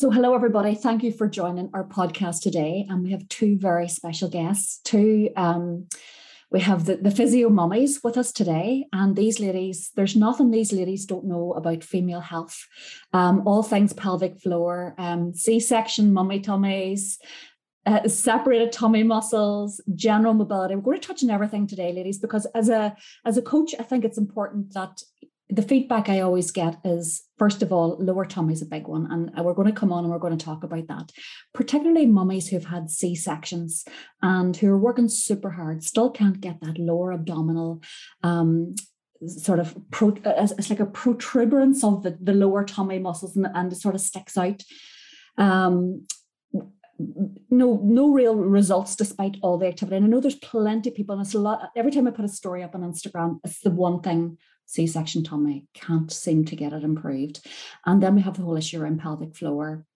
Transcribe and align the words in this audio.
So, 0.00 0.10
hello, 0.12 0.32
everybody. 0.32 0.76
Thank 0.76 1.02
you 1.02 1.10
for 1.10 1.28
joining 1.28 1.70
our 1.74 1.82
podcast 1.82 2.42
today. 2.42 2.86
And 2.88 3.02
we 3.02 3.10
have 3.10 3.28
two 3.28 3.58
very 3.58 3.88
special 3.88 4.28
guests. 4.28 4.78
Two, 4.84 5.30
um, 5.34 5.88
we 6.52 6.60
have 6.60 6.84
the, 6.84 6.98
the 6.98 7.10
physio 7.10 7.48
mummies 7.48 7.98
with 8.04 8.16
us 8.16 8.30
today. 8.30 8.86
And 8.92 9.16
these 9.16 9.40
ladies, 9.40 9.90
there's 9.96 10.14
nothing 10.14 10.52
these 10.52 10.72
ladies 10.72 11.04
don't 11.04 11.24
know 11.24 11.50
about 11.54 11.82
female 11.82 12.20
health. 12.20 12.64
Um, 13.12 13.42
all 13.44 13.64
things 13.64 13.92
pelvic 13.92 14.38
floor, 14.40 14.94
um, 14.98 15.34
C 15.34 15.58
section, 15.58 16.12
mummy 16.12 16.38
tummies, 16.38 17.18
uh, 17.84 18.06
separated 18.06 18.70
tummy 18.70 19.02
muscles, 19.02 19.80
general 19.96 20.34
mobility. 20.34 20.76
We're 20.76 20.82
going 20.82 21.00
to 21.00 21.08
touch 21.08 21.24
on 21.24 21.30
everything 21.30 21.66
today, 21.66 21.92
ladies, 21.92 22.18
because 22.18 22.46
as 22.54 22.68
a 22.68 22.94
as 23.24 23.36
a 23.36 23.42
coach, 23.42 23.74
I 23.80 23.82
think 23.82 24.04
it's 24.04 24.18
important 24.18 24.74
that 24.74 25.02
the 25.50 25.62
feedback 25.62 26.08
I 26.08 26.20
always 26.20 26.50
get 26.50 26.76
is 26.84 27.22
first 27.38 27.62
of 27.62 27.72
all, 27.72 27.96
lower 27.98 28.24
tummy 28.24 28.52
is 28.52 28.62
a 28.62 28.66
big 28.66 28.86
one. 28.86 29.06
And 29.10 29.44
we're 29.44 29.54
going 29.54 29.72
to 29.72 29.78
come 29.78 29.92
on 29.92 30.04
and 30.04 30.12
we're 30.12 30.18
going 30.18 30.36
to 30.36 30.44
talk 30.44 30.62
about 30.62 30.88
that. 30.88 31.10
Particularly 31.54 32.06
mummies 32.06 32.48
who've 32.48 32.64
had 32.64 32.90
C 32.90 33.14
sections 33.14 33.84
and 34.20 34.56
who 34.56 34.68
are 34.68 34.78
working 34.78 35.08
super 35.08 35.50
hard, 35.50 35.82
still 35.82 36.10
can't 36.10 36.40
get 36.40 36.60
that 36.60 36.78
lower 36.78 37.12
abdominal 37.12 37.82
um, 38.22 38.74
sort 39.26 39.58
of 39.58 39.76
pro, 39.90 40.14
it's 40.24 40.70
like 40.70 40.80
a 40.80 40.86
protuberance 40.86 41.82
of 41.82 42.02
the, 42.02 42.16
the 42.20 42.34
lower 42.34 42.64
tummy 42.64 42.98
muscles 42.98 43.36
and, 43.36 43.46
and 43.54 43.72
it 43.72 43.76
sort 43.76 43.94
of 43.94 44.00
sticks 44.00 44.36
out. 44.36 44.62
Um, 45.36 46.06
no 47.50 47.80
no 47.84 48.10
real 48.10 48.34
results 48.34 48.96
despite 48.96 49.36
all 49.40 49.56
the 49.56 49.68
activity. 49.68 49.96
And 49.96 50.04
I 50.04 50.08
know 50.08 50.20
there's 50.20 50.34
plenty 50.34 50.90
of 50.90 50.96
people, 50.96 51.14
and 51.14 51.24
it's 51.24 51.34
a 51.34 51.38
lot. 51.38 51.70
Every 51.76 51.92
time 51.92 52.08
I 52.08 52.10
put 52.10 52.24
a 52.24 52.28
story 52.28 52.62
up 52.62 52.74
on 52.74 52.80
Instagram, 52.80 53.38
it's 53.44 53.60
the 53.60 53.70
one 53.70 54.00
thing 54.00 54.36
C-section 54.68 55.24
tummy 55.24 55.64
can't 55.72 56.12
seem 56.12 56.44
to 56.44 56.54
get 56.54 56.74
it 56.74 56.84
improved. 56.84 57.40
And 57.86 58.02
then 58.02 58.14
we 58.14 58.20
have 58.20 58.36
the 58.36 58.42
whole 58.42 58.56
issue 58.56 58.80
around 58.80 59.00
pelvic 59.00 59.34
floor. 59.34 59.86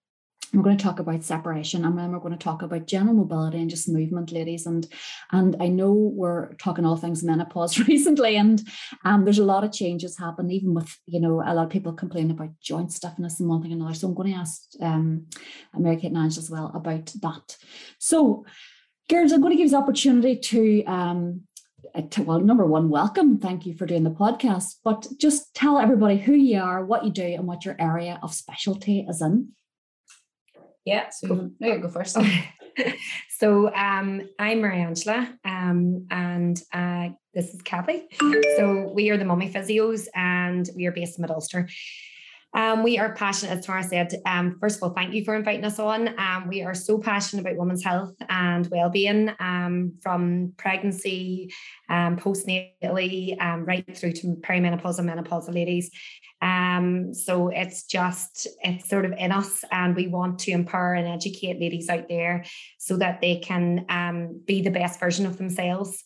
We're 0.51 0.63
going 0.63 0.77
to 0.77 0.83
talk 0.83 0.99
about 0.99 1.23
separation 1.23 1.85
and 1.85 1.97
then 1.97 2.11
we're 2.11 2.19
going 2.19 2.37
to 2.37 2.43
talk 2.43 2.63
about 2.63 2.87
general 2.87 3.15
mobility 3.15 3.59
and 3.59 3.69
just 3.69 3.87
movement, 3.87 4.31
ladies. 4.31 4.65
And 4.65 4.87
and 5.31 5.55
I 5.59 5.67
know 5.67 5.93
we're 5.93 6.53
talking 6.55 6.85
all 6.85 6.97
things 6.97 7.23
menopause 7.23 7.79
recently, 7.87 8.35
and 8.35 8.61
um, 9.05 9.25
there's 9.25 9.39
a 9.39 9.45
lot 9.45 9.63
of 9.63 9.71
changes 9.71 10.17
happen, 10.17 10.51
even 10.51 10.73
with 10.75 10.95
you 11.07 11.19
know 11.19 11.41
a 11.43 11.53
lot 11.53 11.65
of 11.65 11.71
people 11.71 11.93
complain 11.93 12.29
about 12.29 12.49
joint 12.61 12.91
stiffness 12.91 13.39
and 13.39 13.49
one 13.49 13.61
thing 13.61 13.71
and 13.71 13.81
another. 13.81 13.95
So 13.95 14.07
I'm 14.07 14.13
going 14.13 14.33
to 14.33 14.39
ask 14.39 14.61
um, 14.79 15.27
Mary 15.75 15.97
Kate 15.97 16.11
and 16.11 16.25
as 16.25 16.51
well 16.51 16.71
about 16.75 17.07
that. 17.21 17.57
So, 17.97 18.45
girls, 19.09 19.31
I'm 19.31 19.41
going 19.41 19.53
to 19.53 19.57
give 19.57 19.65
you 19.65 19.71
the 19.71 19.77
opportunity 19.77 20.37
to 20.37 20.83
um, 20.85 21.47
well, 22.19 22.39
number 22.39 22.65
one, 22.65 22.89
welcome. 22.89 23.37
Thank 23.39 23.65
you 23.65 23.73
for 23.73 23.85
doing 23.85 24.03
the 24.03 24.11
podcast. 24.11 24.75
But 24.83 25.07
just 25.17 25.53
tell 25.53 25.79
everybody 25.79 26.17
who 26.17 26.33
you 26.33 26.61
are, 26.61 26.85
what 26.85 27.05
you 27.05 27.11
do, 27.11 27.23
and 27.23 27.45
what 27.45 27.65
your 27.65 27.75
area 27.79 28.19
of 28.23 28.33
specialty 28.33 29.05
is 29.07 29.21
in. 29.21 29.49
Yeah, 30.85 31.09
so 31.09 31.27
go, 31.27 31.51
no, 31.59 31.67
you 31.67 31.79
go 31.79 31.89
first. 31.89 32.17
so 33.37 33.73
um, 33.73 34.29
I'm 34.37 34.61
Mary 34.61 34.81
Angela, 34.81 35.33
um, 35.45 36.07
and 36.11 36.61
uh, 36.73 37.09
this 37.33 37.53
is 37.53 37.61
Kathy. 37.61 38.07
So 38.57 38.91
we 38.93 39.09
are 39.09 39.17
the 39.17 39.25
Mummy 39.25 39.49
Physios, 39.49 40.07
and 40.13 40.69
we 40.75 40.85
are 40.85 40.91
based 40.91 41.17
in 41.17 41.21
Mid 41.21 41.31
Ulster. 41.31 41.69
Um, 42.55 42.83
we 42.83 42.99
are 42.99 43.13
passionate, 43.15 43.57
as 43.57 43.65
Tara 43.65 43.83
said. 43.83 44.13
Um, 44.27 44.57
first 44.61 44.77
of 44.77 44.83
all, 44.83 44.89
thank 44.91 45.13
you 45.13 45.25
for 45.25 45.35
inviting 45.35 45.65
us 45.65 45.79
on. 45.79 46.19
Um, 46.19 46.47
we 46.47 46.61
are 46.61 46.75
so 46.75 46.99
passionate 46.99 47.41
about 47.41 47.57
women's 47.57 47.83
health 47.83 48.13
and 48.29 48.67
well-being, 48.67 49.31
um, 49.39 49.93
from 50.03 50.53
pregnancy, 50.57 51.51
um, 51.89 52.15
postnatally, 52.15 53.41
um, 53.41 53.65
right 53.65 53.83
through 53.97 54.13
to 54.13 54.35
perimenopause 54.41 54.99
and 54.99 55.09
menopausal 55.09 55.53
ladies. 55.53 55.89
so 57.25 57.49
it's 57.49 57.85
just 57.85 58.47
it's 58.63 58.87
sort 58.87 59.05
of 59.05 59.13
in 59.13 59.31
us, 59.31 59.63
and 59.71 59.95
we 59.95 60.07
want 60.07 60.37
to 60.39 60.51
empower 60.51 60.93
and 60.93 61.07
educate 61.07 61.59
ladies 61.59 61.89
out 61.89 62.07
there 62.07 62.45
so 62.77 62.97
that 62.97 63.19
they 63.21 63.37
can 63.37 63.85
be 64.45 64.61
the 64.61 64.69
best 64.69 64.99
version 64.99 65.25
of 65.25 65.37
themselves. 65.37 66.03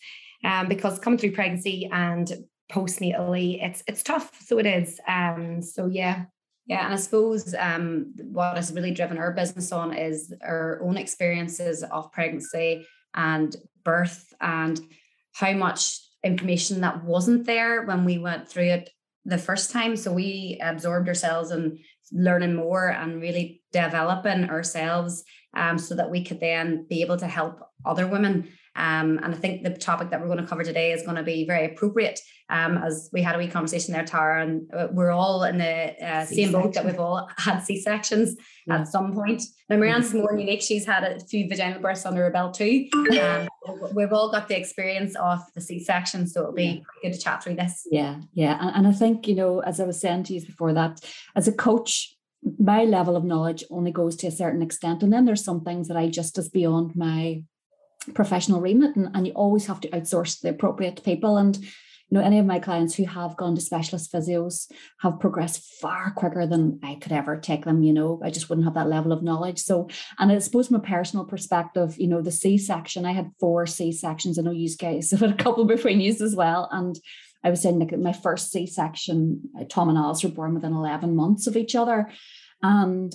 because 0.70 1.00
coming 1.00 1.20
through 1.20 1.34
pregnancy 1.34 1.90
and 1.92 2.32
postnatally 2.72 3.64
it's 3.64 3.82
it's 3.88 4.04
tough 4.04 4.30
so 4.42 4.58
it 4.58 4.66
is 4.66 5.00
um 5.08 5.62
so 5.62 5.88
yeah 5.88 6.26
yeah, 6.68 6.84
and 6.84 6.94
I 6.94 6.98
suppose 6.98 7.56
um, 7.58 8.14
what 8.32 8.58
has 8.58 8.74
really 8.74 8.92
driven 8.92 9.18
our 9.18 9.32
business 9.32 9.72
on 9.72 9.94
is 9.94 10.34
our 10.44 10.82
own 10.84 10.98
experiences 10.98 11.82
of 11.84 12.12
pregnancy 12.12 12.86
and 13.16 13.56
birth 13.86 14.34
and 14.42 14.80
how 15.34 15.54
much 15.54 16.02
information 16.24 16.82
that 16.82 17.06
wasn't 17.06 17.46
there 17.46 17.84
when 17.84 18.04
we 18.04 18.18
went 18.18 18.50
through 18.50 18.66
it 18.70 18.90
the 19.24 19.38
first 19.38 19.72
time. 19.72 19.96
So 19.96 20.12
we 20.12 20.60
absorbed 20.62 21.08
ourselves 21.08 21.52
and 21.52 21.80
learning 22.12 22.56
more 22.56 22.90
and 22.90 23.22
really 23.22 23.62
developing 23.72 24.50
ourselves 24.50 25.24
um, 25.56 25.78
so 25.78 25.96
that 25.96 26.12
we 26.12 26.24
could 26.24 26.42
then 26.42 26.86
be 26.90 27.02
able 27.02 27.18
to 27.18 27.28
help 27.28 27.62
other 27.86 28.08
women 28.08 28.50
um, 28.78 29.20
and 29.24 29.34
I 29.34 29.38
think 29.38 29.64
the 29.64 29.72
topic 29.72 30.12
that 30.12 30.22
we're 30.22 30.28
going 30.28 30.40
to 30.40 30.46
cover 30.46 30.64
today 30.64 30.92
is 30.92 31.04
going 31.04 31.18
to 31.18 31.24
be 31.24 31.46
very 31.46 31.66
appropriate 31.66 32.20
um, 32.50 32.78
as 32.78 33.10
we 33.12 33.22
had 33.22 33.36
a 33.36 33.40
wee 33.40 33.48
conversation 33.48 33.94
there, 33.94 34.06
Tara, 34.06 34.44
and 34.44 34.72
uh, 34.74 34.88
we're 34.92 35.12
all 35.12 35.44
in 35.44 35.58
the 35.58 35.96
uh, 36.06 36.26
same 36.26 36.52
boat 36.52 36.74
that 36.76 36.86
we've 36.86 37.00
all 37.00 37.28
had 37.38 37.60
C 37.60 37.82
sections 37.82 38.38
yeah. 38.68 38.82
at 38.82 38.88
some 38.88 39.14
point. 39.14 39.42
Now, 39.70 39.78
Marianne's 39.78 40.14
more 40.14 40.38
unique. 40.38 40.62
She's 40.62 40.86
had 40.86 41.04
a 41.04 41.20
few 41.20 41.50
vaginal 41.50 41.82
births 41.82 42.06
under 42.06 42.24
her 42.24 42.32
belt 42.32 42.54
too. 42.54 42.88
Um, 43.20 43.50
we've 43.94 44.14
all 44.14 44.32
got 44.32 44.48
the 44.48 44.58
experience 44.58 45.16
of 45.16 45.40
the 45.56 45.62
C 45.62 45.84
section, 45.84 46.28
so 46.28 46.42
it'll 46.42 46.54
be 46.54 46.64
yeah. 46.64 46.80
good 47.02 47.14
to 47.14 47.20
chat 47.20 47.44
through 47.44 47.56
this. 47.56 47.86
Yeah, 47.92 48.22
yeah. 48.34 48.58
And, 48.62 48.76
and 48.76 48.88
I 48.88 48.92
think, 48.92 49.28
you 49.28 49.36
know, 49.36 49.60
as 49.60 49.80
I 49.80 49.86
was 49.86 50.00
saying 50.00 50.24
to 50.26 50.34
you 50.34 50.46
before 50.46 50.72
that, 50.74 51.02
as 51.36 51.48
a 51.48 51.52
coach, 51.52 52.16
my 52.60 52.86
level 52.86 53.18
of 53.18 53.26
knowledge 53.26 53.64
only 53.70 53.92
goes 53.92 54.16
to 54.18 54.28
a 54.28 54.32
certain 54.32 54.62
extent. 54.62 55.04
And 55.04 55.12
then 55.12 55.26
there's 55.26 55.44
some 55.44 55.62
things 55.62 55.88
that 55.88 55.98
I 55.98 56.08
just 56.08 56.38
is 56.38 56.48
beyond 56.48 56.96
my 56.96 57.44
professional 58.14 58.62
remit 58.62 58.96
and, 58.96 59.10
and 59.14 59.28
you 59.28 59.34
always 59.34 59.68
have 59.68 59.82
to 59.82 59.90
outsource 59.90 60.42
the 60.42 60.50
appropriate 60.50 61.04
people. 61.04 61.38
And 61.38 61.58
you 62.10 62.18
know 62.18 62.24
any 62.24 62.40
of 62.40 62.46
my 62.46 62.60
clients 62.60 62.96
who 62.96 63.06
have 63.06 63.36
gone 63.36 63.56
to 63.56 63.62
specialist 63.62 64.12
physios 64.12 64.72
have 65.00 65.20
progressed 65.20 65.62
far 65.82 66.12
quicker 66.12 66.48
than 66.48 66.80
i 66.84 66.96
could 66.96 67.12
ever 67.12 67.38
take 67.38 67.66
them 67.66 67.84
you 67.84 67.94
know. 67.94 68.22
I 68.24 68.30
just 68.30 68.50
wouldn't 68.50 68.66
have 68.66 68.76
that 68.76 68.90
level 68.90 69.12
of 69.12 69.24
knowledge. 69.24 69.60
So 69.60 69.90
and 70.18 70.32
i 70.32 70.38
suppose 70.40 70.68
from 70.68 70.78
a 70.78 70.82
personal 70.82 71.26
perspective 71.26 71.98
you 71.98 72.08
know 72.08 72.22
the 72.22 72.32
c-section 72.32 73.06
i 73.06 73.12
had 73.12 73.32
four 73.40 73.66
c-sections. 73.66 74.40
I 74.40 74.42
know 74.42 74.52
you 74.52 74.74
guys 74.76 75.12
have 75.12 75.20
had 75.20 75.32
a 75.32 75.44
couple 75.44 75.66
between 75.66 76.00
you 76.00 76.12
as 76.12 76.36
well. 76.36 76.70
And 76.72 76.98
i 77.44 77.50
was 77.50 77.62
saying 77.62 77.80
like 77.80 77.98
my 77.98 78.14
first 78.14 78.52
c-section 78.52 79.42
uh, 79.60 79.66
tom 79.70 79.90
and 79.90 79.98
alice 79.98 80.24
were 80.24 80.30
born 80.30 80.54
within 80.54 80.74
11 80.74 81.16
months 81.16 81.48
of 81.48 81.58
each 81.58 81.76
other. 81.76 82.10
And 82.64 83.14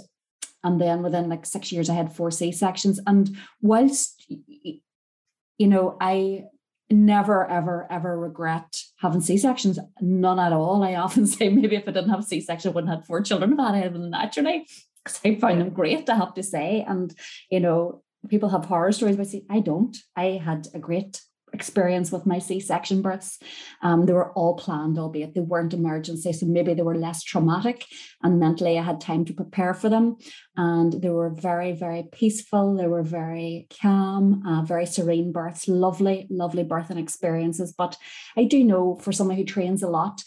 and 0.65 0.81
then 0.81 1.03
within 1.03 1.29
like 1.29 1.47
six 1.47 1.73
years 1.73 1.89
i 1.91 1.95
had 1.95 2.15
four 2.15 2.31
c-sections 2.31 3.01
and 3.07 3.37
whilst 3.61 4.25
you 4.29 5.67
know 5.67 5.97
i 6.01 6.45
never 6.93 7.49
ever 7.51 7.87
ever 7.91 8.19
regret 8.19 8.77
having 8.99 9.21
c-sections 9.21 9.79
none 10.01 10.39
at 10.39 10.53
all. 10.53 10.85
I 10.85 10.95
often 10.95 11.27
say 11.35 11.49
maybe 11.49 11.77
if 11.77 11.89
i 11.89 11.93
didn't 11.93 12.11
have 12.11 12.25
c-section 12.25 12.71
i 12.71 12.75
wouldn't 12.75 12.93
have 12.93 13.07
four 13.07 13.23
children 13.23 13.55
if 13.55 13.59
i 13.59 13.77
had 13.77 13.95
them 13.95 14.11
naturally 14.11 14.67
because 15.03 15.21
i 15.25 15.35
find 15.37 15.61
them 15.61 15.71
great 15.71 16.09
i 16.09 16.15
have 16.15 16.35
to 16.35 16.43
say. 16.43 16.85
And 16.87 17.15
you 17.51 17.61
know 17.61 18.03
people 18.29 18.51
have 18.51 18.67
horror 18.67 18.93
stories 18.93 19.17
but 19.17 19.27
see 19.27 19.45
i 19.51 19.61
don't. 19.61 19.97
I 20.17 20.41
had 20.45 20.69
a 20.75 20.79
great 20.79 21.21
experience 21.53 22.11
with 22.11 22.27
my 22.27 22.39
C-section 22.39 23.03
births. 23.03 23.39
Um, 23.83 24.07
they 24.07 24.13
were 24.13 24.33
all 24.33 24.55
planned, 24.55 24.99
albeit 24.99 25.35
they 25.35 25.41
weren't 25.41 25.75
emergency. 25.75 26.33
So 26.33 26.47
maybe 26.47 26.75
they 26.75 26.83
were 26.83 26.97
less 26.97 27.23
traumatic 27.23 27.87
and 28.23 28.41
mentally 28.41 28.79
I 28.79 28.83
had 28.83 29.01
time 29.01 29.25
to 29.27 29.35
prepare 29.35 29.75
for 29.75 29.89
them. 29.89 30.17
And 30.57 30.93
they 30.93 31.11
were 31.11 31.31
very, 31.31 31.73
very 31.73 32.05
peaceful. 32.13 32.77
They 32.77 32.87
were 32.87 33.03
very 33.03 33.69
calm, 33.81 34.43
uh, 34.47 34.63
very 34.63 34.87
serene 34.87 35.33
births, 35.33 35.69
lovely, 35.69 36.27
lovely 36.31 36.65
birthing 36.65 36.99
experiences. 36.99 37.73
But 37.77 37.97
I 38.37 38.45
do 38.45 38.65
know 38.65 38.97
for 38.97 39.13
someone 39.13 39.37
who 39.37 39.45
trains 39.45 39.83
a 39.83 39.89
lot, 39.89 40.23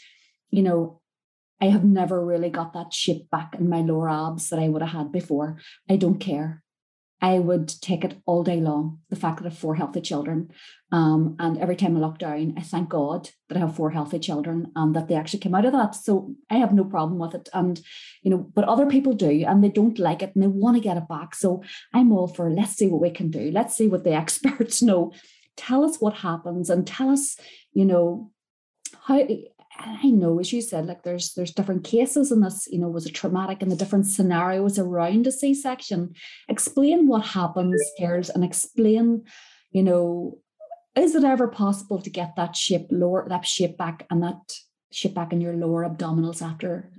you 0.51 0.61
know, 0.61 1.01
I 1.61 1.65
have 1.65 1.85
never 1.85 2.23
really 2.23 2.49
got 2.49 2.73
that 2.73 2.93
shape 2.93 3.29
back 3.29 3.55
in 3.57 3.69
my 3.69 3.81
lower 3.81 4.09
abs 4.09 4.49
that 4.49 4.59
I 4.59 4.67
would 4.67 4.81
have 4.81 4.91
had 4.91 5.11
before. 5.11 5.57
I 5.89 5.95
don't 5.95 6.19
care. 6.19 6.64
I 7.21 7.39
would 7.39 7.69
take 7.81 8.03
it 8.03 8.21
all 8.25 8.43
day 8.43 8.59
long. 8.59 8.99
The 9.09 9.15
fact 9.15 9.37
that 9.37 9.45
I 9.45 9.49
have 9.49 9.57
four 9.57 9.75
healthy 9.75 10.01
children, 10.01 10.51
um, 10.91 11.35
and 11.39 11.57
every 11.57 11.75
time 11.75 11.95
I 11.95 11.99
look 11.99 12.17
down, 12.17 12.53
I 12.57 12.61
thank 12.61 12.89
God 12.89 13.29
that 13.47 13.57
I 13.57 13.61
have 13.61 13.75
four 13.75 13.91
healthy 13.91 14.19
children 14.19 14.71
and 14.75 14.95
that 14.95 15.07
they 15.07 15.15
actually 15.15 15.39
came 15.39 15.55
out 15.55 15.65
of 15.65 15.71
that. 15.71 15.95
So 15.95 16.35
I 16.49 16.55
have 16.55 16.73
no 16.73 16.83
problem 16.83 17.17
with 17.17 17.33
it. 17.33 17.49
And 17.53 17.79
you 18.21 18.31
know, 18.31 18.37
but 18.53 18.65
other 18.65 18.85
people 18.85 19.13
do, 19.13 19.45
and 19.47 19.63
they 19.63 19.69
don't 19.69 19.97
like 19.97 20.21
it, 20.21 20.33
and 20.35 20.43
they 20.43 20.47
want 20.47 20.75
to 20.75 20.83
get 20.83 20.97
it 20.97 21.07
back. 21.07 21.35
So 21.35 21.63
I'm 21.93 22.11
all 22.11 22.27
for 22.27 22.49
let's 22.51 22.73
see 22.73 22.87
what 22.87 23.01
we 23.01 23.09
can 23.09 23.31
do. 23.31 23.49
Let's 23.51 23.75
see 23.75 23.87
what 23.87 24.03
the 24.03 24.13
experts 24.21 24.81
know. 24.81 25.13
Tell 25.55 25.85
us 25.85 26.01
what 26.01 26.15
happens, 26.15 26.69
and 26.69 26.85
tell 26.85 27.09
us, 27.09 27.37
you 27.73 27.85
know, 27.85 28.31
how 29.03 29.25
I 29.77 30.09
know, 30.09 30.39
as 30.39 30.53
you 30.53 30.61
said, 30.61 30.85
like 30.85 31.03
there's 31.03 31.33
there's 31.33 31.53
different 31.53 31.83
cases 31.83 32.31
in 32.31 32.39
this, 32.39 32.67
you 32.71 32.79
know, 32.79 32.87
was 32.87 33.05
it 33.05 33.13
traumatic 33.13 33.61
and 33.61 33.71
the 33.71 33.75
different 33.75 34.07
scenarios 34.07 34.79
around 34.79 35.27
a 35.27 35.31
C-section. 35.31 36.13
Explain 36.47 37.07
what 37.07 37.25
happens, 37.25 37.81
girls, 37.99 38.29
and 38.29 38.43
explain, 38.43 39.23
you 39.71 39.83
know, 39.83 40.37
is 40.95 41.13
it 41.13 41.23
ever 41.23 41.47
possible 41.47 42.01
to 42.01 42.09
get 42.09 42.35
that 42.37 42.55
shape 42.55 42.87
lower, 42.89 43.27
that 43.27 43.45
shape 43.45 43.77
back 43.77 44.05
and 44.09 44.23
that 44.23 44.39
shape 44.91 45.13
back 45.13 45.33
in 45.33 45.41
your 45.41 45.53
lower 45.53 45.87
abdominals 45.87 46.41
after 46.41 46.89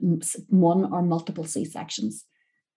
one 0.48 0.92
or 0.92 1.02
multiple 1.02 1.44
C-sections? 1.44 2.24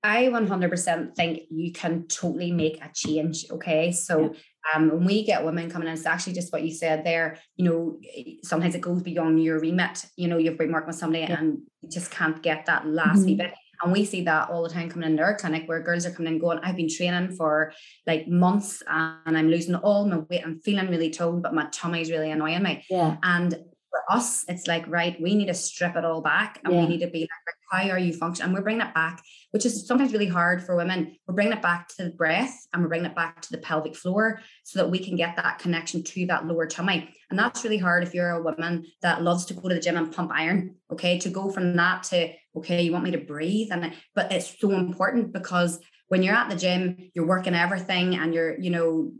I 0.04 0.26
100% 0.26 1.16
think 1.16 1.42
you 1.50 1.74
can 1.74 2.08
totally 2.08 2.52
make 2.52 2.84
a 2.84 2.90
change. 2.94 3.46
Okay. 3.52 3.92
So, 3.92 4.34
um, 4.74 4.90
when 4.90 5.06
we 5.06 5.24
get 5.24 5.44
women 5.44 5.70
coming 5.70 5.88
in, 5.88 5.94
it's 5.94 6.06
actually 6.06 6.34
just 6.34 6.54
what 6.54 6.64
you 6.64 6.72
said 6.72 7.04
there. 7.04 7.38
You 7.58 7.66
know, 7.66 8.00
sometimes 8.44 8.76
it 8.76 8.82
goes 8.82 9.02
beyond 9.02 9.44
your 9.44 9.60
remit. 9.60 10.06
You 10.16 10.28
know, 10.28 10.38
you've 10.38 10.58
been 10.58 10.72
working 10.72 10.88
with 10.88 10.96
somebody 10.96 11.24
yeah. 11.24 11.40
and 11.40 11.60
you 11.82 11.90
just 11.90 12.12
can't 12.12 12.42
get 12.42 12.66
that 12.68 12.88
last 12.88 13.26
mm-hmm. 13.26 13.38
bit. 13.38 13.54
And 13.82 13.94
we 13.94 14.04
see 14.04 14.24
that 14.24 14.50
all 14.50 14.64
the 14.64 14.70
time 14.70 14.90
coming 14.90 15.10
into 15.10 15.24
our 15.24 15.36
clinic 15.36 15.64
where 15.68 15.82
girls 15.82 16.06
are 16.06 16.12
coming 16.12 16.34
in 16.34 16.40
going, 16.40 16.60
I've 16.60 16.76
been 16.76 16.90
training 16.90 17.32
for 17.32 17.72
like 18.06 18.28
months 18.28 18.84
and 18.88 19.38
I'm 19.38 19.50
losing 19.50 19.76
all 19.76 20.06
my 20.06 20.18
weight. 20.18 20.44
I'm 20.46 20.60
feeling 20.60 20.90
really 20.90 21.10
toned, 21.10 21.44
but 21.44 21.54
my 21.54 21.68
tummy 21.72 22.02
is 22.02 22.12
really 22.12 22.30
annoying 22.30 22.64
me. 22.64 22.84
Yeah. 22.90 23.16
And 23.24 23.52
for 23.54 24.02
us, 24.10 24.44
it's 24.50 24.68
like, 24.68 24.86
right, 24.88 25.20
we 25.22 25.34
need 25.36 25.48
to 25.48 25.54
strip 25.54 25.96
it 25.96 26.04
all 26.04 26.22
back 26.22 26.60
and 26.64 26.74
yeah. 26.74 26.82
we 26.82 26.88
need 26.88 27.00
to 27.00 27.08
be 27.08 27.22
like, 27.22 27.30
how 27.70 27.90
are 27.90 28.00
you 28.00 28.14
functioning? 28.14 28.48
And 28.48 28.54
we're 28.54 28.64
bringing 28.64 28.86
it 28.86 28.94
back, 28.94 29.22
which 29.52 29.66
is 29.66 29.86
sometimes 29.88 30.14
really 30.14 30.28
hard 30.28 30.64
for 30.64 30.76
women. 30.76 31.16
We're 31.28 31.36
bringing 31.36 31.54
it 31.54 31.62
back 31.62 31.88
to 31.90 32.04
the 32.04 32.10
breath 32.12 32.56
and 32.74 32.82
we're 32.82 32.90
bringing 32.90 33.10
it 33.10 33.16
back 33.16 33.42
to 33.44 33.52
the 33.52 33.60
pelvic 33.60 33.96
floor 33.96 34.42
so 34.64 34.80
that 34.80 34.90
we 34.90 35.00
can 35.00 35.16
get 35.16 35.36
that 35.36 35.60
connection 35.60 36.04
to 36.04 36.26
that 36.28 36.46
lower 36.46 36.68
tummy. 36.68 37.14
And 37.30 37.38
that's 37.38 37.64
really 37.64 37.78
hard 37.78 38.04
if 38.04 38.14
you're 38.14 38.32
a 38.32 38.42
woman 38.42 38.86
that 39.02 39.22
loves 39.22 39.46
to 39.46 39.54
go 39.54 39.70
to 39.70 39.76
the 39.76 39.82
gym 39.82 39.98
and 39.98 40.12
pump 40.12 40.32
iron. 40.34 40.76
Okay. 40.92 41.20
To 41.20 41.30
go 41.30 41.52
from 41.52 41.76
that 41.76 42.04
to, 42.04 42.34
okay, 42.56 42.82
you 42.82 42.92
want 42.92 43.04
me 43.06 43.12
to 43.12 43.20
breathe. 43.20 43.70
And 43.72 43.94
but 44.16 44.32
it's 44.32 44.60
so 44.60 44.72
important 44.72 45.32
because 45.32 45.80
when 46.08 46.24
you're 46.24 46.36
at 46.36 46.50
the 46.50 46.56
gym, 46.56 47.12
you're 47.14 47.28
working 47.28 47.54
everything 47.54 48.16
and 48.16 48.34
you're, 48.34 48.60
you 48.60 48.72
know, 48.72 49.12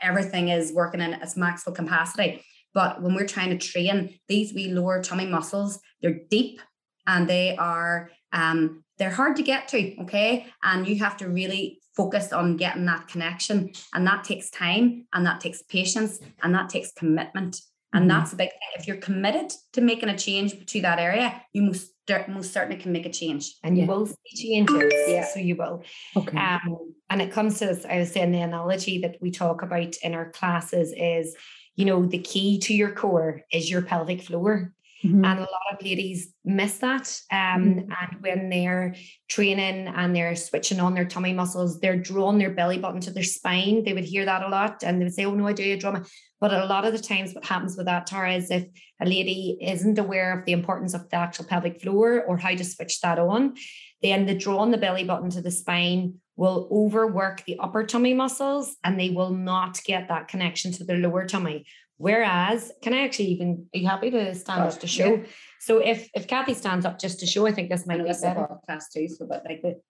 everything 0.00 0.48
is 0.48 0.72
working 0.72 1.00
in 1.00 1.14
its 1.14 1.36
maximum 1.36 1.74
capacity. 1.74 2.42
But 2.72 3.02
when 3.02 3.14
we're 3.14 3.26
trying 3.26 3.50
to 3.50 3.58
train 3.58 4.18
these 4.28 4.54
wee 4.54 4.72
lower 4.72 5.02
tummy 5.02 5.26
muscles, 5.26 5.80
they're 6.02 6.20
deep 6.30 6.60
and 7.06 7.28
they 7.28 7.56
are 7.56 8.10
um, 8.32 8.84
they're 8.98 9.10
hard 9.10 9.36
to 9.36 9.42
get 9.42 9.68
to. 9.68 10.02
Okay, 10.02 10.46
and 10.62 10.86
you 10.86 10.98
have 10.98 11.16
to 11.18 11.28
really 11.28 11.80
focus 11.96 12.32
on 12.32 12.56
getting 12.56 12.86
that 12.86 13.08
connection, 13.08 13.72
and 13.94 14.06
that 14.06 14.24
takes 14.24 14.50
time, 14.50 15.06
and 15.12 15.26
that 15.26 15.40
takes 15.40 15.62
patience, 15.62 16.20
and 16.42 16.54
that 16.54 16.68
takes 16.68 16.92
commitment. 16.92 17.60
And 17.92 18.02
mm-hmm. 18.02 18.18
that's 18.18 18.32
a 18.32 18.36
big 18.36 18.50
thing. 18.50 18.58
If 18.76 18.88
you're 18.88 18.96
committed 18.96 19.52
to 19.74 19.80
making 19.80 20.08
a 20.08 20.18
change 20.18 20.66
to 20.66 20.80
that 20.82 20.98
area, 20.98 21.42
you 21.52 21.62
most 21.62 21.90
most 22.28 22.52
certainly 22.52 22.76
can 22.76 22.92
make 22.92 23.06
a 23.06 23.10
change. 23.10 23.54
And 23.62 23.78
you 23.78 23.84
yeah. 23.84 23.88
will 23.88 24.06
see 24.06 24.52
changes. 24.52 24.92
Yeah. 25.08 25.24
So 25.24 25.40
you 25.40 25.56
will. 25.56 25.84
Okay. 26.14 26.36
Um, 26.36 26.92
and 27.08 27.22
it 27.22 27.32
comes 27.32 27.60
to, 27.60 27.70
us, 27.70 27.86
I 27.86 28.00
was 28.00 28.12
saying, 28.12 28.32
the 28.32 28.42
analogy 28.42 28.98
that 28.98 29.16
we 29.22 29.30
talk 29.30 29.62
about 29.62 29.94
in 30.02 30.12
our 30.12 30.30
classes 30.30 30.92
is 30.94 31.34
you 31.76 31.84
know, 31.84 32.04
the 32.04 32.18
key 32.18 32.58
to 32.60 32.74
your 32.74 32.92
core 32.92 33.42
is 33.52 33.70
your 33.70 33.82
pelvic 33.82 34.22
floor. 34.22 34.72
Mm-hmm. 35.04 35.24
And 35.24 35.38
a 35.38 35.42
lot 35.42 35.72
of 35.72 35.84
ladies 35.84 36.32
miss 36.44 36.78
that. 36.78 37.20
Um, 37.30 37.38
mm-hmm. 37.38 37.78
And 37.78 38.20
when 38.22 38.48
they're 38.48 38.94
training 39.28 39.88
and 39.88 40.16
they're 40.16 40.34
switching 40.34 40.80
on 40.80 40.94
their 40.94 41.04
tummy 41.04 41.32
muscles, 41.32 41.80
they're 41.80 41.98
drawing 41.98 42.38
their 42.38 42.52
belly 42.54 42.78
button 42.78 43.00
to 43.02 43.10
their 43.10 43.22
spine. 43.22 43.84
They 43.84 43.92
would 43.92 44.04
hear 44.04 44.24
that 44.24 44.42
a 44.42 44.48
lot 44.48 44.82
and 44.82 45.00
they 45.00 45.04
would 45.04 45.14
say, 45.14 45.26
Oh, 45.26 45.34
no, 45.34 45.46
I 45.46 45.52
do 45.52 45.62
a 45.64 45.76
drama. 45.76 46.04
But 46.40 46.52
a 46.52 46.66
lot 46.66 46.84
of 46.84 46.92
the 46.92 46.98
times, 46.98 47.34
what 47.34 47.44
happens 47.44 47.76
with 47.76 47.86
that, 47.86 48.06
Tara, 48.06 48.34
is 48.34 48.50
if 48.50 48.66
a 49.00 49.06
lady 49.06 49.58
isn't 49.60 49.98
aware 49.98 50.38
of 50.38 50.44
the 50.44 50.52
importance 50.52 50.94
of 50.94 51.08
the 51.08 51.16
actual 51.16 51.46
pelvic 51.46 51.80
floor 51.80 52.22
or 52.22 52.36
how 52.36 52.54
to 52.54 52.64
switch 52.64 53.00
that 53.00 53.18
on, 53.18 53.54
then 54.02 54.26
the 54.26 54.34
drawing 54.34 54.70
the 54.70 54.78
belly 54.78 55.04
button 55.04 55.30
to 55.30 55.40
the 55.40 55.50
spine 55.50 56.14
will 56.36 56.68
overwork 56.70 57.44
the 57.44 57.58
upper 57.58 57.84
tummy 57.84 58.12
muscles 58.12 58.76
and 58.82 58.98
they 58.98 59.10
will 59.10 59.30
not 59.30 59.80
get 59.84 60.08
that 60.08 60.28
connection 60.28 60.72
to 60.72 60.84
the 60.84 60.94
lower 60.94 61.26
tummy. 61.26 61.64
Whereas, 61.96 62.72
can 62.82 62.92
I 62.92 63.04
actually 63.04 63.26
even, 63.26 63.66
are 63.74 63.78
you 63.78 63.86
happy 63.86 64.10
to 64.10 64.34
stand 64.34 64.62
oh, 64.62 64.66
up 64.66 64.80
to 64.80 64.86
uh, 64.86 64.88
show? 64.88 65.14
Yeah. 65.14 65.22
So 65.60 65.78
if 65.78 66.10
if 66.14 66.26
Kathy 66.26 66.54
stands 66.54 66.84
up 66.84 66.98
just 66.98 67.20
to 67.20 67.26
show, 67.26 67.46
I 67.46 67.52
think 67.52 67.70
this 67.70 67.86
might 67.86 67.98
be 67.98 68.04
better. 68.04 68.48
Class 68.66 68.90
two, 68.90 69.08
so 69.08 69.26
but 69.26 69.42
like 69.48 69.62
the 69.62 69.80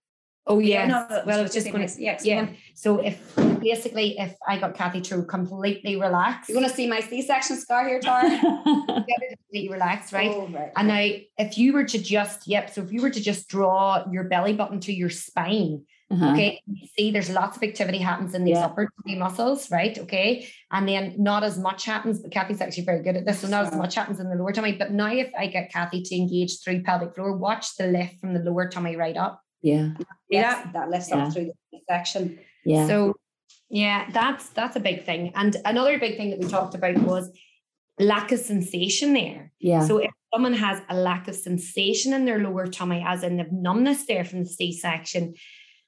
Oh 0.46 0.58
yes. 0.58 0.88
Yeah, 0.88 1.06
no, 1.08 1.22
well, 1.26 1.38
I 1.38 1.42
was 1.42 1.54
just 1.54 1.70
going 1.72 1.86
to 1.86 2.02
yeah, 2.02 2.18
yeah. 2.22 2.48
So 2.74 3.00
if 3.00 3.34
basically 3.60 4.18
if 4.18 4.34
I 4.46 4.58
got 4.58 4.74
Kathy 4.74 5.00
to 5.02 5.22
completely 5.22 5.96
relax, 5.96 6.50
you 6.50 6.54
want 6.54 6.68
to 6.68 6.74
see 6.74 6.86
my 6.86 7.00
C-section 7.00 7.56
scar 7.56 7.88
here, 7.88 7.98
Tara? 7.98 8.28
completely 8.64 9.70
relaxed, 9.72 10.12
right? 10.12 10.30
Oh, 10.30 10.46
right? 10.48 10.70
And 10.76 10.88
now 10.88 11.08
if 11.38 11.56
you 11.56 11.72
were 11.72 11.84
to 11.84 11.98
just 11.98 12.46
yep, 12.46 12.68
so 12.70 12.82
if 12.82 12.92
you 12.92 13.00
were 13.00 13.10
to 13.10 13.20
just 13.20 13.48
draw 13.48 14.04
your 14.10 14.24
belly 14.24 14.52
button 14.52 14.80
to 14.80 14.92
your 14.92 15.08
spine, 15.08 15.86
uh-huh. 16.14 16.32
Okay. 16.32 16.62
See, 16.96 17.10
there's 17.10 17.30
lots 17.30 17.56
of 17.56 17.62
activity 17.62 17.98
happens 17.98 18.34
in 18.34 18.44
these 18.44 18.56
yeah. 18.56 18.66
upper 18.66 18.88
body 18.98 19.18
muscles, 19.18 19.70
right? 19.70 19.98
Okay. 19.98 20.48
And 20.70 20.88
then 20.88 21.14
not 21.18 21.42
as 21.42 21.58
much 21.58 21.84
happens, 21.84 22.20
but 22.20 22.30
Kathy's 22.30 22.60
actually 22.60 22.84
very 22.84 23.02
good 23.02 23.16
at 23.16 23.26
this. 23.26 23.40
So 23.40 23.48
not 23.48 23.66
as 23.66 23.74
much 23.74 23.94
happens 23.94 24.20
in 24.20 24.30
the 24.30 24.36
lower 24.36 24.52
tummy. 24.52 24.72
But 24.72 24.92
now 24.92 25.12
if 25.12 25.30
I 25.38 25.48
get 25.48 25.72
Kathy 25.72 26.02
to 26.02 26.16
engage 26.16 26.62
through 26.62 26.82
pelvic 26.82 27.14
floor, 27.14 27.36
watch 27.36 27.76
the 27.76 27.88
lift 27.88 28.20
from 28.20 28.34
the 28.34 28.40
lower 28.40 28.68
tummy 28.68 28.96
right 28.96 29.16
up. 29.16 29.40
Yeah. 29.62 29.90
Yeah. 30.28 30.70
That 30.72 30.90
lifts 30.90 31.10
yeah. 31.10 31.26
up 31.26 31.32
through 31.32 31.52
the 31.72 31.78
section. 31.88 32.38
Yeah. 32.64 32.86
So 32.86 33.14
yeah, 33.70 34.10
that's 34.12 34.50
that's 34.50 34.76
a 34.76 34.80
big 34.80 35.04
thing. 35.04 35.32
And 35.34 35.56
another 35.64 35.98
big 35.98 36.16
thing 36.16 36.30
that 36.30 36.38
we 36.38 36.46
talked 36.46 36.74
about 36.74 36.96
was 36.98 37.30
lack 37.98 38.30
of 38.30 38.38
sensation 38.38 39.14
there. 39.14 39.52
Yeah. 39.58 39.84
So 39.86 39.98
if 39.98 40.10
someone 40.32 40.52
has 40.54 40.80
a 40.88 40.96
lack 40.96 41.28
of 41.28 41.34
sensation 41.34 42.12
in 42.12 42.24
their 42.24 42.38
lower 42.38 42.66
tummy, 42.66 43.04
as 43.06 43.22
in 43.22 43.36
the 43.36 43.46
numbness 43.50 44.06
there 44.06 44.24
from 44.24 44.44
the 44.44 44.50
C-section, 44.50 45.34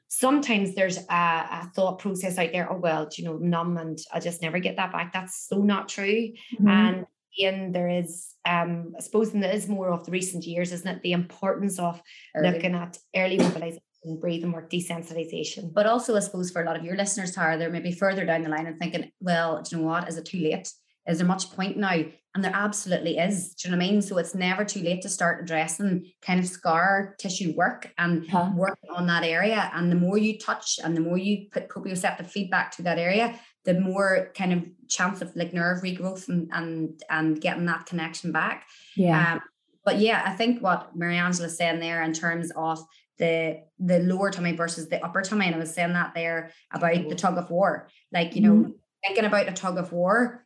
sometimes 0.08 0.74
there's 0.74 0.98
a, 0.98 1.12
a, 1.12 1.70
thought 1.74 1.98
process 1.98 2.38
out 2.38 2.52
there, 2.52 2.70
oh, 2.72 2.78
well, 2.78 3.08
you 3.16 3.24
know, 3.24 3.36
numb 3.36 3.76
and 3.76 3.98
I'll 4.12 4.20
just 4.20 4.42
never 4.42 4.58
get 4.58 4.76
that 4.76 4.92
back. 4.92 5.12
That's 5.12 5.46
so 5.48 5.58
not 5.58 5.88
true. 5.88 6.32
Mm-hmm. 6.54 6.68
And 6.68 7.06
again, 7.36 7.72
there 7.72 7.88
is, 7.88 8.34
um, 8.44 8.94
I 8.96 9.02
suppose, 9.02 9.34
and 9.34 9.42
there 9.42 9.52
is 9.52 9.68
more 9.68 9.90
of 9.90 10.04
the 10.04 10.12
recent 10.12 10.44
years, 10.44 10.72
isn't 10.72 10.88
it? 10.88 11.02
The 11.02 11.12
importance 11.12 11.78
of 11.78 12.00
early. 12.34 12.50
looking 12.50 12.74
at 12.74 12.98
early 13.14 13.38
mobilization. 13.38 13.82
Breathing 14.20 14.52
work, 14.52 14.70
desensitization. 14.70 15.74
But 15.74 15.86
also, 15.86 16.14
I 16.14 16.20
suppose, 16.20 16.52
for 16.52 16.62
a 16.62 16.64
lot 16.64 16.76
of 16.76 16.84
your 16.84 16.96
listeners, 16.96 17.32
Tara, 17.32 17.58
they're 17.58 17.70
maybe 17.70 17.90
further 17.90 18.24
down 18.24 18.44
the 18.44 18.48
line 18.48 18.66
and 18.66 18.78
thinking, 18.78 19.10
well, 19.20 19.62
do 19.62 19.74
you 19.74 19.82
know 19.82 19.88
what? 19.88 20.08
Is 20.08 20.16
it 20.16 20.26
too 20.26 20.38
late? 20.38 20.72
Is 21.08 21.18
there 21.18 21.26
much 21.26 21.50
point 21.52 21.76
now? 21.76 22.02
And 22.34 22.44
there 22.44 22.52
absolutely 22.54 23.16
is. 23.16 23.54
Do 23.54 23.68
you 23.68 23.72
know 23.72 23.78
what 23.78 23.86
I 23.86 23.90
mean? 23.90 24.02
So 24.02 24.18
it's 24.18 24.34
never 24.34 24.64
too 24.64 24.82
late 24.82 25.00
to 25.02 25.08
start 25.08 25.42
addressing 25.42 26.10
kind 26.20 26.38
of 26.38 26.46
scar 26.46 27.14
tissue 27.18 27.54
work 27.56 27.92
and 27.96 28.28
huh. 28.28 28.50
working 28.54 28.90
on 28.94 29.06
that 29.06 29.24
area. 29.24 29.70
And 29.72 29.90
the 29.90 29.96
more 29.96 30.18
you 30.18 30.38
touch 30.38 30.78
and 30.84 30.94
the 30.94 31.00
more 31.00 31.16
you 31.16 31.46
put 31.50 31.70
proprioceptive 31.70 32.26
feedback 32.26 32.72
to 32.72 32.82
that 32.82 32.98
area, 32.98 33.40
the 33.64 33.80
more 33.80 34.32
kind 34.34 34.52
of 34.52 34.64
chance 34.88 35.22
of 35.22 35.34
like 35.34 35.54
nerve 35.54 35.82
regrowth 35.82 36.28
and 36.28 36.48
and 36.52 37.00
and 37.08 37.40
getting 37.40 37.66
that 37.66 37.86
connection 37.86 38.32
back. 38.32 38.66
Yeah. 38.96 39.34
Um, 39.34 39.40
but 39.84 39.98
yeah, 39.98 40.22
I 40.26 40.32
think 40.32 40.62
what 40.62 40.96
Mariangela's 40.98 41.56
saying 41.56 41.80
there 41.80 42.02
in 42.02 42.12
terms 42.12 42.52
of 42.54 42.84
the 43.18 43.62
the 43.78 44.00
lower 44.00 44.30
tummy 44.30 44.52
versus 44.52 44.88
the 44.88 45.04
upper 45.04 45.22
tummy, 45.22 45.46
and 45.46 45.54
I 45.54 45.58
was 45.58 45.72
saying 45.72 45.92
that 45.94 46.12
there 46.14 46.50
about 46.72 47.08
the 47.08 47.14
tug 47.14 47.38
of 47.38 47.50
war. 47.50 47.88
Like, 48.12 48.34
you 48.34 48.42
know, 48.42 48.54
mm-hmm. 48.54 48.70
thinking 49.06 49.24
about 49.24 49.48
a 49.48 49.52
tug 49.52 49.78
of 49.78 49.92
war, 49.92 50.45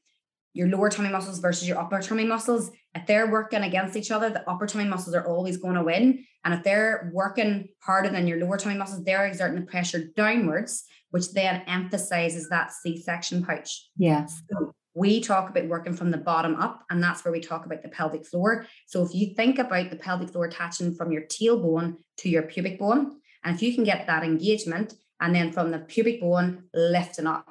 your 0.53 0.69
lower 0.69 0.91
tummy 0.91 1.09
muscles 1.09 1.39
versus 1.39 1.69
your 1.69 1.79
upper 1.79 2.01
tummy 2.01 2.25
muscles, 2.25 2.71
if 2.95 3.07
they're 3.07 3.31
working 3.31 3.63
against 3.63 3.97
each 3.97 4.11
other, 4.11 4.31
the 4.31 4.49
upper 4.51 4.67
tummy 4.67 4.85
muscles 4.85 5.15
are 5.15 5.27
always 5.27 5.57
going 5.57 5.77
to 5.77 5.85
win. 5.85 6.25
And 6.45 6.55
if 6.55 6.65
they're 6.65 7.11
working 7.15 7.69
harder 7.81 8.09
than 8.09 8.27
your 8.27 8.41
lower 8.41 8.57
tummy 8.57 8.77
muscles, 8.77 9.05
they're 9.05 9.27
exerting 9.27 9.61
the 9.61 9.67
pressure 9.67 10.05
downwards, 10.17 10.85
which 11.11 11.33
then 11.33 11.63
emphasizes 11.67 12.49
that 12.49 12.73
C 12.73 13.01
section 13.01 13.45
pouch. 13.45 13.89
Yeah. 13.97 14.27
So 14.27 14.75
we 14.95 15.21
talk 15.21 15.51
about 15.51 15.69
working 15.69 15.95
from 15.95 16.11
the 16.11 16.19
bottom 16.19 16.57
up, 16.57 16.85
and 16.91 17.03
that's 17.03 17.25
where 17.25 17.33
we 17.33 17.41
talk 17.41 17.65
about 17.65 17.83
the 17.83 17.89
pelvic 17.89 18.27
floor. 18.27 18.67
So 18.87 19.05
if 19.05 19.15
you 19.15 19.35
think 19.35 19.59
about 19.59 19.91
the 19.91 19.97
pelvic 19.97 20.31
floor 20.31 20.47
attaching 20.47 20.95
from 20.95 21.13
your 21.13 21.23
tailbone 21.23 21.99
to 22.19 22.29
your 22.29 22.43
pubic 22.43 22.79
bone, 22.79 23.21
and 23.45 23.55
if 23.55 23.63
you 23.63 23.75
can 23.75 23.85
get 23.85 24.07
that 24.09 24.25
engagement, 24.25 24.95
and 25.21 25.35
then 25.35 25.53
from 25.53 25.71
the 25.71 25.79
pubic 25.79 26.21
bone 26.21 26.65
lifting 26.75 27.27
up, 27.27 27.47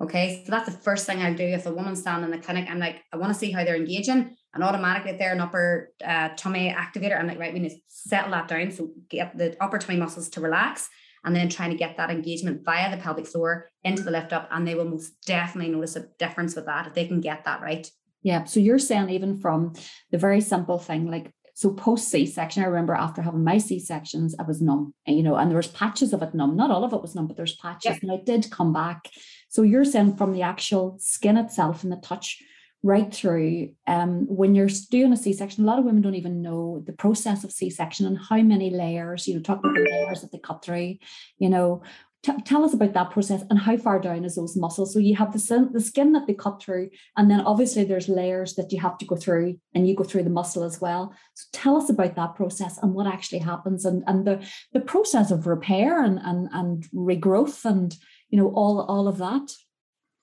Okay, 0.00 0.44
so 0.44 0.50
that's 0.50 0.68
the 0.68 0.78
first 0.78 1.06
thing 1.06 1.22
I 1.22 1.32
do 1.32 1.44
if 1.44 1.66
a 1.66 1.72
woman's 1.72 2.00
standing 2.00 2.30
in 2.30 2.30
the 2.30 2.44
clinic. 2.44 2.68
I'm 2.70 2.78
like, 2.78 3.02
I 3.12 3.16
want 3.16 3.32
to 3.32 3.38
see 3.38 3.50
how 3.50 3.64
they're 3.64 3.74
engaging, 3.76 4.36
and 4.54 4.62
automatically 4.62 5.12
if 5.12 5.18
they're 5.18 5.32
an 5.32 5.40
upper 5.40 5.92
uh, 6.04 6.30
tummy 6.36 6.72
activator, 6.72 7.18
I'm 7.18 7.26
like, 7.26 7.38
right, 7.38 7.52
we 7.52 7.58
need 7.58 7.70
to 7.70 7.80
settle 7.88 8.30
that 8.32 8.48
down. 8.48 8.70
So 8.70 8.90
get 9.08 9.36
the 9.36 9.56
upper 9.62 9.78
tummy 9.78 9.98
muscles 9.98 10.28
to 10.30 10.40
relax, 10.40 10.88
and 11.24 11.34
then 11.34 11.48
trying 11.48 11.70
to 11.70 11.76
get 11.76 11.96
that 11.96 12.10
engagement 12.10 12.64
via 12.64 12.94
the 12.94 13.02
pelvic 13.02 13.26
floor 13.26 13.70
into 13.82 14.02
the 14.02 14.10
lift 14.10 14.32
up, 14.32 14.48
and 14.52 14.68
they 14.68 14.74
will 14.74 14.84
most 14.84 15.14
definitely 15.26 15.72
notice 15.72 15.96
a 15.96 16.06
difference 16.18 16.54
with 16.54 16.66
that 16.66 16.86
if 16.86 16.94
they 16.94 17.06
can 17.06 17.20
get 17.20 17.44
that 17.44 17.60
right. 17.60 17.90
Yeah. 18.22 18.44
So 18.44 18.60
you're 18.60 18.78
saying 18.78 19.10
even 19.10 19.40
from 19.40 19.72
the 20.10 20.18
very 20.18 20.40
simple 20.40 20.78
thing 20.78 21.10
like 21.10 21.32
so 21.54 21.72
post 21.72 22.08
C-section, 22.08 22.62
I 22.62 22.66
remember 22.66 22.94
after 22.94 23.20
having 23.20 23.42
my 23.42 23.58
C-sections, 23.58 24.36
I 24.38 24.44
was 24.44 24.62
numb, 24.62 24.94
and, 25.06 25.16
you 25.16 25.24
know, 25.24 25.34
and 25.34 25.50
there 25.50 25.56
was 25.56 25.66
patches 25.66 26.12
of 26.12 26.22
it 26.22 26.32
numb. 26.32 26.54
Not 26.54 26.70
all 26.70 26.84
of 26.84 26.92
it 26.92 27.02
was 27.02 27.16
numb, 27.16 27.26
but 27.26 27.36
there's 27.36 27.56
patches, 27.56 27.96
yeah. 27.96 27.98
and 28.00 28.12
I 28.12 28.22
did 28.24 28.48
come 28.52 28.72
back. 28.72 29.08
So 29.48 29.62
you're 29.62 29.84
saying 29.84 30.16
from 30.16 30.32
the 30.32 30.42
actual 30.42 30.96
skin 31.00 31.36
itself 31.36 31.82
and 31.82 31.92
the 31.92 31.96
touch 31.96 32.42
right 32.82 33.12
through. 33.12 33.70
Um, 33.86 34.26
when 34.28 34.54
you're 34.54 34.68
doing 34.90 35.12
a 35.12 35.16
C-section, 35.16 35.64
a 35.64 35.66
lot 35.66 35.78
of 35.78 35.84
women 35.84 36.02
don't 36.02 36.14
even 36.14 36.42
know 36.42 36.82
the 36.86 36.92
process 36.92 37.42
of 37.44 37.52
C-section 37.52 38.06
and 38.06 38.18
how 38.18 38.40
many 38.42 38.70
layers. 38.70 39.26
You 39.26 39.34
know, 39.34 39.42
talk 39.42 39.58
about 39.58 39.74
the 39.74 39.88
layers 39.90 40.20
that 40.20 40.32
they 40.32 40.38
cut 40.38 40.64
through. 40.64 40.96
You 41.38 41.48
know, 41.48 41.82
T- 42.24 42.32
tell 42.44 42.64
us 42.64 42.74
about 42.74 42.94
that 42.94 43.10
process 43.10 43.44
and 43.48 43.60
how 43.60 43.76
far 43.76 44.00
down 44.00 44.24
is 44.24 44.34
those 44.34 44.56
muscles 44.56 44.92
so 44.92 44.98
you 44.98 45.14
have 45.14 45.32
the 45.32 45.38
skin, 45.38 45.70
the 45.72 45.80
skin 45.80 46.12
that 46.14 46.26
they 46.26 46.34
cut 46.34 46.60
through 46.60 46.90
and 47.16 47.30
then 47.30 47.40
obviously 47.42 47.84
there's 47.84 48.08
layers 48.08 48.54
that 48.54 48.72
you 48.72 48.80
have 48.80 48.98
to 48.98 49.04
go 49.04 49.14
through 49.14 49.56
and 49.72 49.86
you 49.86 49.94
go 49.94 50.02
through 50.02 50.24
the 50.24 50.28
muscle 50.28 50.64
as 50.64 50.80
well 50.80 51.14
so 51.34 51.46
tell 51.52 51.76
us 51.76 51.88
about 51.88 52.16
that 52.16 52.34
process 52.34 52.76
and 52.78 52.92
what 52.92 53.06
actually 53.06 53.38
happens 53.38 53.84
and 53.84 54.02
and 54.08 54.26
the 54.26 54.44
the 54.72 54.80
process 54.80 55.30
of 55.30 55.46
repair 55.46 56.02
and 56.02 56.18
and 56.24 56.48
and 56.52 56.88
regrowth 56.92 57.64
and 57.64 57.94
you 58.28 58.38
know 58.38 58.48
all 58.54 58.80
all 58.80 59.08
of 59.08 59.18
that 59.18 59.50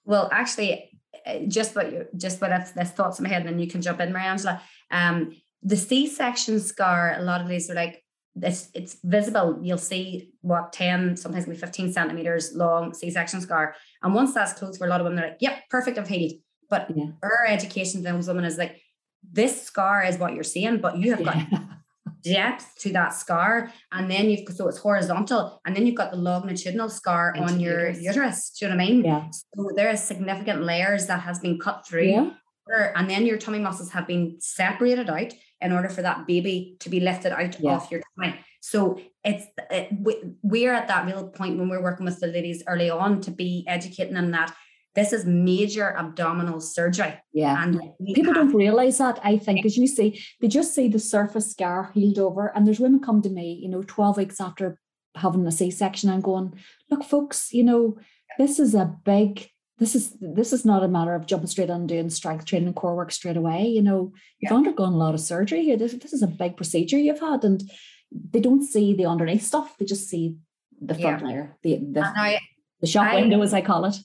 well 0.05 0.29
actually 0.31 0.89
eh, 1.25 1.45
just 1.47 1.75
what 1.75 1.91
you 1.91 2.05
just 2.15 2.41
what 2.41 2.49
that's 2.49 2.71
this 2.71 2.91
thoughts 2.91 3.19
in 3.19 3.23
my 3.23 3.29
head 3.29 3.41
and 3.41 3.49
then 3.49 3.59
you 3.59 3.67
can 3.67 3.81
jump 3.81 3.99
in 3.99 4.13
Mariangela 4.13 4.61
um 4.91 5.35
the 5.63 5.77
c-section 5.77 6.59
scar 6.59 7.15
a 7.17 7.23
lot 7.23 7.41
of 7.41 7.47
these 7.47 7.69
are 7.69 7.75
like 7.75 8.05
this 8.35 8.69
it's 8.73 8.97
visible. 9.03 9.57
You'll 9.61 9.77
see 9.77 10.33
what 10.41 10.73
10, 10.73 11.15
sometimes 11.15 11.47
maybe 11.47 11.59
15 11.59 11.93
centimeters 11.93 12.53
long 12.53 12.93
C-section 12.93 13.41
scar. 13.41 13.75
And 14.03 14.13
once 14.13 14.33
that's 14.33 14.53
closed 14.53 14.77
for 14.77 14.85
a 14.85 14.89
lot 14.89 14.99
of 14.99 15.05
women, 15.05 15.17
they're 15.17 15.29
like, 15.29 15.37
yep, 15.39 15.63
perfect, 15.69 15.97
I've 15.97 16.07
healed. 16.07 16.33
But 16.69 16.91
yeah. 16.93 17.11
our 17.23 17.45
education 17.47 18.03
to 18.03 18.11
those 18.11 18.27
women 18.27 18.43
is 18.43 18.57
like, 18.57 18.81
this 19.23 19.61
scar 19.61 20.03
is 20.03 20.17
what 20.17 20.33
you're 20.33 20.43
seeing, 20.43 20.79
but 20.79 20.97
you 20.97 21.11
have 21.11 21.23
got 21.23 21.35
yeah. 21.35 21.59
depth 22.33 22.73
to 22.79 22.91
that 22.93 23.13
scar. 23.13 23.71
And 23.91 24.09
then 24.09 24.29
you've 24.29 24.47
so 24.55 24.67
it's 24.67 24.77
horizontal, 24.77 25.61
and 25.65 25.75
then 25.75 25.85
you've 25.85 25.95
got 25.95 26.11
the 26.11 26.17
longitudinal 26.17 26.89
scar 26.89 27.33
Into 27.35 27.53
on 27.53 27.59
your 27.59 27.89
uterus. 27.89 28.03
uterus. 28.03 28.49
Do 28.51 28.65
you 28.65 28.69
know 28.69 28.77
what 28.77 28.83
I 28.83 28.87
mean? 28.87 29.05
Yeah. 29.05 29.29
So 29.31 29.69
there 29.75 29.89
are 29.89 29.97
significant 29.97 30.63
layers 30.63 31.07
that 31.07 31.21
has 31.21 31.39
been 31.39 31.59
cut 31.59 31.87
through. 31.87 32.09
Yeah. 32.09 32.31
And 32.95 33.09
then 33.09 33.25
your 33.25 33.37
tummy 33.37 33.59
muscles 33.59 33.91
have 33.91 34.07
been 34.07 34.37
separated 34.39 35.09
out 35.09 35.31
in 35.61 35.71
order 35.71 35.87
for 35.87 36.01
that 36.01 36.25
baby 36.25 36.77
to 36.79 36.89
be 36.89 36.99
lifted 36.99 37.31
out 37.31 37.59
yeah. 37.59 37.71
off 37.71 37.91
your 37.91 38.01
tummy. 38.17 38.39
So 38.61 38.99
it's 39.23 39.45
it, 39.69 39.89
we're 40.41 40.73
at 40.73 40.87
that 40.87 41.05
real 41.05 41.27
point 41.27 41.59
when 41.59 41.69
we're 41.69 41.83
working 41.83 42.05
with 42.05 42.19
the 42.19 42.27
ladies 42.27 42.63
early 42.67 42.89
on 42.89 43.21
to 43.21 43.31
be 43.31 43.63
educating 43.67 44.15
them 44.15 44.31
that 44.31 44.55
this 44.95 45.11
is 45.11 45.25
major 45.25 45.95
abdominal 45.97 46.61
surgery. 46.61 47.13
Yeah. 47.33 47.61
And 47.61 47.79
people 48.13 48.33
don't 48.33 48.53
realize 48.53 48.97
that, 48.99 49.19
I 49.23 49.37
think, 49.37 49.65
as 49.65 49.77
you 49.77 49.87
see, 49.87 50.21
they 50.39 50.47
just 50.47 50.73
see 50.73 50.87
the 50.87 50.99
surface 50.99 51.51
scar 51.51 51.91
healed 51.93 52.17
over. 52.17 52.47
And 52.55 52.65
there's 52.65 52.79
women 52.79 53.01
come 53.01 53.21
to 53.21 53.29
me, 53.29 53.59
you 53.61 53.69
know, 53.69 53.83
12 53.85 54.17
weeks 54.17 54.39
after 54.39 54.79
having 55.15 55.45
a 55.45 55.51
C-section 55.51 56.09
and 56.09 56.23
going, 56.23 56.53
look, 56.89 57.03
folks, 57.03 57.51
you 57.53 57.63
know, 57.63 57.97
this 58.37 58.59
is 58.59 58.73
a 58.73 58.95
big 59.03 59.49
this 59.77 59.93
is 59.93 60.15
this 60.21 60.53
is 60.53 60.63
not 60.63 60.83
a 60.83 60.87
matter 60.87 61.13
of 61.15 61.25
jumping 61.25 61.47
straight 61.47 61.69
on 61.69 61.85
doing 61.85 62.09
strength 62.09 62.45
training 62.45 62.67
and 62.67 62.75
core 62.75 62.95
work 62.95 63.11
straight 63.11 63.35
away. 63.35 63.65
You 63.65 63.81
know, 63.81 64.13
you've 64.39 64.51
yeah. 64.51 64.57
undergone 64.57 64.93
a 64.93 64.97
lot 64.97 65.13
of 65.13 65.19
surgery 65.19 65.65
here. 65.65 65.75
This, 65.75 65.93
this 65.93 66.13
is 66.13 66.23
a 66.23 66.27
big 66.27 66.55
procedure 66.55 66.97
you've 66.97 67.19
had, 67.19 67.43
and 67.43 67.61
they 68.11 68.39
don't 68.39 68.63
see 68.63 68.93
the 68.93 69.05
underneath 69.05 69.43
stuff. 69.43 69.77
They 69.77 69.83
just 69.83 70.07
see 70.07 70.37
the 70.81 70.95
front 70.95 71.21
yeah. 71.21 71.27
layer, 71.27 71.57
the 71.61 71.75
the, 71.91 72.01
I, 72.05 72.39
the 72.79 72.87
shop 72.87 73.07
I, 73.07 73.15
window, 73.15 73.41
as 73.41 73.53
I 73.53 73.59
call 73.59 73.83
it. 73.83 73.97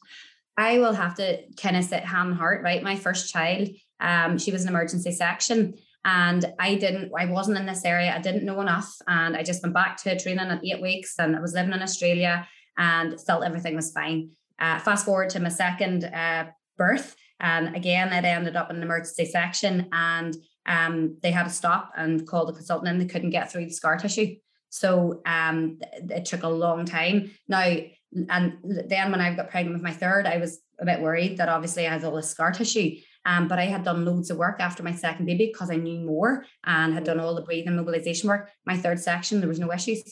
I 0.61 0.79
will 0.79 0.93
have 0.93 1.15
to 1.15 1.27
kind 1.63 1.77
of 1.77 1.85
sit 1.85 2.05
hand 2.05 2.31
and 2.31 2.39
heart, 2.39 2.63
right? 2.63 2.83
My 2.83 2.97
first 2.97 3.33
child, 3.33 3.69
um, 3.99 4.37
she 4.37 4.53
was 4.53 4.63
an 4.63 4.69
emergency 4.69 5.13
section. 5.13 5.75
And 6.05 6.43
I 6.59 6.75
didn't, 6.75 7.13
I 7.19 7.27
wasn't 7.27 7.59
in 7.59 7.67
this 7.67 7.85
area. 7.85 8.15
I 8.15 8.21
didn't 8.21 8.45
know 8.45 8.61
enough. 8.61 8.91
And 9.07 9.37
I 9.39 9.43
just 9.43 9.63
went 9.63 9.75
back 9.75 9.97
to 10.03 10.19
training 10.19 10.51
at 10.55 10.65
eight 10.65 10.83
weeks 10.83 11.15
and 11.19 11.35
I 11.37 11.41
was 11.41 11.55
living 11.55 11.73
in 11.73 11.83
Australia 11.83 12.47
and 12.77 13.21
felt 13.21 13.45
everything 13.45 13.75
was 13.75 13.93
fine. 13.93 14.31
Uh, 14.59 14.79
fast 14.79 15.07
forward 15.07 15.31
to 15.31 15.41
my 15.41 15.49
second 15.49 16.05
uh, 16.05 16.45
birth, 16.77 17.17
and 17.41 17.75
again, 17.75 18.13
it 18.13 18.25
ended 18.25 18.57
up 18.57 18.71
in 18.71 18.77
an 18.77 18.83
emergency 18.83 19.25
section, 19.25 19.89
and 19.93 20.37
um, 20.67 21.17
they 21.23 21.31
had 21.31 21.45
to 21.45 21.51
stop 21.51 21.93
and 21.97 22.27
call 22.27 22.45
the 22.45 22.53
consultant, 22.53 22.91
and 22.91 23.01
they 23.01 23.11
couldn't 23.13 23.31
get 23.31 23.51
through 23.51 23.65
the 23.65 23.73
scar 23.73 23.97
tissue. 23.97 24.37
So 24.69 25.23
um, 25.27 25.79
it 25.93 26.27
took 26.27 26.43
a 26.43 26.49
long 26.49 26.85
time. 26.85 27.31
Now, 27.49 27.75
and 28.13 28.59
then 28.63 29.11
when 29.11 29.21
I 29.21 29.35
got 29.35 29.51
pregnant 29.51 29.75
with 29.75 29.83
my 29.83 29.93
third, 29.93 30.27
I 30.27 30.39
was 30.39 30.61
a 30.81 30.85
bit 30.85 31.01
worried 31.01 31.39
that 31.39 31.49
obviously 31.49 31.87
I 31.87 31.93
had 31.93 32.05
all 32.05 32.17
this 32.17 32.31
scar 32.31 32.53
tissue. 32.53 32.97
Um, 33.27 33.49
but 33.49 33.59
I 33.59 33.67
had 33.67 33.85
done 33.85 34.07
loads 34.07 34.31
of 34.31 34.39
work 34.39 34.61
after 34.61 34.83
my 34.83 34.95
second 34.95 35.27
baby 35.27 35.51
because 35.53 35.71
I 35.71 35.77
knew 35.77 36.01
more 36.01 36.47
and 36.65 36.95
had 36.95 37.05
done 37.05 37.21
all 37.21 37.35
the 37.35 37.43
breathing 37.43 37.77
mobilization 37.77 38.31
work. 38.31 38.49
My 38.65 38.79
third 38.79 38.99
section, 38.99 39.41
there 39.41 39.49
was 39.49 39.59
no 39.59 39.71
issues. 39.71 40.03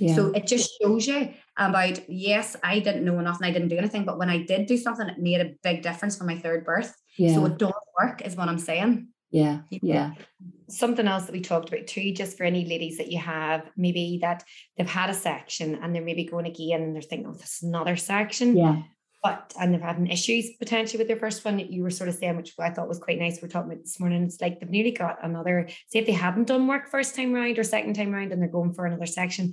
Yeah. 0.00 0.16
So 0.16 0.32
it 0.32 0.46
just 0.46 0.70
shows 0.82 1.06
you 1.06 1.34
about, 1.56 2.08
yes, 2.08 2.56
I 2.62 2.80
didn't 2.80 3.04
know 3.04 3.18
enough 3.20 3.36
and 3.36 3.46
I 3.46 3.52
didn't 3.52 3.68
do 3.68 3.78
anything, 3.78 4.04
but 4.04 4.18
when 4.18 4.28
I 4.28 4.42
did 4.42 4.66
do 4.66 4.76
something, 4.76 5.08
it 5.08 5.18
made 5.18 5.40
a 5.40 5.54
big 5.62 5.82
difference 5.82 6.16
for 6.16 6.24
my 6.24 6.36
third 6.36 6.64
birth. 6.64 6.92
Yeah. 7.16 7.34
So 7.34 7.46
it 7.46 7.58
don't 7.58 7.74
work, 8.00 8.22
is 8.22 8.36
what 8.36 8.48
I'm 8.48 8.58
saying. 8.58 9.08
Yeah. 9.30 9.60
Yeah. 9.70 10.12
Something 10.68 11.06
else 11.06 11.26
that 11.26 11.32
we 11.32 11.40
talked 11.40 11.68
about 11.68 11.86
too, 11.86 12.12
just 12.12 12.36
for 12.36 12.44
any 12.44 12.64
ladies 12.64 12.98
that 12.98 13.10
you 13.10 13.18
have, 13.18 13.70
maybe 13.76 14.18
that 14.22 14.44
they've 14.76 14.88
had 14.88 15.10
a 15.10 15.14
section 15.14 15.76
and 15.82 15.94
they're 15.94 16.02
maybe 16.02 16.24
going 16.24 16.46
again 16.46 16.82
and 16.82 16.94
they're 16.94 17.02
thinking, 17.02 17.28
oh, 17.28 17.34
this 17.34 17.56
is 17.56 17.62
another 17.62 17.96
section. 17.96 18.56
Yeah. 18.56 18.82
But 19.22 19.52
and 19.60 19.74
they're 19.74 19.80
having 19.80 20.06
issues 20.06 20.50
potentially 20.58 20.98
with 20.98 21.08
their 21.08 21.16
first 21.16 21.44
one. 21.44 21.58
You 21.58 21.82
were 21.82 21.90
sort 21.90 22.08
of 22.08 22.14
saying, 22.14 22.36
which 22.36 22.54
I 22.58 22.70
thought 22.70 22.88
was 22.88 23.00
quite 23.00 23.18
nice. 23.18 23.42
We're 23.42 23.48
talking 23.48 23.72
about 23.72 23.82
this 23.82 23.98
morning. 23.98 24.22
It's 24.22 24.40
like 24.40 24.60
they've 24.60 24.70
nearly 24.70 24.92
got 24.92 25.24
another, 25.24 25.68
say 25.88 25.98
if 25.98 26.06
they 26.06 26.12
haven't 26.12 26.46
done 26.46 26.68
work 26.68 26.88
first 26.88 27.16
time 27.16 27.32
round 27.32 27.58
or 27.58 27.64
second 27.64 27.94
time 27.94 28.12
round 28.12 28.32
and 28.32 28.40
they're 28.40 28.48
going 28.48 28.74
for 28.74 28.86
another 28.86 29.06
section, 29.06 29.52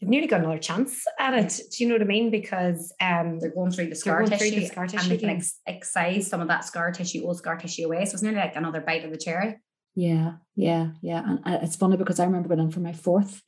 they've 0.00 0.08
nearly 0.08 0.26
got 0.26 0.40
another 0.40 0.58
chance 0.58 1.04
at 1.18 1.34
it. 1.34 1.60
Do 1.72 1.82
you 1.82 1.88
know 1.88 1.94
what 1.94 2.02
I 2.02 2.06
mean? 2.06 2.30
Because 2.30 2.92
um, 3.00 3.38
they're 3.40 3.50
going 3.50 3.70
through 3.70 3.88
the 3.88 3.94
scar 3.94 4.22
tissue, 4.24 4.60
the 4.60 4.66
scar 4.66 4.86
tissue 4.86 5.02
and 5.02 5.10
they 5.10 5.18
can 5.18 5.30
ex- 5.30 5.60
excise 5.66 6.28
some 6.28 6.40
of 6.40 6.48
that 6.48 6.64
scar 6.64 6.92
tissue, 6.92 7.24
old 7.24 7.38
scar 7.38 7.56
tissue 7.56 7.86
away. 7.86 8.04
So 8.04 8.14
it's 8.14 8.22
nearly 8.22 8.38
like 8.38 8.56
another 8.56 8.80
bite 8.80 9.04
of 9.04 9.10
the 9.10 9.18
cherry. 9.18 9.56
Yeah, 9.94 10.34
yeah, 10.54 10.88
yeah. 11.00 11.22
And 11.24 11.38
uh, 11.44 11.58
it's 11.62 11.76
funny 11.76 11.96
because 11.96 12.20
I 12.20 12.24
remember 12.24 12.48
going 12.48 12.60
in 12.60 12.70
for 12.70 12.80
my 12.80 12.92
fourth. 12.92 13.42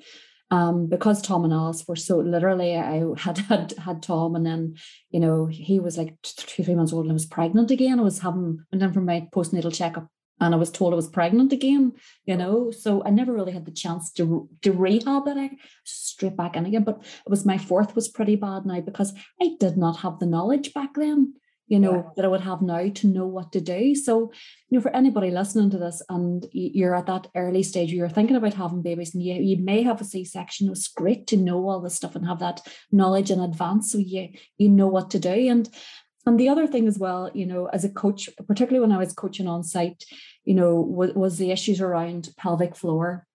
Um, 0.50 0.86
because 0.86 1.20
Tom 1.20 1.44
and 1.44 1.52
Alice 1.52 1.84
were 1.86 1.94
so 1.94 2.18
literally, 2.18 2.74
I 2.74 3.04
had 3.18 3.36
had 3.50 3.72
had 3.72 4.02
Tom, 4.02 4.34
and 4.34 4.46
then 4.46 4.76
you 5.10 5.20
know 5.20 5.44
he 5.44 5.78
was 5.78 5.98
like 5.98 6.16
two 6.22 6.64
three 6.64 6.74
months 6.74 6.94
old 6.94 7.04
and 7.04 7.12
I 7.12 7.14
was 7.14 7.26
pregnant 7.26 7.70
again. 7.70 8.00
I 8.00 8.02
was 8.02 8.20
having 8.20 8.64
went 8.72 8.82
in 8.82 8.92
for 8.94 9.02
my 9.02 9.28
postnatal 9.34 9.74
checkup 9.74 10.08
and 10.40 10.54
I 10.54 10.56
was 10.56 10.70
told 10.70 10.92
I 10.92 10.96
was 10.96 11.08
pregnant 11.08 11.52
again, 11.52 11.92
you 12.26 12.34
oh. 12.34 12.36
know. 12.36 12.70
So 12.70 13.02
I 13.04 13.10
never 13.10 13.32
really 13.32 13.52
had 13.52 13.64
the 13.64 13.72
chance 13.72 14.10
to 14.12 14.48
to 14.62 14.72
rehab 14.72 15.26
it. 15.26 15.36
Eh? 15.36 15.48
I 15.52 15.56
straight 15.84 16.36
back 16.36 16.56
in 16.56 16.66
again. 16.66 16.84
But 16.84 17.00
it 17.00 17.30
was 17.30 17.46
my 17.46 17.58
fourth 17.58 17.94
was 17.94 18.08
pretty 18.08 18.36
bad 18.36 18.66
now 18.66 18.80
because 18.80 19.12
I 19.40 19.56
did 19.58 19.76
not 19.76 19.98
have 19.98 20.18
the 20.18 20.26
knowledge 20.26 20.74
back 20.74 20.94
then, 20.94 21.34
you 21.66 21.78
know, 21.78 21.94
yeah. 21.94 22.02
that 22.16 22.24
I 22.24 22.28
would 22.28 22.42
have 22.42 22.62
now 22.62 22.88
to 22.88 23.06
know 23.06 23.26
what 23.26 23.52
to 23.52 23.60
do. 23.60 23.94
So, 23.94 24.32
you 24.70 24.78
know, 24.78 24.80
for 24.80 24.94
anybody 24.94 25.30
listening 25.30 25.70
to 25.70 25.78
this 25.78 26.02
and 26.08 26.46
you're 26.52 26.94
at 26.94 27.06
that 27.06 27.28
early 27.34 27.62
stage 27.62 27.92
you're 27.92 28.08
thinking 28.08 28.36
about 28.36 28.54
having 28.54 28.82
babies 28.82 29.14
and 29.14 29.22
you, 29.22 29.34
you 29.34 29.56
may 29.58 29.82
have 29.82 30.00
a 30.00 30.04
C-section, 30.04 30.70
it's 30.70 30.88
great 30.88 31.26
to 31.28 31.36
know 31.36 31.68
all 31.68 31.80
this 31.80 31.94
stuff 31.94 32.16
and 32.16 32.26
have 32.26 32.38
that 32.40 32.60
knowledge 32.92 33.30
in 33.30 33.40
advance 33.40 33.92
so 33.92 33.98
you 33.98 34.28
you 34.56 34.68
know 34.68 34.88
what 34.88 35.10
to 35.10 35.18
do. 35.18 35.30
And 35.30 35.68
and 36.28 36.38
the 36.38 36.48
other 36.48 36.66
thing 36.66 36.86
as 36.86 36.98
well, 36.98 37.30
you 37.34 37.46
know, 37.46 37.66
as 37.66 37.84
a 37.84 37.88
coach, 37.88 38.28
particularly 38.46 38.86
when 38.86 38.94
I 38.94 38.98
was 38.98 39.12
coaching 39.12 39.48
on 39.48 39.62
site, 39.64 40.04
you 40.44 40.54
know, 40.54 40.74
was, 40.74 41.14
was 41.14 41.38
the 41.38 41.50
issues 41.50 41.80
around 41.80 42.28
pelvic 42.36 42.76
floor. 42.76 43.26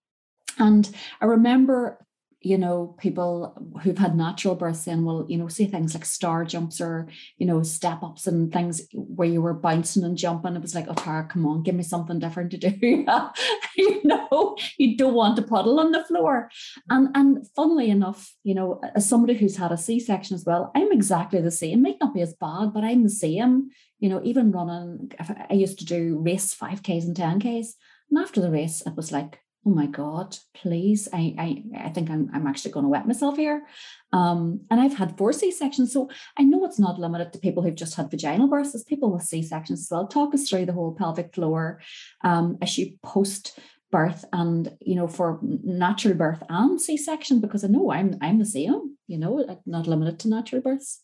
And 0.58 0.88
I 1.20 1.26
remember 1.26 2.03
you 2.44 2.58
know, 2.58 2.94
people 2.98 3.56
who've 3.82 3.96
had 3.96 4.14
natural 4.14 4.54
births 4.54 4.82
saying, 4.82 5.02
well, 5.02 5.24
you 5.30 5.38
know, 5.38 5.48
say 5.48 5.64
things 5.64 5.94
like 5.94 6.04
star 6.04 6.44
jumps 6.44 6.78
or, 6.78 7.08
you 7.38 7.46
know, 7.46 7.62
step 7.62 8.02
ups 8.02 8.26
and 8.26 8.52
things 8.52 8.82
where 8.92 9.26
you 9.26 9.40
were 9.40 9.54
bouncing 9.54 10.04
and 10.04 10.18
jumping. 10.18 10.54
It 10.54 10.60
was 10.60 10.74
like, 10.74 10.84
oh, 10.86 10.94
Tara, 10.94 11.24
come 11.24 11.46
on, 11.46 11.62
give 11.62 11.74
me 11.74 11.82
something 11.82 12.18
different 12.18 12.50
to 12.50 12.58
do. 12.58 13.06
you 13.76 14.00
know, 14.04 14.56
you 14.76 14.94
don't 14.98 15.14
want 15.14 15.36
to 15.36 15.42
puddle 15.42 15.80
on 15.80 15.92
the 15.92 16.04
floor. 16.04 16.50
And 16.90 17.08
and 17.14 17.46
funnily 17.56 17.88
enough, 17.88 18.34
you 18.42 18.54
know, 18.54 18.78
as 18.94 19.08
somebody 19.08 19.32
who's 19.34 19.56
had 19.56 19.72
a 19.72 19.78
C-section 19.78 20.34
as 20.34 20.44
well, 20.44 20.70
I'm 20.74 20.92
exactly 20.92 21.40
the 21.40 21.50
same. 21.50 21.78
It 21.78 21.82
Might 21.82 22.00
not 22.00 22.12
be 22.12 22.20
as 22.20 22.34
bad, 22.34 22.74
but 22.74 22.84
I'm 22.84 23.04
the 23.04 23.10
same. 23.10 23.70
You 24.00 24.10
know, 24.10 24.20
even 24.22 24.52
running, 24.52 25.12
I 25.48 25.54
used 25.54 25.78
to 25.78 25.86
do 25.86 26.18
race 26.18 26.54
5Ks 26.54 27.04
and 27.04 27.16
10Ks. 27.16 27.68
And 28.10 28.18
after 28.18 28.42
the 28.42 28.50
race, 28.50 28.82
it 28.84 28.94
was 28.96 29.10
like, 29.10 29.40
oh 29.66 29.70
my 29.70 29.86
god 29.86 30.36
please. 30.54 31.08
I 31.12 31.34
i, 31.38 31.86
I 31.86 31.88
think 31.90 32.10
i'm, 32.10 32.30
I'm 32.32 32.46
actually 32.46 32.72
going 32.72 32.84
to 32.84 32.90
wet 32.90 33.06
myself 33.06 33.36
here. 33.36 33.66
Um, 34.12 34.60
and 34.70 34.80
i've 34.80 34.96
had 34.96 35.16
four 35.18 35.32
c-sections 35.32 35.92
so 35.92 36.08
i 36.38 36.42
know 36.42 36.64
it's 36.64 36.78
not 36.78 37.00
limited 37.00 37.32
to 37.32 37.38
people 37.38 37.62
who've 37.62 37.74
just 37.74 37.94
had 37.96 38.10
vaginal 38.10 38.48
births. 38.48 38.72
There's 38.72 38.84
people 38.84 39.12
with 39.12 39.22
c-sections 39.22 39.80
as 39.82 39.88
well. 39.90 40.06
Talk 40.06 40.34
us 40.34 40.48
through 40.48 40.66
the 40.66 40.72
whole 40.72 40.94
pelvic 40.94 41.34
floor 41.34 41.80
um, 42.22 42.58
issue 42.62 42.90
post 43.02 43.58
birth 43.94 44.24
and 44.32 44.76
you 44.80 44.96
know 44.96 45.06
for 45.06 45.38
natural 45.42 46.14
birth 46.14 46.42
and 46.48 46.80
c-section 46.80 47.40
because 47.40 47.62
i 47.62 47.68
know 47.68 47.92
i'm 47.92 48.18
i'm 48.20 48.40
the 48.40 48.44
same 48.44 48.96
you 49.06 49.16
know 49.16 49.32
not 49.66 49.86
limited 49.86 50.18
to 50.18 50.28
natural 50.28 50.60
births. 50.60 51.00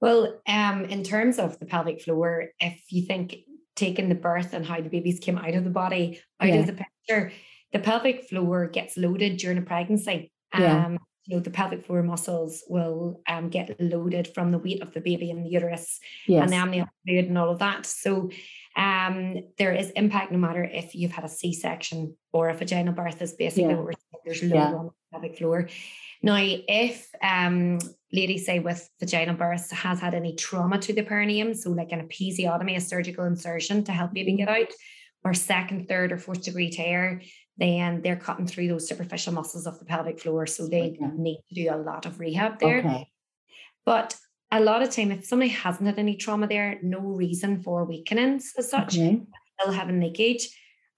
Well 0.00 0.40
um 0.46 0.84
in 0.84 1.02
terms 1.02 1.40
of 1.40 1.58
the 1.58 1.66
pelvic 1.66 2.00
floor 2.02 2.50
if 2.60 2.80
you 2.90 3.02
think 3.02 3.38
taking 3.74 4.08
the 4.08 4.14
birth 4.14 4.52
and 4.52 4.64
how 4.64 4.80
the 4.80 4.88
babies 4.88 5.18
came 5.18 5.38
out 5.38 5.54
of 5.54 5.64
the 5.64 5.70
body 5.70 6.20
out 6.40 6.48
yeah. 6.48 6.54
of 6.56 6.66
the 6.66 6.78
picture 6.84 7.32
the 7.72 7.78
pelvic 7.78 8.28
floor 8.28 8.66
gets 8.68 8.96
loaded 8.96 9.36
during 9.36 9.58
a 9.58 9.62
pregnancy. 9.62 10.32
Um, 10.52 10.62
yeah. 10.62 10.96
you 11.24 11.36
know 11.36 11.42
the 11.42 11.50
pelvic 11.50 11.84
floor 11.84 12.02
muscles 12.02 12.62
will 12.68 13.20
um, 13.28 13.50
get 13.50 13.78
loaded 13.80 14.28
from 14.34 14.50
the 14.50 14.58
weight 14.58 14.82
of 14.82 14.94
the 14.94 15.00
baby 15.00 15.30
in 15.30 15.42
the 15.42 15.50
uterus 15.50 16.00
yes. 16.26 16.42
and 16.42 16.52
the 16.52 16.56
amniotic 16.56 16.92
fluid 17.06 17.26
and 17.26 17.36
all 17.36 17.50
of 17.50 17.58
that. 17.58 17.84
So 17.84 18.30
um, 18.76 19.36
there 19.58 19.72
is 19.74 19.90
impact 19.90 20.32
no 20.32 20.38
matter 20.38 20.64
if 20.64 20.94
you've 20.94 21.12
had 21.12 21.24
a 21.24 21.28
C-section 21.28 22.16
or 22.32 22.48
a 22.48 22.54
vaginal 22.54 22.94
birth 22.94 23.20
is 23.20 23.32
basically 23.34 23.70
Yeah. 23.70 23.76
what 23.76 23.84
we're 23.84 23.92
saying. 23.92 24.22
There's 24.24 24.42
load 24.42 24.54
Yeah. 24.54 24.74
on 24.74 24.86
the 24.86 24.92
pelvic 25.12 25.38
floor. 25.38 25.68
Now, 26.22 26.36
if 26.40 27.08
um, 27.22 27.78
ladies 28.12 28.46
say 28.46 28.58
with 28.58 28.88
vaginal 28.98 29.36
birth 29.36 29.70
has 29.70 30.00
had 30.00 30.14
any 30.14 30.34
trauma 30.34 30.78
to 30.78 30.92
the 30.92 31.02
perineum, 31.02 31.54
so 31.54 31.70
like 31.70 31.92
an 31.92 32.08
episiotomy, 32.08 32.76
a 32.76 32.80
surgical 32.80 33.24
insertion 33.24 33.84
to 33.84 33.92
help 33.92 34.14
baby 34.14 34.34
get 34.36 34.48
out, 34.48 34.72
or 35.24 35.34
second, 35.34 35.88
third, 35.88 36.12
or 36.12 36.18
fourth 36.18 36.42
degree 36.42 36.70
tear, 36.70 37.20
then 37.58 38.02
they're 38.02 38.16
cutting 38.16 38.46
through 38.46 38.68
those 38.68 38.88
superficial 38.88 39.34
muscles 39.34 39.66
of 39.66 39.78
the 39.78 39.84
pelvic 39.84 40.20
floor. 40.20 40.46
So 40.46 40.66
they 40.68 40.96
Okay. 41.00 41.10
need 41.16 41.42
to 41.48 41.54
do 41.54 41.70
a 41.70 41.76
lot 41.76 42.06
of 42.06 42.20
rehab 42.20 42.58
there. 42.60 42.78
Okay. 42.78 43.10
But 43.84 44.16
a 44.50 44.60
lot 44.60 44.82
of 44.82 44.90
time, 44.90 45.10
if 45.12 45.26
somebody 45.26 45.50
hasn't 45.50 45.86
had 45.86 45.98
any 45.98 46.16
trauma 46.16 46.46
there, 46.46 46.78
no 46.82 47.00
reason 47.00 47.62
for 47.62 47.84
weakenings 47.84 48.52
as 48.56 48.70
such, 48.70 48.96
Okay. 48.96 49.20
still 49.60 49.72
having 49.72 50.00
leakage. 50.00 50.48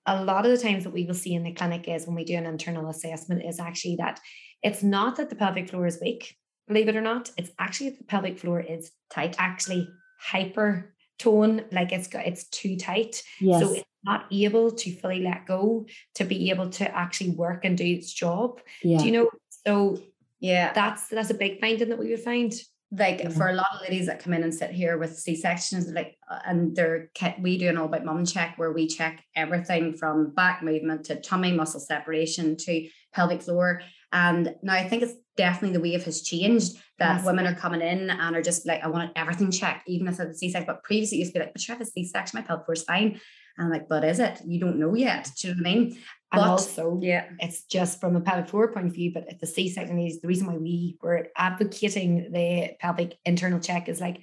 A 0.07 0.25
lot 0.25 0.45
of 0.45 0.51
the 0.53 0.59
times 0.59 0.85
that 0.85 0.93
we 0.93 1.05
will 1.05 1.15
see 1.15 1.35
in 1.35 1.43
the 1.45 1.53
clinic 1.53 1.89
is 1.89 2.07
when 2.07 2.17
we 2.17 2.25
do 2.25 2.37
an 2.37 2.47
internal 2.47 2.89
assessment 2.89 3.45
is 3.45 3.61
actually 3.61 3.97
that 3.97 4.21
it's 4.63 4.83
not 4.83 5.17
that 5.17 5.31
the 5.31 5.37
pelvic 5.37 5.71
floor 5.71 5.87
is 5.87 5.99
weak, 6.01 6.37
believe 6.69 6.89
it 6.89 6.97
or 6.97 7.01
not. 7.01 7.31
It's 7.37 7.51
actually 7.59 7.91
that 7.91 7.99
the 7.99 8.05
pelvic 8.05 8.39
floor 8.39 8.61
is 8.61 8.93
tight, 9.11 9.37
actually 9.39 9.89
hyper 10.19 10.95
tone, 11.19 11.65
like 11.73 11.93
it's 11.93 12.09
got 12.09 12.27
it's 12.27 12.49
too 12.49 12.77
tight. 12.77 13.23
Yes. 13.41 13.61
So 13.61 13.73
it's 13.75 13.85
not 14.05 14.27
able 14.31 14.71
to 14.71 14.93
fully 14.97 15.21
let 15.23 15.47
go 15.47 15.87
to 16.15 16.25
be 16.25 16.51
able 16.51 16.71
to 16.71 16.97
actually 16.97 17.31
work 17.31 17.65
and 17.65 17.77
do 17.77 17.85
its 17.85 18.13
job. 18.13 18.61
yeah. 18.83 18.99
Do 18.99 19.05
you 19.07 19.13
know? 19.13 19.31
So 19.67 20.01
Yeah. 20.41 20.73
that's 20.73 21.09
that's 21.09 21.31
a 21.31 21.35
big 21.35 21.61
finding 21.61 21.89
that 21.91 21.99
we 21.99 22.11
would 22.11 22.21
find. 22.21 22.53
like 22.93 23.21
Yeah. 23.21 23.29
for 23.29 23.49
a 23.49 23.53
lot 23.53 23.69
of 23.75 23.83
ladies 23.83 24.07
that 24.07 24.19
come 24.19 24.33
in 24.33 24.43
and 24.43 24.53
sit 24.53 24.71
here 24.73 24.99
with 24.99 25.17
C 25.17 25.37
sections, 25.37 25.87
like, 25.93 26.17
uh, 26.29 26.41
and 26.45 26.75
they're 26.75 27.09
we 27.41 27.57
do 27.57 27.69
an 27.69 27.77
all 27.79 27.85
about 27.87 28.05
mum 28.05 28.25
check 28.27 28.55
where 28.59 28.73
we 28.73 28.89
check 28.89 29.23
everything 29.37 29.95
from 29.95 30.35
back 30.35 30.61
movement 30.65 31.05
to 31.05 31.15
tummy 31.21 31.53
muscle 31.53 31.79
separation 31.79 32.57
to 32.57 32.89
pelvic 33.15 33.43
floor. 33.43 33.81
And 34.13 34.57
now 34.65 34.75
I 34.75 34.89
think 34.89 35.05
it's 35.05 35.15
definitely 35.37 35.77
the 35.77 35.83
wave 35.89 36.03
has 36.05 36.23
changed 36.23 36.79
that 36.99 37.19
Yes. 37.19 37.25
women 37.27 37.47
are 37.47 37.55
coming 37.55 37.81
in 37.81 38.11
and 38.11 38.35
are 38.37 38.43
just 38.43 38.67
like, 38.67 38.83
I 38.83 38.89
want 38.89 39.13
everything 39.15 39.53
checked, 39.53 39.89
even 39.89 40.09
if 40.09 40.19
it's 40.19 40.37
a 40.37 40.39
C 40.39 40.51
section. 40.51 40.67
But 40.67 40.83
previously 40.83 41.19
it 41.19 41.21
used 41.21 41.33
to 41.35 41.39
be 41.39 41.45
like, 41.45 41.53
but 41.55 41.63
sure, 41.63 41.77
I 41.77 41.79
have 41.79 41.87
a 41.87 41.91
C 41.91 42.05
section, 42.05 42.39
my 42.41 42.43
pelvic 42.45 42.65
floor 42.67 42.75
is 42.75 42.83
fine. 42.83 43.21
And 43.61 43.67
I'm 43.67 43.73
like, 43.73 43.91
but 43.91 44.05
is 44.05 44.19
it? 44.21 44.41
You 44.47 44.59
don't 44.59 44.79
know 44.79 44.95
yet. 44.95 45.31
Do 45.39 45.49
you 45.49 45.55
know 45.55 45.59
what 45.63 45.69
I 45.71 45.75
mean? 45.75 45.87
And 46.33 46.41
But- 46.41 46.49
also, 46.49 46.99
Yeah. 47.03 47.27
it's 47.41 47.65
just 47.65 48.01
from 48.01 48.17
a 48.17 48.21
pelvic 48.23 48.49
floor 48.49 48.73
point 48.73 48.87
of 48.87 48.95
view, 48.95 49.13
but 49.13 49.27
if 49.29 49.39
the 49.39 49.47
C-section 49.47 49.99
is 49.99 50.23
the 50.23 50.29
reason 50.29 50.47
why 50.47 50.57
we 50.57 50.97
were 51.03 51.29
advocating 51.37 52.33
the 52.33 52.71
pelvic 52.81 53.19
internal 53.27 53.61
check 53.61 53.89
is 53.91 54.01
like, 54.01 54.19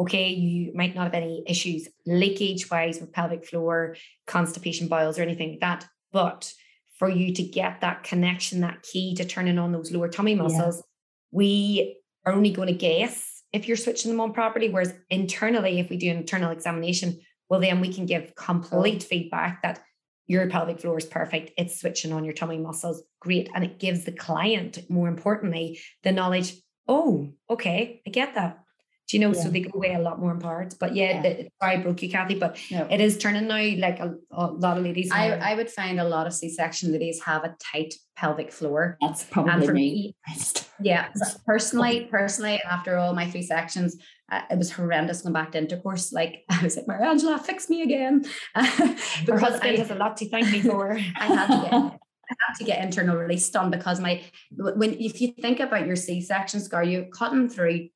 okay, 0.00 0.30
you 0.30 0.72
might 0.74 0.96
not 0.96 1.04
have 1.04 1.14
any 1.14 1.44
issues 1.46 1.88
leakage 2.06 2.70
wise 2.72 3.00
with 3.00 3.12
pelvic 3.12 3.46
floor, 3.46 3.94
constipation, 4.26 4.88
boils, 4.88 5.16
or 5.16 5.22
anything 5.22 5.50
like 5.50 5.60
that. 5.60 5.86
But 6.10 6.52
for 6.98 7.08
you 7.08 7.32
to 7.34 7.42
get 7.44 7.82
that 7.82 8.02
connection, 8.02 8.62
that 8.62 8.82
key 8.82 9.14
to 9.14 9.24
turning 9.24 9.58
on 9.58 9.70
those 9.70 9.92
lower 9.92 10.08
tummy 10.08 10.34
muscles, 10.34 10.82
we 11.30 11.98
are 12.26 12.32
only 12.32 12.50
going 12.50 12.68
to 12.68 12.74
guess 12.74 13.42
if 13.52 13.68
you're 13.68 13.76
switching 13.76 14.10
them 14.10 14.20
on 14.20 14.32
properly. 14.32 14.70
Whereas 14.70 14.92
internally, 15.08 15.78
if 15.78 15.88
we 15.88 15.98
do 15.98 16.10
an 16.10 16.16
internal 16.16 16.50
examination, 16.50 17.20
well, 17.52 17.60
then 17.60 17.82
we 17.82 17.92
can 17.92 18.06
give 18.06 18.34
complete 18.34 19.02
oh. 19.04 19.08
feedback 19.08 19.60
that 19.60 19.84
your 20.26 20.48
pelvic 20.48 20.80
floor 20.80 20.96
is 20.96 21.04
perfect. 21.04 21.50
It's 21.58 21.78
switching 21.78 22.10
on 22.10 22.24
your 22.24 22.32
tummy 22.32 22.56
muscles. 22.56 23.02
Great. 23.20 23.50
And 23.54 23.62
it 23.62 23.78
gives 23.78 24.04
the 24.04 24.12
client, 24.12 24.78
more 24.88 25.06
importantly, 25.06 25.78
the 26.02 26.12
knowledge, 26.12 26.54
oh, 26.88 27.34
okay, 27.50 28.00
I 28.06 28.10
get 28.10 28.36
that. 28.36 28.60
Do 29.08 29.16
you 29.16 29.20
know? 29.20 29.32
So 29.32 29.48
they 29.48 29.60
go 29.60 29.72
away 29.74 29.94
a 29.94 29.98
lot 29.98 30.20
more 30.20 30.30
in 30.30 30.38
parts. 30.38 30.74
But 30.74 30.94
yeah, 30.94 31.10
Yeah. 31.10 31.22
The, 31.22 31.48
sorry, 31.60 31.76
I 31.76 31.82
broke 31.82 32.02
you, 32.02 32.08
Kathy, 32.10 32.36
but 32.38 32.58
No. 32.70 32.86
it 32.90 33.00
is 33.00 33.18
turning 33.18 33.46
now 33.46 33.56
like 33.78 34.00
a, 34.00 34.14
a 34.30 34.46
lot 34.46 34.78
of 34.78 34.84
ladies. 34.84 35.10
I, 35.12 35.32
I 35.32 35.54
would 35.54 35.70
find 35.70 36.00
a 36.00 36.04
lot 36.04 36.26
of 36.26 36.32
C-section 36.32 36.92
ladies 36.92 37.20
have 37.22 37.44
a 37.44 37.54
tight 37.72 37.94
pelvic 38.16 38.52
floor. 38.52 38.96
That's 39.00 39.24
probably 39.24 39.66
for 39.66 39.74
me. 39.74 40.14
me, 40.26 40.44
Yeah, 40.80 41.08
personally, 41.46 42.08
personally, 42.10 42.60
after 42.68 42.96
all 42.96 43.12
my 43.14 43.30
three 43.30 43.42
sections, 43.42 43.96
uh, 44.30 44.42
it 44.50 44.56
was 44.56 44.70
horrendous 44.72 45.22
going 45.22 45.34
back 45.34 45.52
to 45.52 45.58
intercourse. 45.58 46.12
Like 46.12 46.44
I 46.50 46.62
was 46.62 46.76
like, 46.76 46.88
Mary 46.88 47.06
Angela, 47.06 47.38
fix 47.38 47.68
me 47.68 47.82
again, 47.82 48.24
because 48.54 49.40
husband 49.40 49.76
I, 49.76 49.76
has 49.76 49.90
a 49.90 49.94
lot 49.94 50.16
to 50.18 50.28
thank 50.28 50.50
me 50.50 50.62
for. 50.62 50.92
I 51.16 51.26
had 51.26 51.46
to 51.48 51.62
get. 51.62 51.98
I 52.30 52.34
had 52.48 52.54
to 52.60 52.64
get 52.64 52.82
internal 52.82 53.16
release 53.16 53.50
done 53.50 53.70
because 53.70 54.00
my 54.00 54.22
when 54.56 54.94
if 54.94 55.20
you 55.20 55.32
think 55.32 55.60
about 55.60 55.86
your 55.86 55.96
C-section 55.96 56.60
scar, 56.60 56.82
you're 56.82 57.04
cutting 57.06 57.46
through 57.50 57.88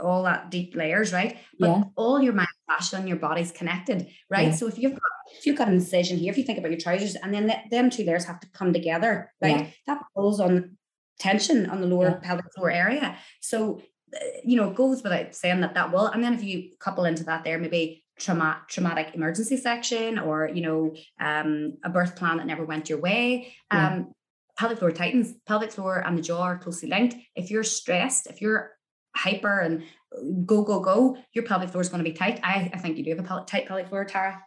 all 0.00 0.22
that 0.24 0.50
deep 0.50 0.74
layers, 0.74 1.12
right? 1.12 1.36
But 1.58 1.66
Yeah. 1.68 1.82
all 1.96 2.22
your 2.22 2.32
myofascia 2.34 2.94
and 2.98 3.08
your 3.08 3.18
body's 3.18 3.52
connected, 3.52 4.08
right? 4.30 4.48
Yeah. 4.48 4.54
So 4.54 4.66
if 4.66 4.78
you've 4.78 4.92
got 4.92 5.00
if 5.38 5.46
you've 5.46 5.56
got 5.56 5.68
an 5.68 5.74
incision 5.74 6.18
here, 6.18 6.30
if 6.30 6.38
you 6.38 6.44
think 6.44 6.58
about 6.58 6.70
your 6.70 6.80
trousers, 6.80 7.16
and 7.16 7.32
then 7.34 7.46
th- 7.48 7.70
them 7.70 7.90
two 7.90 8.04
layers 8.04 8.24
have 8.26 8.40
to 8.40 8.48
come 8.50 8.72
together, 8.72 9.32
right? 9.42 9.60
Yeah. 9.60 9.66
That 9.86 10.02
pulls 10.14 10.38
on 10.40 10.76
tension 11.18 11.68
on 11.70 11.80
the 11.80 11.86
lower 11.86 12.10
Yeah. 12.10 12.20
pelvic 12.28 12.52
floor 12.54 12.70
area. 12.70 13.16
So 13.40 13.80
uh, 14.14 14.18
you 14.44 14.56
know, 14.56 14.70
it 14.70 14.76
goes 14.76 15.02
without 15.02 15.34
saying 15.34 15.60
that 15.62 15.74
that 15.74 15.90
will. 15.92 16.06
And 16.06 16.22
then 16.22 16.34
if 16.34 16.44
you 16.44 16.70
couple 16.78 17.04
into 17.04 17.24
that 17.24 17.42
there, 17.42 17.58
maybe 17.58 18.04
trauma 18.16 18.60
traumatic 18.68 19.12
emergency 19.14 19.56
section 19.56 20.20
or 20.20 20.48
you 20.48 20.62
know 20.62 20.94
um 21.20 21.74
a 21.82 21.90
birth 21.90 22.14
plan 22.14 22.36
that 22.36 22.46
never 22.46 22.64
went 22.64 22.88
your 22.88 23.00
way 23.00 23.52
Yeah. 23.72 23.88
um 23.88 24.12
pelvic 24.56 24.78
floor 24.78 24.92
tightens 24.92 25.34
pelvic 25.48 25.72
floor 25.72 25.98
and 25.98 26.16
the 26.16 26.22
jaw 26.22 26.42
are 26.42 26.58
closely 26.58 26.88
linked 26.88 27.16
if 27.34 27.50
you're 27.50 27.64
stressed 27.64 28.28
if 28.28 28.40
you're 28.40 28.70
hyper 29.14 29.60
and 29.60 29.82
uh, 30.16 30.20
go 30.44 30.62
go 30.62 30.80
go 30.80 31.16
your 31.32 31.44
pelvic 31.44 31.70
floor 31.70 31.82
is 31.82 31.88
going 31.88 32.02
to 32.02 32.08
be 32.08 32.16
tight 32.16 32.40
i, 32.42 32.70
I 32.72 32.78
think 32.78 32.96
you 32.96 33.04
do 33.04 33.10
have 33.10 33.20
a 33.20 33.22
pel- 33.22 33.44
tight 33.44 33.66
pelvic 33.66 33.88
floor 33.88 34.04
tara 34.04 34.42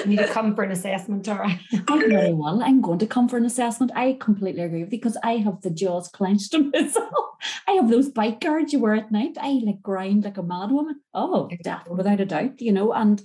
You 0.00 0.06
need 0.06 0.18
to 0.18 0.28
come 0.28 0.54
for 0.54 0.62
an 0.62 0.70
assessment, 0.70 1.24
Tara. 1.24 1.58
I'm 1.88 2.08
very 2.08 2.32
well. 2.32 2.62
I'm 2.62 2.80
going 2.80 2.98
to 3.00 3.06
come 3.06 3.28
for 3.28 3.36
an 3.36 3.44
assessment. 3.44 3.92
I 3.94 4.16
completely 4.20 4.62
agree 4.62 4.82
with 4.82 4.92
you 4.92 4.98
because 4.98 5.16
I 5.22 5.36
have 5.36 5.60
the 5.62 5.70
jaws 5.70 6.08
clenched 6.08 6.54
in 6.54 6.70
myself. 6.70 7.12
I 7.66 7.72
have 7.72 7.90
those 7.90 8.08
bike 8.08 8.40
guards 8.40 8.72
you 8.72 8.80
wear 8.80 8.94
at 8.94 9.12
night. 9.12 9.36
I 9.40 9.60
like 9.64 9.82
grind 9.82 10.24
like 10.24 10.38
a 10.38 10.42
mad 10.42 10.70
woman. 10.70 11.00
Oh, 11.14 11.48
death, 11.62 11.88
without 11.88 12.20
a 12.20 12.24
doubt, 12.24 12.60
you 12.60 12.72
know. 12.72 12.92
And 12.92 13.22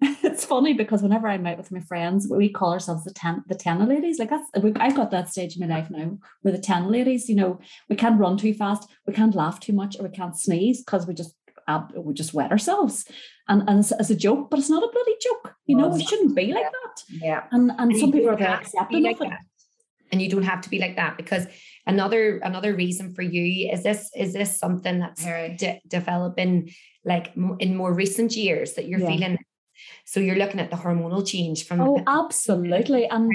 it's 0.22 0.44
funny 0.44 0.72
because 0.72 1.02
whenever 1.02 1.28
I'm 1.28 1.46
out 1.46 1.58
with 1.58 1.70
my 1.72 1.80
friends, 1.80 2.26
we 2.30 2.48
call 2.48 2.72
ourselves 2.72 3.04
the 3.04 3.12
TENA 3.12 3.42
the 3.48 3.54
TENA 3.54 3.86
ladies. 3.86 4.18
Like 4.18 4.30
that's 4.30 4.48
I've 4.76 4.96
got 4.96 5.10
that 5.10 5.28
stage 5.28 5.56
in 5.56 5.66
my 5.66 5.74
life 5.74 5.90
now. 5.90 6.18
We're 6.42 6.52
the 6.52 6.58
TENA 6.58 6.88
ladies. 6.88 7.28
You 7.28 7.34
know, 7.36 7.60
we 7.88 7.96
can't 7.96 8.18
run 8.18 8.36
too 8.38 8.54
fast, 8.54 8.88
we 9.06 9.12
can't 9.12 9.34
laugh 9.34 9.60
too 9.60 9.72
much, 9.72 9.98
or 9.98 10.04
we 10.04 10.10
can't 10.10 10.36
sneeze 10.36 10.82
because 10.82 11.06
we 11.06 11.14
just 11.14 11.34
ab- 11.68 11.92
we 11.96 12.14
just 12.14 12.32
wet 12.34 12.50
ourselves. 12.50 13.04
And 13.48 13.62
and 13.68 13.80
as, 13.80 13.92
as 13.92 14.10
a 14.10 14.16
joke, 14.16 14.48
but 14.50 14.58
it's 14.58 14.70
not 14.70 14.82
a 14.82 14.90
bloody 14.92 15.16
joke. 15.20 15.54
You 15.66 15.76
know, 15.76 15.88
No, 15.88 15.94
we 15.96 16.04
shouldn't 16.04 16.34
be 16.34 16.52
like 16.52 16.64
that. 16.64 17.02
yeah 17.10 17.44
And 17.52 17.70
and 17.72 17.90
And 17.92 17.96
some 17.98 18.10
people 18.12 18.28
are 18.28 18.32
don't 18.32 18.38
very 18.40 18.50
have 18.52 18.60
accepting 18.62 19.02
like 19.02 19.16
of 19.20 19.26
it. 19.26 19.30
that. 19.30 19.40
And 20.12 20.20
you 20.20 20.28
don't 20.28 20.42
have 20.42 20.60
to 20.62 20.70
be 20.70 20.78
like 20.80 20.96
that 20.96 21.16
because 21.16 21.46
another 21.86 22.38
another 22.38 22.74
reason 22.74 23.14
for 23.14 23.22
you 23.22 23.70
is 23.72 23.82
this 23.82 24.10
is 24.16 24.32
this 24.32 24.58
something 24.58 24.98
that's 24.98 25.22
de- 25.22 25.80
developing 25.86 26.70
like 27.04 27.32
in 27.60 27.76
more 27.76 27.92
recent 27.92 28.34
years 28.36 28.74
that 28.74 28.86
you're 28.88 29.00
Yeah. 29.00 29.08
feeling. 29.08 29.38
So 30.04 30.20
you're 30.20 30.36
looking 30.36 30.60
at 30.60 30.70
the 30.70 30.76
hormonal 30.76 31.26
change 31.26 31.66
from 31.66 31.80
Oh, 31.80 32.02
absolutely. 32.06 33.06
And 33.06 33.30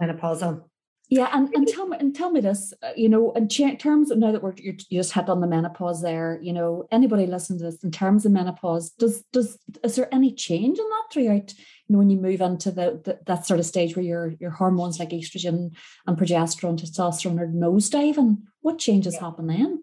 menopausal. 0.00 0.64
yeah, 1.10 1.28
and, 1.32 1.48
and 1.54 1.68
tell 1.68 1.86
me 1.86 1.96
and 2.00 2.14
tell 2.16 2.30
me 2.30 2.40
this, 2.40 2.72
uh, 2.82 2.92
you 2.96 3.08
know, 3.08 3.32
in 3.32 3.48
ch- 3.48 3.78
terms 3.78 4.10
of 4.10 4.18
now 4.18 4.32
that 4.32 4.42
we're 4.42 4.54
you're, 4.56 4.74
you 4.88 4.98
just 5.00 5.12
hit 5.12 5.28
on 5.28 5.40
the 5.40 5.46
menopause 5.46 6.02
there, 6.02 6.38
you 6.42 6.52
know, 6.52 6.86
anybody 6.90 7.26
listening 7.26 7.58
to 7.58 7.66
this 7.66 7.84
in 7.84 7.90
terms 7.90 8.24
of 8.24 8.32
menopause, 8.32 8.90
does 8.90 9.22
does 9.32 9.58
is 9.82 9.96
there 9.96 10.12
any 10.12 10.32
change 10.32 10.78
in 10.78 10.84
that 10.84 11.04
throughout? 11.12 11.52
You 11.86 11.92
know, 11.92 11.98
when 11.98 12.08
you 12.10 12.16
move 12.16 12.40
into 12.40 12.70
the, 12.70 13.02
the 13.04 13.20
that 13.26 13.46
sort 13.46 13.60
of 13.60 13.66
stage 13.66 13.94
where 13.94 14.04
your 14.04 14.32
your 14.40 14.50
hormones 14.50 14.98
like 14.98 15.10
estrogen 15.10 15.74
and 16.06 16.16
progesterone, 16.16 16.80
testosterone 16.80 17.38
are 17.38 17.46
nosediving, 17.46 18.38
what 18.62 18.78
changes 18.78 19.18
happen 19.18 19.46
then? 19.48 19.82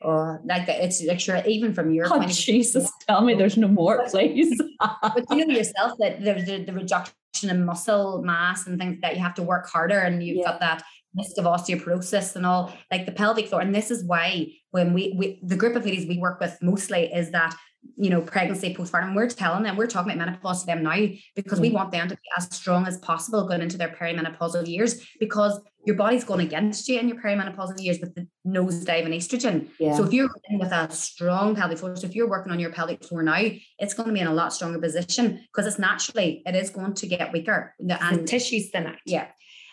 Or 0.00 0.40
like 0.44 0.66
the- 0.66 0.84
it's 0.84 1.02
sure 1.22 1.42
even 1.46 1.74
from 1.74 1.92
your 1.92 2.06
Oh 2.06 2.10
point 2.10 2.24
of 2.24 2.30
view, 2.30 2.54
Jesus, 2.54 2.90
tell 3.08 3.22
me 3.22 3.34
there's 3.34 3.56
no 3.56 3.68
more, 3.68 4.04
please. 4.08 4.60
but 4.80 5.24
you 5.30 5.46
know 5.46 5.54
yourself 5.54 5.92
that 5.98 6.22
there's 6.22 6.44
the, 6.46 6.64
the 6.64 6.72
reduction 6.72 7.14
in 7.50 7.64
muscle 7.64 8.22
mass 8.22 8.66
and 8.66 8.78
things 8.78 9.00
that 9.02 9.16
you 9.16 9.22
have 9.22 9.34
to 9.34 9.42
work 9.42 9.68
harder 9.68 9.98
and 9.98 10.22
you've 10.22 10.38
Yeah. 10.38 10.44
got 10.52 10.60
that 10.60 10.82
risk 11.16 11.38
of 11.38 11.44
osteoporosis 11.46 12.36
and 12.36 12.44
all 12.46 12.72
like 12.90 13.06
the 13.06 13.12
pelvic 13.12 13.48
floor 13.48 13.60
and 13.62 13.74
this 13.74 13.90
is 13.90 14.04
why 14.04 14.46
when 14.70 14.92
we, 14.92 15.14
we 15.18 15.40
the 15.42 15.56
group 15.56 15.74
of 15.74 15.84
ladies 15.84 16.06
we 16.06 16.18
work 16.18 16.38
with 16.38 16.56
mostly 16.60 17.12
is 17.12 17.30
that 17.30 17.56
you 17.96 18.10
know 18.10 18.20
pregnancy 18.20 18.74
postpartum 18.74 19.14
we're 19.14 19.28
telling 19.28 19.62
them 19.62 19.76
we're 19.76 19.86
talking 19.86 20.12
about 20.12 20.26
menopause 20.26 20.60
to 20.60 20.66
them 20.66 20.82
now 20.82 21.06
because 21.34 21.60
we 21.60 21.70
want 21.70 21.90
them 21.90 22.08
to 22.08 22.14
be 22.14 22.20
as 22.36 22.44
strong 22.54 22.86
as 22.86 22.98
possible 22.98 23.46
going 23.46 23.60
into 23.60 23.78
their 23.78 23.88
perimenopausal 23.88 24.66
years 24.66 25.06
because 25.20 25.60
your 25.84 25.96
body's 25.96 26.24
going 26.24 26.44
against 26.46 26.88
you 26.88 26.98
in 26.98 27.08
your 27.08 27.20
perimenopausal 27.20 27.82
years 27.82 27.98
with 28.00 28.14
the 28.14 28.26
nosedive 28.46 29.06
in 29.06 29.12
estrogen 29.12 29.68
yeah. 29.78 29.96
so 29.96 30.04
if 30.04 30.12
you're 30.12 30.28
in 30.50 30.58
with 30.58 30.72
a 30.72 30.90
strong 30.90 31.54
pelvic 31.54 31.78
floor, 31.78 31.96
so 31.96 32.06
if 32.06 32.14
you're 32.14 32.28
working 32.28 32.52
on 32.52 32.58
your 32.60 32.70
pelvic 32.70 33.02
floor 33.04 33.22
now, 33.22 33.40
it's 33.78 33.94
going 33.94 34.08
to 34.08 34.12
be 34.12 34.20
in 34.20 34.26
a 34.26 34.34
lot 34.34 34.52
stronger 34.52 34.78
position 34.78 35.44
because 35.52 35.66
it's 35.66 35.78
naturally 35.78 36.42
it 36.46 36.54
is 36.54 36.70
going 36.70 36.94
to 36.94 37.06
get 37.06 37.32
weaker. 37.32 37.74
The- 37.78 38.02
And 38.04 38.18
And 38.18 38.28
tissues 38.28 38.70
thin 38.70 38.86
out. 38.86 38.96
yeah, 39.06 39.28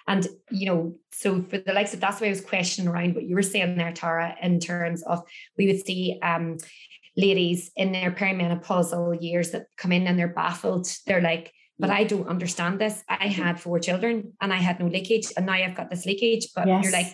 And, 0.07 0.27
you 0.51 0.67
know, 0.67 0.95
so 1.11 1.41
for 1.41 1.57
the 1.57 1.73
likes 1.73 1.93
of 1.93 1.99
that's 1.99 2.21
why 2.21 2.27
I 2.27 2.29
was 2.29 2.41
questioning 2.41 2.89
around 2.89 3.15
what 3.15 3.23
you 3.25 3.35
were 3.35 3.41
saying 3.41 3.77
there, 3.77 3.91
Tara, 3.91 4.35
in 4.41 4.59
terms 4.59 5.03
of 5.03 5.23
we 5.57 5.67
would 5.67 5.85
see 5.85 6.19
um, 6.21 6.57
ladies 7.17 7.71
in 7.75 7.91
their 7.91 8.11
perimenopausal 8.11 9.21
years 9.21 9.51
that 9.51 9.67
come 9.77 9.91
in 9.91 10.07
and 10.07 10.17
they're 10.19 10.27
baffled. 10.27 10.87
They're 11.05 11.21
like, 11.21 11.53
but 11.77 11.89
I 11.89 12.05
don't 12.05 12.27
understand 12.27 12.79
this. 12.79 13.03
I 13.09 13.15
mm-hmm. 13.15 13.41
had 13.41 13.59
four 13.59 13.79
children 13.79 14.33
and 14.41 14.53
I 14.53 14.57
had 14.57 14.79
no 14.79 14.87
leakage, 14.87 15.31
and 15.35 15.45
now 15.45 15.53
I've 15.53 15.75
got 15.75 15.89
this 15.89 16.05
leakage. 16.05 16.47
But 16.55 16.67
yes. 16.67 16.83
you're 16.83 16.93
like, 16.93 17.13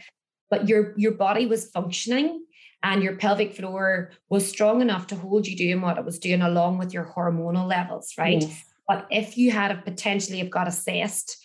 but 0.50 0.68
your 0.68 0.94
your 0.98 1.14
body 1.14 1.48
was 1.48 1.70
functioning 1.72 2.46
and 2.84 3.04
your 3.04 3.16
pelvic 3.16 3.56
floor 3.56 4.12
was 4.30 4.48
strong 4.48 4.82
enough 4.82 5.08
to 5.08 5.16
hold 5.16 5.48
you 5.48 5.56
doing 5.56 5.82
what 5.82 5.98
it 5.98 6.06
was 6.06 6.20
doing 6.20 6.42
along 6.42 6.78
with 6.78 6.94
your 6.94 7.06
hormonal 7.06 7.68
levels, 7.68 8.14
right? 8.18 8.42
Yes. 8.42 8.64
But 8.88 9.08
if 9.10 9.38
you 9.38 9.52
had 9.52 9.72
a 9.72 9.78
potentially 9.78 10.40
have 10.40 10.50
got 10.50 10.68
a 10.68 10.72
cyst, 10.72 11.38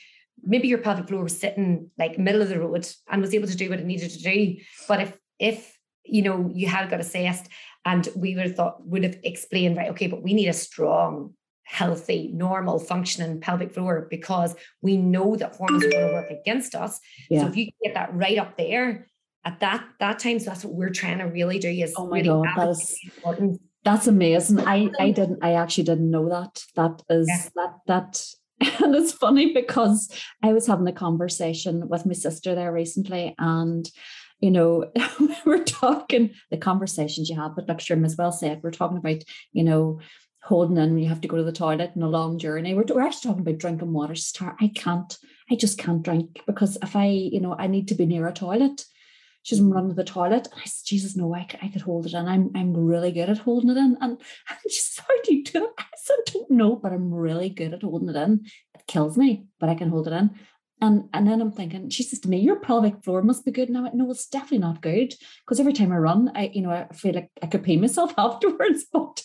maybe 0.42 0.68
your 0.68 0.78
pelvic 0.78 1.08
floor 1.08 1.22
was 1.22 1.38
sitting 1.38 1.90
like 1.98 2.18
middle 2.18 2.42
of 2.42 2.48
the 2.48 2.58
road 2.58 2.88
and 3.10 3.20
was 3.20 3.34
able 3.34 3.48
to 3.48 3.56
do 3.56 3.70
what 3.70 3.78
it 3.78 3.86
needed 3.86 4.10
to 4.10 4.22
do. 4.22 4.56
But 4.88 5.00
if 5.00 5.18
if 5.38 5.78
you 6.04 6.22
know 6.22 6.50
you 6.52 6.68
had 6.68 6.90
got 6.90 7.00
a 7.00 7.04
cyst 7.04 7.48
and 7.86 8.08
we 8.16 8.34
would 8.34 8.46
have 8.46 8.56
thought 8.56 8.84
would 8.84 9.04
have 9.04 9.16
explained, 9.22 9.76
right, 9.76 9.90
okay, 9.90 10.08
but 10.08 10.22
we 10.22 10.34
need 10.34 10.48
a 10.48 10.52
strong 10.52 11.32
healthy, 11.62 12.30
normal, 12.34 12.78
functioning 12.78 13.40
pelvic 13.40 13.72
floor 13.72 14.06
because 14.10 14.54
we 14.82 14.96
know 14.96 15.36
that 15.36 15.54
hormones 15.54 15.84
are 15.84 15.90
going 15.90 16.08
to 16.08 16.12
work 16.12 16.30
against 16.30 16.74
us. 16.74 17.00
Yeah. 17.30 17.40
So 17.40 17.46
if 17.46 17.56
you 17.56 17.68
get 17.82 17.94
that 17.94 18.14
right 18.14 18.38
up 18.38 18.56
there 18.58 19.06
at 19.44 19.60
that 19.60 19.84
that 20.00 20.18
time, 20.18 20.40
so 20.40 20.46
that's 20.46 20.64
what 20.64 20.74
we're 20.74 20.90
trying 20.90 21.18
to 21.18 21.24
really 21.24 21.60
do 21.60 21.68
is 21.68 21.94
oh 21.96 22.08
my 22.08 22.20
really 22.20 22.48
god, 22.48 22.56
that's 22.56 22.98
that's 23.84 24.06
amazing. 24.08 24.60
I 24.60 24.90
I 24.98 25.12
didn't 25.12 25.38
I 25.42 25.54
actually 25.54 25.84
didn't 25.84 26.10
know 26.10 26.28
that. 26.28 26.64
That 26.74 27.02
is 27.08 27.28
yeah. 27.28 27.50
that 27.54 27.72
that 27.86 28.26
and 28.82 28.94
it's 28.96 29.12
funny 29.12 29.52
because 29.52 30.10
I 30.42 30.52
was 30.52 30.66
having 30.66 30.88
a 30.88 30.92
conversation 30.92 31.88
with 31.88 32.04
my 32.04 32.14
sister 32.14 32.56
there 32.56 32.72
recently 32.72 33.34
and 33.38 33.88
you 34.40 34.50
know, 34.50 34.90
we're 35.46 35.64
talking 35.64 36.30
the 36.50 36.56
conversations 36.56 37.28
you 37.28 37.36
have, 37.36 37.56
but 37.56 37.68
like 37.68 37.78
Sherm 37.78 38.04
as 38.04 38.16
well 38.16 38.32
said, 38.32 38.60
we're 38.62 38.70
talking 38.70 38.98
about, 38.98 39.22
you 39.52 39.64
know, 39.64 40.00
holding 40.46 40.76
in 40.76 40.96
you 40.96 41.08
have 41.08 41.20
to 41.20 41.28
go 41.28 41.36
to 41.36 41.42
the 41.42 41.52
toilet 41.52 41.90
in 41.96 42.02
a 42.02 42.08
long 42.08 42.38
journey. 42.38 42.72
We're, 42.72 42.84
we're 42.84 43.02
actually 43.02 43.30
talking 43.30 43.40
about 43.40 43.58
drinking 43.58 43.92
water. 43.92 44.14
Star, 44.14 44.56
I 44.60 44.68
can't, 44.68 45.16
I 45.50 45.56
just 45.56 45.78
can't 45.78 46.02
drink 46.02 46.40
because 46.46 46.78
if 46.82 46.94
I, 46.94 47.06
you 47.06 47.40
know, 47.40 47.56
I 47.58 47.66
need 47.66 47.88
to 47.88 47.94
be 47.94 48.06
near 48.06 48.26
a 48.28 48.32
toilet. 48.32 48.84
She's 49.42 49.60
running 49.60 49.90
to 49.90 49.94
the 49.94 50.04
toilet. 50.04 50.48
And 50.52 50.60
I 50.60 50.64
said, 50.64 50.86
Jesus, 50.86 51.16
no, 51.16 51.34
I, 51.34 51.46
I 51.62 51.68
could 51.68 51.82
hold 51.82 52.06
it 52.06 52.14
in. 52.14 52.26
I'm 52.26 52.50
I'm 52.56 52.74
really 52.76 53.12
good 53.12 53.30
at 53.30 53.38
holding 53.38 53.70
it 53.70 53.76
in. 53.76 53.96
And, 54.00 54.18
and 54.48 54.58
she 54.68 54.80
said, 54.80 55.04
How 55.06 55.14
do 55.22 55.34
you 55.34 55.44
do 55.44 55.64
it? 55.64 55.70
I 55.78 55.84
said, 55.96 56.16
I 56.28 56.30
don't 56.32 56.50
know, 56.50 56.76
but 56.76 56.92
I'm 56.92 57.12
really 57.12 57.48
good 57.48 57.72
at 57.72 57.82
holding 57.82 58.08
it 58.08 58.16
in. 58.16 58.44
It 58.74 58.86
kills 58.88 59.16
me, 59.16 59.46
but 59.60 59.68
I 59.68 59.74
can 59.74 59.90
hold 59.90 60.08
it 60.08 60.12
in. 60.12 60.30
And 60.80 61.08
and 61.14 61.26
then 61.26 61.40
I'm 61.40 61.52
thinking, 61.52 61.88
she 61.88 62.02
says 62.02 62.20
to 62.20 62.28
me, 62.28 62.38
your 62.38 62.60
pelvic 62.60 63.02
floor 63.02 63.22
must 63.22 63.44
be 63.44 63.50
good. 63.50 63.68
And 63.68 63.78
I 63.78 63.82
went, 63.82 63.94
no, 63.94 64.10
it's 64.10 64.26
definitely 64.26 64.58
not 64.58 64.82
good. 64.82 65.14
Because 65.44 65.58
every 65.58 65.72
time 65.72 65.92
I 65.92 65.96
run, 65.96 66.30
I, 66.34 66.50
you 66.52 66.62
know, 66.62 66.70
I 66.70 66.86
feel 66.94 67.14
like 67.14 67.30
I 67.42 67.46
could 67.46 67.64
pee 67.64 67.76
myself 67.76 68.12
afterwards, 68.18 68.84
but 68.92 69.22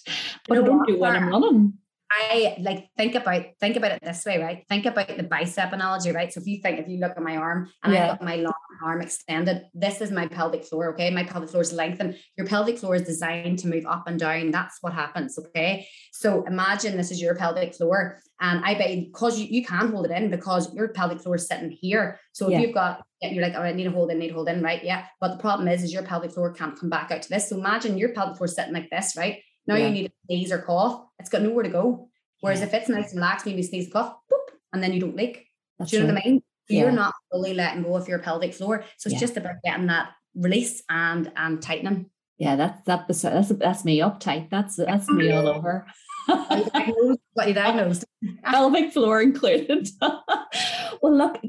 but 0.47 0.55
you 0.55 0.55
know 0.55 0.61
I 0.61 0.65
don't 0.65 0.77
what, 0.79 0.87
do 0.87 0.99
when 0.99 1.15
I'm 1.15 1.29
running. 1.29 1.73
I 2.11 2.57
like 2.59 2.89
think 2.97 3.15
about 3.15 3.45
think 3.59 3.77
about 3.77 3.91
it 3.91 3.99
this 4.03 4.25
way, 4.25 4.37
right? 4.37 4.65
Think 4.67 4.85
about 4.85 5.07
the 5.07 5.23
bicep 5.23 5.71
analogy, 5.71 6.11
right? 6.11 6.31
So 6.31 6.41
if 6.41 6.47
you 6.47 6.61
think 6.61 6.79
if 6.79 6.87
you 6.87 6.99
look 6.99 7.13
at 7.15 7.23
my 7.23 7.37
arm 7.37 7.69
and 7.83 7.93
yeah. 7.93 8.03
I've 8.03 8.19
got 8.19 8.25
my 8.25 8.35
long 8.35 8.53
arm 8.83 9.01
extended, 9.01 9.63
this 9.73 10.01
is 10.01 10.11
my 10.11 10.27
pelvic 10.27 10.65
floor, 10.65 10.93
okay? 10.93 11.09
My 11.09 11.23
pelvic 11.23 11.49
floor 11.49 11.61
is 11.61 11.71
lengthened. 11.71 12.17
Your 12.37 12.47
pelvic 12.47 12.79
floor 12.79 12.95
is 12.95 13.03
designed 13.03 13.59
to 13.59 13.67
move 13.67 13.85
up 13.85 14.07
and 14.07 14.19
down. 14.19 14.51
That's 14.51 14.77
what 14.81 14.93
happens, 14.93 15.39
okay? 15.39 15.87
So 16.11 16.43
imagine 16.45 16.97
this 16.97 17.11
is 17.11 17.21
your 17.21 17.35
pelvic 17.35 17.75
floor, 17.75 18.19
and 18.41 18.65
I 18.65 18.73
bet 18.73 18.89
because 18.89 19.39
you, 19.39 19.45
you 19.45 19.63
can 19.63 19.91
hold 19.91 20.05
it 20.05 20.11
in 20.11 20.31
because 20.31 20.73
your 20.73 20.89
pelvic 20.89 21.21
floor 21.21 21.35
is 21.35 21.47
sitting 21.47 21.69
here. 21.69 22.19
So 22.33 22.47
if 22.47 22.53
yeah. 22.53 22.59
you've 22.59 22.73
got 22.73 23.03
you're 23.21 23.43
like, 23.43 23.53
oh, 23.55 23.61
I 23.61 23.71
need 23.71 23.83
to 23.83 23.91
hold 23.91 24.09
in, 24.09 24.17
need 24.17 24.29
to 24.29 24.33
hold 24.33 24.49
in, 24.49 24.63
right? 24.63 24.83
Yeah. 24.83 25.05
But 25.19 25.33
the 25.33 25.37
problem 25.37 25.67
is, 25.67 25.83
is 25.83 25.93
your 25.93 26.01
pelvic 26.01 26.31
floor 26.31 26.51
can't 26.51 26.77
come 26.77 26.89
back 26.89 27.11
out 27.11 27.21
to 27.21 27.29
this. 27.29 27.49
So 27.49 27.57
imagine 27.57 27.99
your 27.99 28.13
pelvic 28.13 28.37
floor 28.37 28.47
sitting 28.47 28.73
like 28.73 28.89
this, 28.89 29.15
right? 29.15 29.43
Now 29.67 29.75
yeah. 29.75 29.85
you 29.85 29.93
need 29.93 30.07
to 30.07 30.13
sneeze 30.25 30.51
or 30.51 30.57
cough. 30.57 31.05
It's 31.19 31.29
got 31.29 31.43
nowhere 31.43 31.63
to 31.63 31.69
go. 31.69 32.09
Whereas 32.39 32.61
yeah. 32.61 32.65
if 32.65 32.73
it's 32.73 32.89
nice 32.89 33.11
and 33.11 33.17
relaxed, 33.17 33.45
maybe 33.45 33.61
sneeze, 33.61 33.91
cough, 33.93 34.15
boop, 34.31 34.55
and 34.73 34.81
then 34.81 34.91
you 34.91 34.99
don't 34.99 35.15
leak. 35.15 35.45
That's 35.77 35.91
Do 35.91 35.97
you 35.97 36.03
know 36.03 36.13
what 36.13 36.23
I 36.25 36.29
mean? 36.29 36.43
You're 36.67 36.91
not 36.91 37.13
fully 37.31 37.53
letting 37.53 37.83
go 37.83 37.95
of 37.95 38.07
your 38.07 38.19
pelvic 38.19 38.55
floor. 38.55 38.85
So 38.97 39.09
it's 39.09 39.19
just 39.19 39.37
about 39.37 39.55
getting 39.63 39.87
that 39.87 40.09
release 40.35 40.81
and 40.89 41.31
and 41.35 41.61
tightening. 41.61 42.09
Yeah, 42.37 42.55
that's 42.55 42.81
that 42.85 43.07
that's 43.07 43.49
that's 43.49 43.85
me 43.85 43.99
uptight. 43.99 44.49
That's 44.49 44.77
that's 44.77 45.07
me 45.09 45.31
all 45.31 45.47
over. 45.47 45.85
What 46.27 47.47
you 47.47 47.53
diagnosed? 47.53 48.05
Pelvic 48.43 48.93
floor 48.93 49.21
included. 49.21 49.89
well, 50.01 51.17
look, 51.17 51.39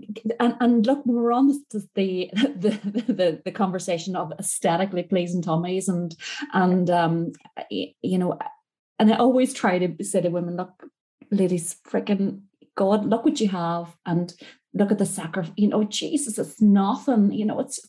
and, 0.40 0.56
and 0.60 0.86
look, 0.86 1.04
we're 1.04 1.32
on 1.32 1.48
the, 1.48 1.88
the 1.94 2.30
the, 3.08 3.42
the 3.44 3.50
conversation 3.52 4.16
of 4.16 4.32
aesthetically 4.38 5.02
pleasing 5.02 5.42
tummies 5.42 5.88
and 5.88 6.14
and 6.52 6.90
um 6.90 7.32
you 7.68 8.18
know 8.18 8.38
and 9.02 9.12
I 9.12 9.16
always 9.16 9.52
try 9.52 9.78
to 9.80 10.04
say 10.04 10.20
to 10.20 10.28
women, 10.28 10.56
look, 10.56 10.84
ladies, 11.32 11.74
freaking 11.88 12.42
God, 12.76 13.04
look 13.04 13.24
what 13.24 13.40
you 13.40 13.48
have 13.48 13.96
and 14.06 14.32
look 14.74 14.92
at 14.92 14.98
the 14.98 15.06
sacrifice. 15.06 15.52
You 15.56 15.68
know, 15.68 15.82
Jesus, 15.82 16.38
it's 16.38 16.60
nothing. 16.62 17.32
You 17.32 17.46
know, 17.46 17.58
it's 17.58 17.80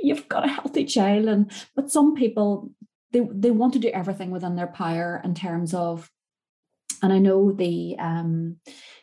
you've 0.00 0.26
got 0.26 0.46
a 0.46 0.48
healthy 0.48 0.86
child. 0.86 1.26
And 1.26 1.52
but 1.76 1.90
some 1.90 2.14
people 2.14 2.70
they 3.12 3.20
they 3.32 3.50
want 3.50 3.72
to 3.74 3.78
do 3.78 3.88
everything 3.88 4.30
within 4.30 4.56
their 4.56 4.66
power 4.66 5.20
in 5.24 5.34
terms 5.34 5.74
of 5.74 6.10
and 7.02 7.12
I 7.12 7.18
know 7.18 7.52
the 7.52 7.96
um, 7.98 8.56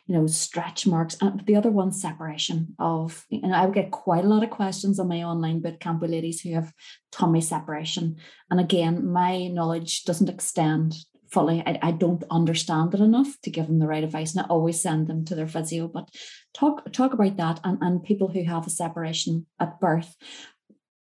you 0.06 0.14
know, 0.14 0.26
stretch 0.26 0.86
marks, 0.86 1.16
and 1.20 1.44
the 1.46 1.56
other 1.56 1.70
one, 1.70 1.90
separation 1.92 2.74
of, 2.78 3.24
and 3.30 3.54
I 3.54 3.68
get 3.70 3.90
quite 3.90 4.24
a 4.24 4.28
lot 4.28 4.44
of 4.44 4.50
questions 4.50 5.00
on 5.00 5.08
my 5.08 5.24
online 5.24 5.60
bootcamp 5.60 6.00
with 6.00 6.10
ladies 6.10 6.40
who 6.40 6.54
have 6.54 6.72
tummy 7.10 7.40
separation. 7.40 8.16
And 8.50 8.60
again, 8.60 9.10
my 9.10 9.48
knowledge 9.48 10.04
doesn't 10.04 10.28
extend 10.28 10.94
fully. 11.32 11.60
I, 11.66 11.78
I 11.82 11.90
don't 11.90 12.22
understand 12.30 12.94
it 12.94 13.00
enough 13.00 13.36
to 13.42 13.50
give 13.50 13.66
them 13.66 13.80
the 13.80 13.88
right 13.88 14.04
advice. 14.04 14.34
And 14.34 14.46
I 14.46 14.48
always 14.48 14.80
send 14.80 15.08
them 15.08 15.24
to 15.24 15.34
their 15.34 15.48
physio. 15.48 15.88
But 15.88 16.08
talk 16.54 16.92
talk 16.92 17.12
about 17.12 17.36
that 17.38 17.60
and, 17.64 17.78
and 17.80 18.04
people 18.04 18.28
who 18.28 18.44
have 18.44 18.66
a 18.66 18.70
separation 18.70 19.46
at 19.58 19.80
birth. 19.80 20.14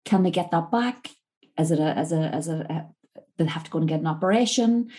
Can 0.05 0.23
they 0.23 0.31
get 0.31 0.53
that 0.53 0.71
back? 0.71 1.11
Is 1.59 1.71
it 1.71 1.79
a 1.79 1.97
as 1.97 2.13
a 2.13 2.21
as 2.35 2.49
a, 2.49 2.67
a 2.71 2.87
they 3.39 3.45
have 3.45 3.65
to 3.65 3.71
go 3.71 3.79
and 3.79 3.89
get 3.89 4.01
an 4.01 4.07
operation? 4.07 4.91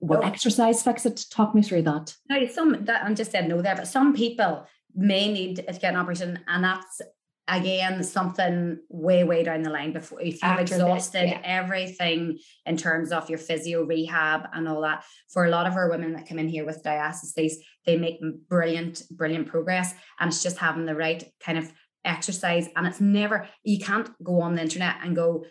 Will 0.00 0.20
oh. 0.22 0.26
exercise 0.26 0.82
fix 0.82 1.04
it? 1.06 1.24
Talk 1.30 1.54
me 1.54 1.62
through 1.62 1.82
that. 1.82 2.16
No, 2.28 2.46
some 2.46 2.84
that 2.84 3.04
I'm 3.04 3.14
just 3.14 3.32
saying 3.32 3.48
no 3.48 3.62
there, 3.62 3.76
but 3.76 3.86
some 3.86 4.14
people 4.14 4.66
may 4.94 5.32
need 5.32 5.56
to 5.56 5.62
get 5.62 5.84
an 5.84 5.96
operation, 5.96 6.40
and 6.48 6.64
that's 6.64 7.00
again 7.50 8.02
something 8.02 8.78
way 8.88 9.24
way 9.24 9.42
down 9.42 9.62
the 9.62 9.70
line 9.70 9.92
before 9.92 10.20
if 10.20 10.34
you've 10.34 10.44
After 10.44 10.62
exhausted 10.62 11.22
this, 11.22 11.30
yeah. 11.30 11.40
everything 11.42 12.38
in 12.64 12.76
terms 12.76 13.10
of 13.12 13.28
your 13.28 13.38
physio 13.38 13.82
rehab 13.82 14.48
and 14.52 14.68
all 14.68 14.80
that 14.82 15.04
for 15.28 15.44
a 15.44 15.50
lot 15.50 15.66
of 15.66 15.74
our 15.74 15.90
women 15.90 16.12
that 16.12 16.28
come 16.28 16.38
in 16.38 16.48
here 16.48 16.64
with 16.64 16.82
diastasis 16.84 17.54
they 17.86 17.96
make 17.96 18.20
brilliant 18.48 19.02
brilliant 19.10 19.48
progress 19.48 19.94
and 20.20 20.28
it's 20.28 20.42
just 20.42 20.58
having 20.58 20.86
the 20.86 20.94
right 20.94 21.24
kind 21.40 21.58
of 21.58 21.72
exercise 22.04 22.68
and 22.76 22.86
it's 22.86 23.00
never 23.00 23.48
you 23.64 23.78
can't 23.78 24.10
go 24.22 24.40
on 24.40 24.54
the 24.54 24.62
internet 24.62 24.96
and 25.02 25.16
go 25.16 25.44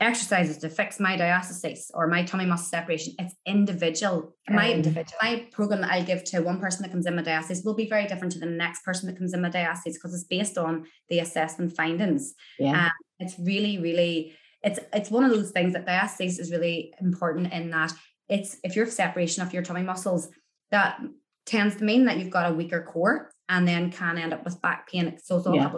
exercises 0.00 0.58
to 0.58 0.68
fix 0.68 1.00
my 1.00 1.16
diastasis 1.16 1.90
or 1.94 2.06
my 2.06 2.22
tummy 2.22 2.46
muscle 2.46 2.66
separation. 2.66 3.14
It's 3.18 3.34
individual. 3.44 4.36
my 4.48 4.72
individual. 4.72 5.18
my 5.20 5.46
program 5.50 5.80
that 5.80 5.90
I 5.90 6.02
give 6.02 6.22
to 6.24 6.40
one 6.40 6.60
person 6.60 6.82
that 6.82 6.92
comes 6.92 7.06
in 7.06 7.16
with 7.16 7.26
diastasis 7.26 7.64
will 7.64 7.74
be 7.74 7.88
very 7.88 8.06
different 8.06 8.32
to 8.34 8.38
the 8.38 8.46
next 8.46 8.84
person 8.84 9.08
that 9.08 9.18
comes 9.18 9.34
in 9.34 9.42
with 9.42 9.52
diastasis 9.52 9.94
because 9.94 10.14
it's 10.14 10.24
based 10.24 10.56
on 10.56 10.86
the 11.08 11.18
assessment 11.18 11.74
findings. 11.74 12.34
Yeah. 12.58 12.84
Um, 12.84 12.90
it's 13.18 13.38
really, 13.38 13.78
really, 13.78 14.36
it's 14.62 14.78
it's 14.92 15.10
one 15.10 15.24
of 15.24 15.30
those 15.30 15.50
things 15.50 15.72
that 15.72 15.86
diastasis 15.86 16.38
is 16.38 16.52
really 16.52 16.94
important 17.00 17.52
in 17.52 17.70
that 17.70 17.92
it's 18.28 18.58
if 18.62 18.76
you're 18.76 18.86
separation 18.86 19.42
of 19.42 19.52
your 19.52 19.62
tummy 19.62 19.82
muscles, 19.82 20.28
that 20.70 21.00
tends 21.46 21.76
to 21.76 21.84
mean 21.84 22.04
that 22.04 22.18
you've 22.18 22.30
got 22.30 22.50
a 22.50 22.54
weaker 22.54 22.82
core 22.82 23.32
and 23.50 23.66
then 23.66 23.90
can 23.90 24.16
end 24.16 24.32
up 24.32 24.44
with 24.44 24.62
back 24.62 24.88
pain. 24.88 25.18
So 25.22 25.36
it's 25.36 25.46
all 25.46 25.56
yeah. 25.56 25.72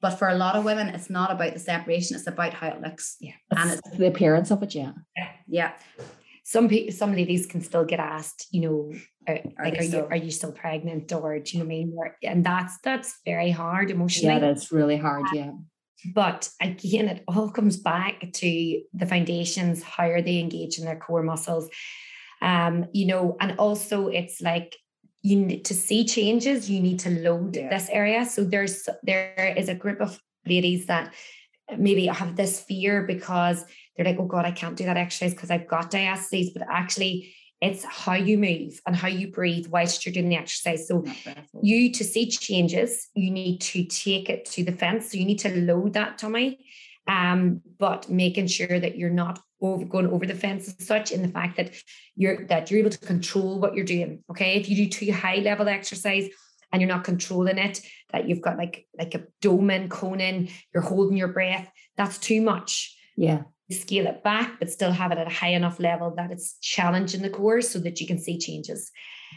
but 0.00 0.18
for 0.18 0.28
a 0.28 0.34
lot 0.34 0.56
of 0.56 0.64
women, 0.64 0.88
it's 0.88 1.10
not 1.10 1.30
about 1.30 1.52
the 1.52 1.60
separation, 1.60 2.16
it's 2.16 2.26
about 2.26 2.54
how 2.54 2.68
it 2.68 2.80
looks. 2.80 3.16
Yeah. 3.20 3.34
and 3.56 3.70
it's 3.70 3.96
the 3.96 4.06
appearance 4.06 4.50
of 4.50 4.62
it, 4.62 4.74
yeah. 4.74 4.92
Yeah. 5.46 5.72
Some 6.44 6.68
people, 6.68 6.92
some 6.92 7.14
ladies 7.14 7.46
can 7.46 7.60
still 7.60 7.84
get 7.84 8.00
asked, 8.00 8.48
you 8.50 8.62
know, 8.62 8.92
are, 9.28 9.38
like, 9.62 9.78
are 9.78 9.84
you 9.84 10.06
are 10.10 10.16
you 10.16 10.30
still 10.30 10.50
pregnant, 10.50 11.12
or 11.12 11.38
do 11.38 11.58
you 11.58 11.62
know 11.62 11.66
what 11.66 11.74
I 11.74 11.76
mean? 11.76 11.96
And 12.24 12.44
that's 12.44 12.78
that's 12.82 13.20
very 13.24 13.50
hard 13.50 13.90
emotionally. 13.90 14.34
Yeah, 14.34 14.40
that's 14.40 14.72
really 14.72 14.96
hard. 14.96 15.26
Yeah. 15.32 15.52
But 16.14 16.48
again, 16.60 17.08
it 17.08 17.22
all 17.28 17.50
comes 17.50 17.76
back 17.76 18.32
to 18.32 18.80
the 18.94 19.06
foundations. 19.06 19.82
How 19.82 20.08
are 20.08 20.22
they 20.22 20.38
engaged 20.38 20.78
in 20.78 20.86
their 20.86 20.98
core 20.98 21.22
muscles? 21.22 21.68
Um, 22.42 22.86
you 22.94 23.06
know, 23.06 23.36
and 23.38 23.58
also 23.58 24.08
it's 24.08 24.40
like 24.40 24.74
you 25.22 25.36
need 25.36 25.64
to 25.64 25.74
see 25.74 26.04
changes 26.04 26.70
you 26.70 26.80
need 26.80 26.98
to 26.98 27.10
load 27.10 27.56
yeah. 27.56 27.68
this 27.68 27.88
area 27.90 28.24
so 28.24 28.44
there's 28.44 28.88
there 29.02 29.54
is 29.56 29.68
a 29.68 29.74
group 29.74 30.00
of 30.00 30.20
ladies 30.46 30.86
that 30.86 31.12
maybe 31.76 32.06
have 32.06 32.36
this 32.36 32.60
fear 32.60 33.02
because 33.02 33.64
they're 33.96 34.06
like 34.06 34.18
oh 34.18 34.26
god 34.26 34.44
i 34.44 34.50
can't 34.50 34.76
do 34.76 34.84
that 34.84 34.96
exercise 34.96 35.34
because 35.34 35.50
i've 35.50 35.68
got 35.68 35.90
diastasis 35.90 36.52
but 36.54 36.66
actually 36.70 37.34
it's 37.60 37.84
how 37.84 38.14
you 38.14 38.38
move 38.38 38.80
and 38.86 38.96
how 38.96 39.08
you 39.08 39.30
breathe 39.30 39.66
whilst 39.66 40.04
you're 40.04 40.12
doing 40.12 40.30
the 40.30 40.36
exercise. 40.36 40.88
So 40.88 41.04
you 41.62 41.92
to 41.92 42.04
see 42.04 42.30
changes, 42.30 43.08
you 43.14 43.30
need 43.30 43.60
to 43.60 43.84
take 43.84 44.30
it 44.30 44.46
to 44.46 44.64
the 44.64 44.72
fence. 44.72 45.12
So 45.12 45.18
you 45.18 45.26
need 45.26 45.40
to 45.40 45.54
load 45.54 45.92
that 45.92 46.16
tummy, 46.16 46.64
um, 47.06 47.60
but 47.78 48.08
making 48.08 48.46
sure 48.46 48.80
that 48.80 48.96
you're 48.96 49.10
not 49.10 49.40
over 49.60 49.84
going 49.84 50.06
over 50.06 50.26
the 50.26 50.34
fence 50.34 50.68
as 50.68 50.86
such 50.86 51.12
in 51.12 51.22
the 51.22 51.28
fact 51.28 51.56
that 51.56 51.74
you're 52.16 52.46
that 52.46 52.70
you're 52.70 52.80
able 52.80 52.90
to 52.90 52.98
control 52.98 53.60
what 53.60 53.74
you're 53.74 53.84
doing. 53.84 54.22
Okay. 54.30 54.54
If 54.54 54.68
you 54.68 54.76
do 54.76 54.88
too 54.88 55.12
high 55.12 55.36
level 55.36 55.68
exercise 55.68 56.28
and 56.72 56.80
you're 56.80 56.88
not 56.88 57.04
controlling 57.04 57.58
it, 57.58 57.80
that 58.12 58.28
you've 58.28 58.40
got 58.40 58.56
like 58.56 58.86
like 58.96 59.14
abdomen 59.14 59.88
coning, 59.88 60.50
you're 60.72 60.82
holding 60.82 61.16
your 61.16 61.28
breath, 61.28 61.68
that's 61.96 62.18
too 62.18 62.40
much. 62.40 62.96
Yeah 63.16 63.42
scale 63.72 64.06
it 64.06 64.22
back, 64.22 64.58
but 64.58 64.70
still 64.70 64.92
have 64.92 65.12
it 65.12 65.18
at 65.18 65.26
a 65.26 65.34
high 65.34 65.50
enough 65.50 65.78
level 65.78 66.12
that 66.16 66.30
it's 66.30 66.58
challenging 66.60 67.22
the 67.22 67.30
core 67.30 67.60
so 67.60 67.78
that 67.78 68.00
you 68.00 68.06
can 68.06 68.18
see 68.18 68.38
changes. 68.38 68.90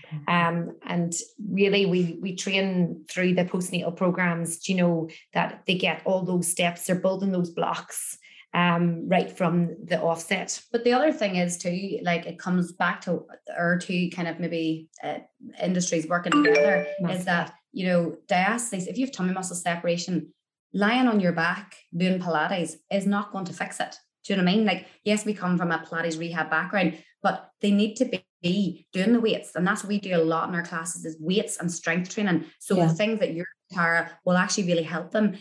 Okay. 0.07 0.31
Um, 0.31 0.75
and 0.85 1.13
really, 1.49 1.85
we 1.85 2.17
we 2.21 2.35
train 2.35 3.05
through 3.09 3.35
the 3.35 3.45
postnatal 3.45 3.95
programs, 3.95 4.59
Do 4.59 4.73
you 4.73 4.77
know, 4.79 5.09
that 5.33 5.63
they 5.67 5.75
get 5.75 6.01
all 6.05 6.23
those 6.23 6.47
steps, 6.47 6.85
they're 6.85 6.95
building 6.95 7.31
those 7.31 7.51
blocks 7.51 8.17
um, 8.53 9.07
right 9.07 9.31
from 9.31 9.75
the 9.83 9.99
offset. 10.01 10.61
But 10.71 10.83
the 10.83 10.93
other 10.93 11.11
thing 11.11 11.37
is 11.37 11.57
too, 11.57 11.99
like 12.03 12.25
it 12.25 12.37
comes 12.37 12.71
back 12.71 13.01
to 13.01 13.25
our 13.57 13.77
two 13.77 14.09
kind 14.11 14.27
of 14.27 14.39
maybe 14.39 14.89
uh, 15.03 15.19
industries 15.61 16.07
working 16.07 16.31
together, 16.31 16.85
is 17.09 17.25
that 17.25 17.53
you 17.71 17.87
know 17.87 18.17
diastasis. 18.27 18.87
If 18.87 18.97
you 18.97 19.05
have 19.05 19.13
tummy 19.13 19.33
muscle 19.33 19.55
separation, 19.55 20.33
lying 20.73 21.07
on 21.07 21.19
your 21.19 21.31
back 21.31 21.77
doing 21.95 22.19
Pilates 22.19 22.75
is 22.91 23.07
not 23.07 23.31
going 23.31 23.45
to 23.45 23.53
fix 23.53 23.79
it. 23.79 23.95
Do 24.23 24.33
you 24.33 24.37
know 24.37 24.43
what 24.43 24.51
I 24.51 24.55
mean? 24.55 24.65
Like, 24.65 24.87
yes, 25.03 25.25
we 25.25 25.33
come 25.33 25.57
from 25.57 25.71
a 25.71 25.79
Pilates 25.79 26.17
rehab 26.17 26.49
background, 26.49 26.97
but 27.21 27.49
they 27.61 27.71
need 27.71 27.95
to 27.95 28.05
be 28.41 28.87
doing 28.93 29.13
the 29.13 29.19
weights. 29.19 29.55
And 29.55 29.67
that's 29.67 29.83
what 29.83 29.89
we 29.89 29.99
do 29.99 30.15
a 30.15 30.23
lot 30.23 30.47
in 30.47 30.55
our 30.55 30.63
classes 30.63 31.03
is 31.03 31.17
weights 31.19 31.57
and 31.57 31.71
strength 31.71 32.13
training. 32.13 32.45
So 32.59 32.77
yeah. 32.77 32.87
the 32.87 32.93
things 32.93 33.19
that 33.19 33.33
you're 33.33 33.47
Tara 33.73 34.11
will 34.25 34.37
actually 34.37 34.67
really 34.67 34.83
help 34.83 35.11
them 35.11 35.35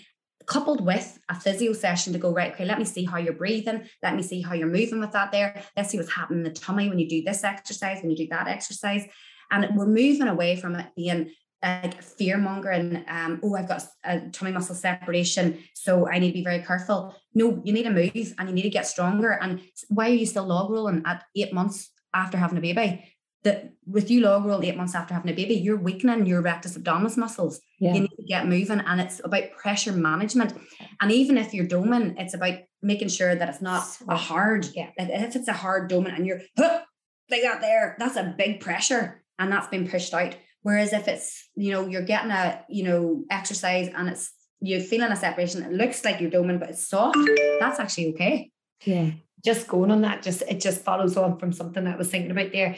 coupled 0.46 0.84
with 0.84 1.18
a 1.28 1.34
physio 1.34 1.72
session 1.72 2.12
to 2.12 2.18
go 2.18 2.32
right 2.32 2.52
okay 2.52 2.64
let 2.64 2.78
me 2.78 2.84
see 2.84 3.04
how 3.04 3.18
you're 3.18 3.32
breathing 3.32 3.84
let 4.02 4.14
me 4.14 4.22
see 4.22 4.40
how 4.40 4.54
you're 4.54 4.66
moving 4.66 5.00
with 5.00 5.12
that 5.12 5.32
there 5.32 5.62
let's 5.76 5.90
see 5.90 5.98
what's 5.98 6.12
happening 6.12 6.40
in 6.40 6.44
the 6.44 6.58
tummy 6.58 6.88
when 6.88 6.98
you 6.98 7.08
do 7.08 7.22
this 7.22 7.44
exercise 7.44 8.00
when 8.00 8.10
you 8.10 8.16
do 8.16 8.28
that 8.28 8.48
exercise 8.48 9.04
and 9.50 9.76
we're 9.76 9.86
moving 9.86 10.28
away 10.28 10.56
from 10.56 10.74
it 10.74 10.86
being 10.96 11.30
like 11.62 12.02
fear 12.02 12.38
mongering. 12.38 13.04
Um, 13.08 13.40
oh, 13.42 13.54
I've 13.54 13.68
got 13.68 13.84
a 14.04 14.20
tummy 14.30 14.52
muscle 14.52 14.74
separation, 14.74 15.62
so 15.74 16.08
I 16.08 16.18
need 16.18 16.28
to 16.28 16.34
be 16.34 16.44
very 16.44 16.62
careful. 16.62 17.14
No, 17.34 17.62
you 17.64 17.72
need 17.72 17.84
to 17.84 17.90
move 17.90 18.34
and 18.38 18.48
you 18.48 18.54
need 18.54 18.62
to 18.62 18.70
get 18.70 18.86
stronger. 18.86 19.38
And 19.40 19.60
why 19.88 20.10
are 20.10 20.14
you 20.14 20.26
still 20.26 20.44
log 20.44 20.70
rolling 20.70 21.02
at 21.06 21.24
eight 21.36 21.52
months 21.52 21.90
after 22.12 22.36
having 22.36 22.58
a 22.58 22.60
baby? 22.60 23.04
That 23.44 23.72
with 23.86 24.10
you 24.10 24.20
log 24.20 24.44
roll 24.44 24.62
eight 24.62 24.76
months 24.76 24.94
after 24.94 25.14
having 25.14 25.30
a 25.30 25.34
baby, 25.34 25.54
you're 25.54 25.76
weakening 25.76 26.26
your 26.26 26.42
rectus 26.42 26.76
abdominis 26.76 27.16
muscles. 27.16 27.60
Yeah. 27.80 27.94
You 27.94 28.00
need 28.02 28.11
to 28.22 28.28
get 28.28 28.46
moving, 28.46 28.80
and 28.80 29.00
it's 29.00 29.20
about 29.24 29.52
pressure 29.56 29.92
management. 29.92 30.54
And 31.00 31.10
even 31.10 31.36
if 31.36 31.52
you're 31.52 31.66
doming, 31.66 32.14
it's 32.18 32.34
about 32.34 32.58
making 32.80 33.08
sure 33.08 33.34
that 33.34 33.48
it's 33.48 33.62
not 33.62 33.84
a 34.08 34.16
hard. 34.16 34.66
Yeah. 34.74 34.90
If 34.96 35.36
it's 35.36 35.48
a 35.48 35.52
hard 35.52 35.90
doming 35.90 36.14
and 36.14 36.26
you're 36.26 36.40
like 36.56 37.42
that 37.42 37.60
there, 37.60 37.96
that's 37.98 38.16
a 38.16 38.34
big 38.36 38.60
pressure, 38.60 39.22
and 39.38 39.50
that's 39.50 39.68
been 39.68 39.88
pushed 39.88 40.14
out. 40.14 40.34
Whereas 40.62 40.92
if 40.92 41.08
it's, 41.08 41.48
you 41.56 41.72
know, 41.72 41.86
you're 41.86 42.04
getting 42.04 42.30
a, 42.30 42.64
you 42.68 42.84
know, 42.84 43.24
exercise 43.30 43.88
and 43.94 44.08
it's 44.08 44.32
you're 44.60 44.80
feeling 44.80 45.10
a 45.10 45.16
separation, 45.16 45.64
it 45.64 45.72
looks 45.72 46.04
like 46.04 46.20
you're 46.20 46.30
doming, 46.30 46.60
but 46.60 46.70
it's 46.70 46.88
soft, 46.88 47.18
that's 47.58 47.80
actually 47.80 48.10
okay. 48.10 48.50
Yeah. 48.84 49.10
Just 49.44 49.66
going 49.66 49.90
on 49.90 50.02
that, 50.02 50.22
just 50.22 50.42
it 50.42 50.60
just 50.60 50.82
follows 50.82 51.16
on 51.16 51.38
from 51.38 51.52
something 51.52 51.82
that 51.82 51.94
I 51.94 51.98
was 51.98 52.10
thinking 52.10 52.30
about 52.30 52.52
there. 52.52 52.76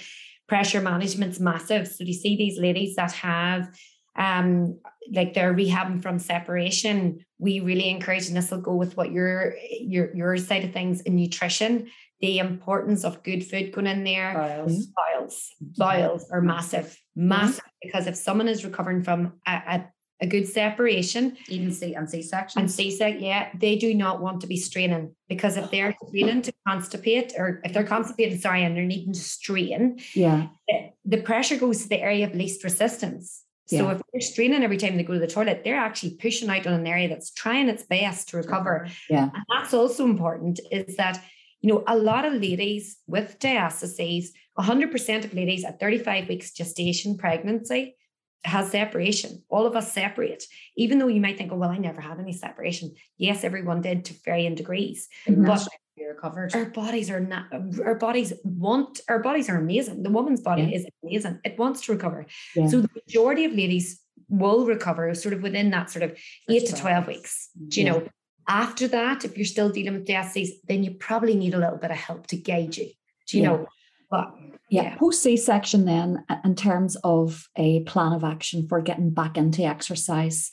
Pressure 0.48 0.80
management's 0.80 1.40
massive. 1.40 1.88
So 1.88 2.04
you 2.04 2.14
see 2.14 2.36
these 2.36 2.58
ladies 2.58 2.96
that 2.96 3.12
have 3.12 3.68
um 4.16 4.78
like 5.12 5.34
they're 5.34 5.54
rehabbing 5.54 6.02
from 6.02 6.18
separation 6.18 7.18
we 7.38 7.60
really 7.60 7.88
encourage 7.88 8.26
and 8.28 8.36
this 8.36 8.50
will 8.50 8.60
go 8.60 8.74
with 8.74 8.96
what 8.96 9.12
your 9.12 9.54
your 9.80 10.14
your 10.14 10.36
side 10.36 10.64
of 10.64 10.72
things 10.72 11.00
in 11.02 11.16
nutrition 11.16 11.88
the 12.24 12.38
importance 12.38 13.04
of 13.04 13.22
good 13.22 13.44
food 13.44 13.70
going 13.72 13.86
in 13.86 14.02
there. 14.02 14.32
Biles. 14.32 14.86
Biles, 14.86 15.50
biles 15.76 16.30
are 16.30 16.40
massive, 16.40 16.98
massive. 17.14 17.58
Mm-hmm. 17.58 17.68
Because 17.82 18.06
if 18.06 18.16
someone 18.16 18.48
is 18.48 18.64
recovering 18.64 19.02
from 19.02 19.34
a, 19.46 19.52
a, 19.52 19.84
a 20.22 20.26
good 20.26 20.48
separation, 20.48 21.36
even 21.48 21.70
C 21.70 21.94
and 21.94 22.08
C 22.08 22.22
section, 22.22 22.62
and 22.62 22.70
C 22.70 22.90
section, 22.90 23.22
yeah, 23.22 23.50
they 23.54 23.76
do 23.76 23.92
not 23.92 24.22
want 24.22 24.40
to 24.40 24.46
be 24.46 24.56
straining 24.56 25.14
because 25.28 25.58
if 25.58 25.70
they're 25.70 25.94
straining 26.08 26.40
to 26.42 26.52
constipate, 26.66 27.38
or 27.38 27.60
if 27.62 27.74
they're 27.74 27.84
constipated, 27.84 28.40
sorry, 28.40 28.64
and 28.64 28.74
they're 28.74 28.84
needing 28.84 29.12
to 29.12 29.20
strain, 29.20 29.98
yeah, 30.14 30.46
the, 30.66 30.90
the 31.04 31.22
pressure 31.22 31.56
goes 31.56 31.82
to 31.82 31.88
the 31.90 32.00
area 32.00 32.26
of 32.26 32.34
least 32.34 32.64
resistance. 32.64 33.43
So 33.66 33.76
yeah. 33.76 33.92
if 33.92 34.02
they're 34.12 34.20
straining 34.20 34.62
every 34.62 34.76
time 34.76 34.96
they 34.96 35.04
go 35.04 35.14
to 35.14 35.18
the 35.18 35.26
toilet, 35.26 35.62
they're 35.64 35.76
actually 35.76 36.16
pushing 36.16 36.50
out 36.50 36.66
on 36.66 36.74
an 36.74 36.86
area 36.86 37.08
that's 37.08 37.30
trying 37.30 37.68
its 37.68 37.82
best 37.82 38.28
to 38.28 38.36
recover. 38.36 38.88
Yeah. 39.08 39.30
And 39.34 39.44
that's 39.48 39.72
also 39.72 40.04
important 40.04 40.60
is 40.70 40.96
that 40.96 41.22
you 41.64 41.72
know, 41.72 41.82
a 41.86 41.96
lot 41.96 42.26
of 42.26 42.34
ladies 42.34 42.98
with 43.06 43.38
diastases, 43.38 44.26
100% 44.58 45.24
of 45.24 45.32
ladies 45.32 45.64
at 45.64 45.80
35 45.80 46.28
weeks 46.28 46.52
gestation 46.52 47.16
pregnancy 47.16 47.96
has 48.44 48.70
separation. 48.70 49.42
All 49.48 49.66
of 49.66 49.76
us 49.76 49.92
separate, 49.92 50.44
even 50.76 50.98
though 50.98 51.08
you 51.08 51.20
might 51.20 51.38
think, 51.38 51.52
oh, 51.52 51.56
well, 51.56 51.70
I 51.70 51.78
never 51.78 52.00
had 52.00 52.20
any 52.20 52.32
separation. 52.32 52.94
Yes, 53.16 53.44
everyone 53.44 53.80
did 53.80 54.04
to 54.06 54.14
varying 54.24 54.54
degrees. 54.54 55.08
Mm-hmm. 55.26 55.46
But 55.46 55.66
recovered. 56.08 56.54
Our 56.54 56.66
bodies 56.66 57.10
are 57.10 57.20
not, 57.20 57.46
our 57.84 57.94
bodies 57.94 58.32
want, 58.44 59.00
our 59.08 59.20
bodies 59.20 59.48
are 59.48 59.56
amazing. 59.56 60.02
The 60.02 60.10
woman's 60.10 60.40
body 60.40 60.62
yeah. 60.62 60.76
is 60.76 60.86
amazing. 61.02 61.40
It 61.44 61.58
wants 61.58 61.82
to 61.82 61.92
recover. 61.92 62.26
Yeah. 62.54 62.66
So 62.66 62.80
the 62.80 62.90
majority 62.94 63.44
of 63.44 63.52
ladies 63.52 64.00
will 64.28 64.66
recover 64.66 65.14
sort 65.14 65.34
of 65.34 65.42
within 65.42 65.70
that 65.70 65.90
sort 65.90 66.02
of 66.02 66.18
eight 66.50 66.66
to 66.66 66.74
12 66.74 67.06
weeks. 67.06 67.50
Do 67.68 67.80
you 67.80 67.86
yeah. 67.86 67.92
know? 67.92 68.08
After 68.46 68.86
that, 68.88 69.24
if 69.24 69.38
you're 69.38 69.46
still 69.46 69.70
dealing 69.70 69.94
with 69.94 70.06
diastasis, 70.06 70.50
then 70.68 70.84
you 70.84 70.92
probably 70.92 71.34
need 71.34 71.54
a 71.54 71.58
little 71.58 71.78
bit 71.78 71.90
of 71.90 71.96
help 71.96 72.26
to 72.28 72.36
guide 72.36 72.76
you. 72.76 72.90
Do 73.26 73.38
you 73.38 73.44
know? 73.44 73.66
But 74.10 74.34
yeah, 74.70 74.82
yeah. 74.82 74.96
post 74.96 75.22
C 75.22 75.36
section, 75.36 75.84
then, 75.84 76.24
in 76.44 76.54
terms 76.54 76.96
of 77.04 77.48
a 77.56 77.80
plan 77.80 78.12
of 78.12 78.24
action 78.24 78.66
for 78.68 78.80
getting 78.80 79.10
back 79.10 79.36
into 79.36 79.62
exercise, 79.62 80.50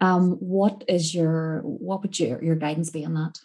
um, 0.00 0.32
what 0.32 0.84
is 0.88 1.14
your 1.14 1.60
what 1.62 2.02
would 2.02 2.18
your 2.18 2.42
your 2.42 2.56
guidance 2.56 2.90
be 2.90 3.04
on 3.04 3.14
that? 3.14 3.38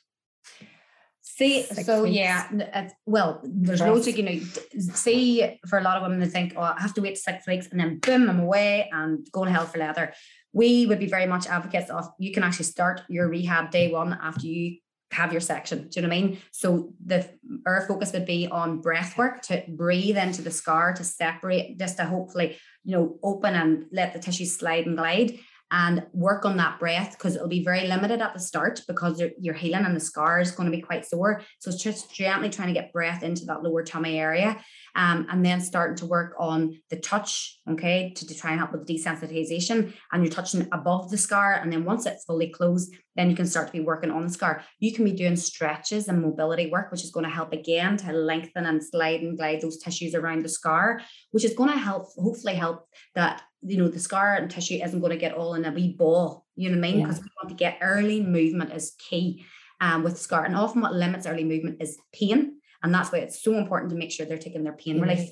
See, 1.21 1.63
Six 1.63 1.85
so 1.85 2.03
weeks. 2.03 2.17
yeah, 2.17 2.89
well, 3.05 3.39
there's 3.45 3.79
loads 3.79 4.07
of, 4.07 4.17
you 4.17 4.23
know, 4.23 4.39
see, 4.77 5.57
for 5.69 5.79
a 5.79 5.81
lot 5.81 5.95
of 5.95 6.03
women, 6.03 6.19
they 6.19 6.25
think, 6.25 6.51
oh, 6.57 6.61
I 6.61 6.75
have 6.81 6.93
to 6.95 7.01
wait 7.01 7.17
six 7.17 7.47
weeks 7.47 7.69
and 7.71 7.79
then 7.79 7.99
boom, 7.99 8.29
I'm 8.29 8.41
away 8.41 8.89
and 8.91 9.25
go 9.31 9.45
to 9.45 9.51
hell 9.51 9.65
for 9.65 9.77
leather 9.77 10.13
we 10.53 10.85
would 10.85 10.99
be 10.99 11.07
very 11.07 11.25
much 11.25 11.47
advocates 11.47 11.89
of 11.89 12.09
you 12.17 12.33
can 12.33 12.43
actually 12.43 12.65
start 12.65 13.01
your 13.09 13.27
rehab 13.27 13.71
day 13.71 13.91
one 13.91 14.17
after 14.21 14.47
you 14.47 14.77
have 15.11 15.31
your 15.31 15.41
section. 15.41 15.87
Do 15.87 15.99
you 15.99 16.01
know 16.01 16.09
what 16.09 16.17
I 16.17 16.21
mean? 16.21 16.37
So 16.51 16.93
the 17.03 17.29
our 17.65 17.85
focus 17.87 18.13
would 18.13 18.25
be 18.25 18.47
on 18.47 18.81
breath 18.81 19.17
work 19.17 19.41
to 19.43 19.63
breathe 19.67 20.17
into 20.17 20.41
the 20.41 20.51
scar 20.51 20.93
to 20.93 21.03
separate, 21.03 21.79
just 21.79 21.97
to 21.97 22.05
hopefully, 22.05 22.57
you 22.83 22.95
know, 22.95 23.17
open 23.23 23.55
and 23.55 23.85
let 23.91 24.13
the 24.13 24.19
tissue 24.19 24.45
slide 24.45 24.85
and 24.85 24.97
glide 24.97 25.39
and 25.71 26.05
work 26.13 26.45
on 26.45 26.57
that 26.57 26.79
breath 26.79 27.11
because 27.11 27.35
it'll 27.35 27.47
be 27.47 27.63
very 27.63 27.87
limited 27.87 28.21
at 28.21 28.33
the 28.33 28.39
start 28.39 28.81
because 28.87 29.21
you're, 29.39 29.53
healing 29.53 29.85
and 29.85 29.95
the 29.95 29.99
scar 29.99 30.39
is 30.39 30.51
going 30.51 30.69
to 30.69 30.75
be 30.75 30.81
quite 30.81 31.05
sore. 31.05 31.43
So 31.59 31.69
it's 31.69 31.83
just 31.83 32.13
gently 32.13 32.49
trying 32.49 32.69
to 32.69 32.73
get 32.73 32.91
breath 32.91 33.21
into 33.21 33.45
that 33.45 33.61
lower 33.61 33.83
tummy 33.83 34.19
area 34.19 34.59
um, 34.99 35.25
and 35.29 35.45
then 35.45 35.61
starting 35.61 35.95
to 35.95 36.05
work 36.05 36.35
on 36.37 36.77
the 36.89 36.97
touch, 36.97 37.57
okay, 37.69 38.11
to, 38.17 38.27
to 38.27 38.35
try 38.35 38.51
and 38.51 38.59
help 38.59 38.73
with 38.73 38.85
desensitization. 38.85 39.93
And 40.11 40.21
you're 40.21 40.31
touching 40.31 40.67
above 40.73 41.09
the 41.09 41.17
scar. 41.17 41.53
And 41.53 41.71
then 41.71 41.85
once 41.85 42.05
it's 42.05 42.25
fully 42.25 42.49
closed, 42.49 42.93
then 43.15 43.29
you 43.29 43.35
can 43.35 43.45
start 43.45 43.67
to 43.67 43.71
be 43.71 43.79
working 43.79 44.11
on 44.11 44.23
the 44.23 44.29
scar. 44.29 44.61
You 44.79 44.93
can 44.93 45.05
be 45.05 45.13
doing 45.13 45.37
stretches 45.37 46.09
and 46.09 46.21
mobility 46.21 46.69
work, 46.69 46.91
which 46.91 47.05
is 47.05 47.11
going 47.11 47.23
to 47.23 47.31
help 47.31 47.53
again 47.53 47.95
to 47.95 48.11
lengthen 48.11 48.65
and 48.65 48.83
slide 48.83 49.21
and 49.21 49.37
glide 49.37 49.61
those 49.61 49.77
tissues 49.77 50.15
around 50.15 50.43
the 50.43 50.49
scar, 50.49 50.99
which 51.31 51.45
is 51.45 51.53
going 51.53 51.71
to 51.71 51.77
help, 51.77 52.07
hopefully 52.17 52.55
help 52.55 52.85
that 53.15 53.41
you 53.61 53.77
know, 53.77 53.87
the 53.87 53.99
scar 53.99 54.35
and 54.35 54.51
tissue 54.51 54.81
isn't 54.83 54.99
going 54.99 55.11
to 55.11 55.17
get 55.17 55.33
all 55.33 55.53
in 55.53 55.63
a 55.63 55.71
wee 55.71 55.95
ball. 55.97 56.45
You 56.57 56.69
know 56.69 56.77
what 56.77 56.85
I 56.85 56.91
mean? 56.91 57.03
Because 57.03 57.19
yeah. 57.19 57.23
we 57.23 57.29
want 57.41 57.49
to 57.57 57.63
get 57.63 57.77
early 57.81 58.21
movement 58.21 58.73
is 58.73 58.95
key 58.99 59.45
um, 59.79 60.03
with 60.03 60.19
scar. 60.19 60.43
And 60.43 60.57
often 60.57 60.81
what 60.81 60.93
limits 60.93 61.25
early 61.25 61.45
movement 61.45 61.81
is 61.81 61.97
pain. 62.13 62.58
And 62.83 62.93
that's 62.93 63.11
why 63.11 63.19
it's 63.19 63.41
so 63.41 63.55
important 63.55 63.91
to 63.91 63.97
make 63.97 64.11
sure 64.11 64.25
they're 64.25 64.37
taking 64.37 64.63
their 64.63 64.73
pain 64.73 65.01
relief. 65.01 65.29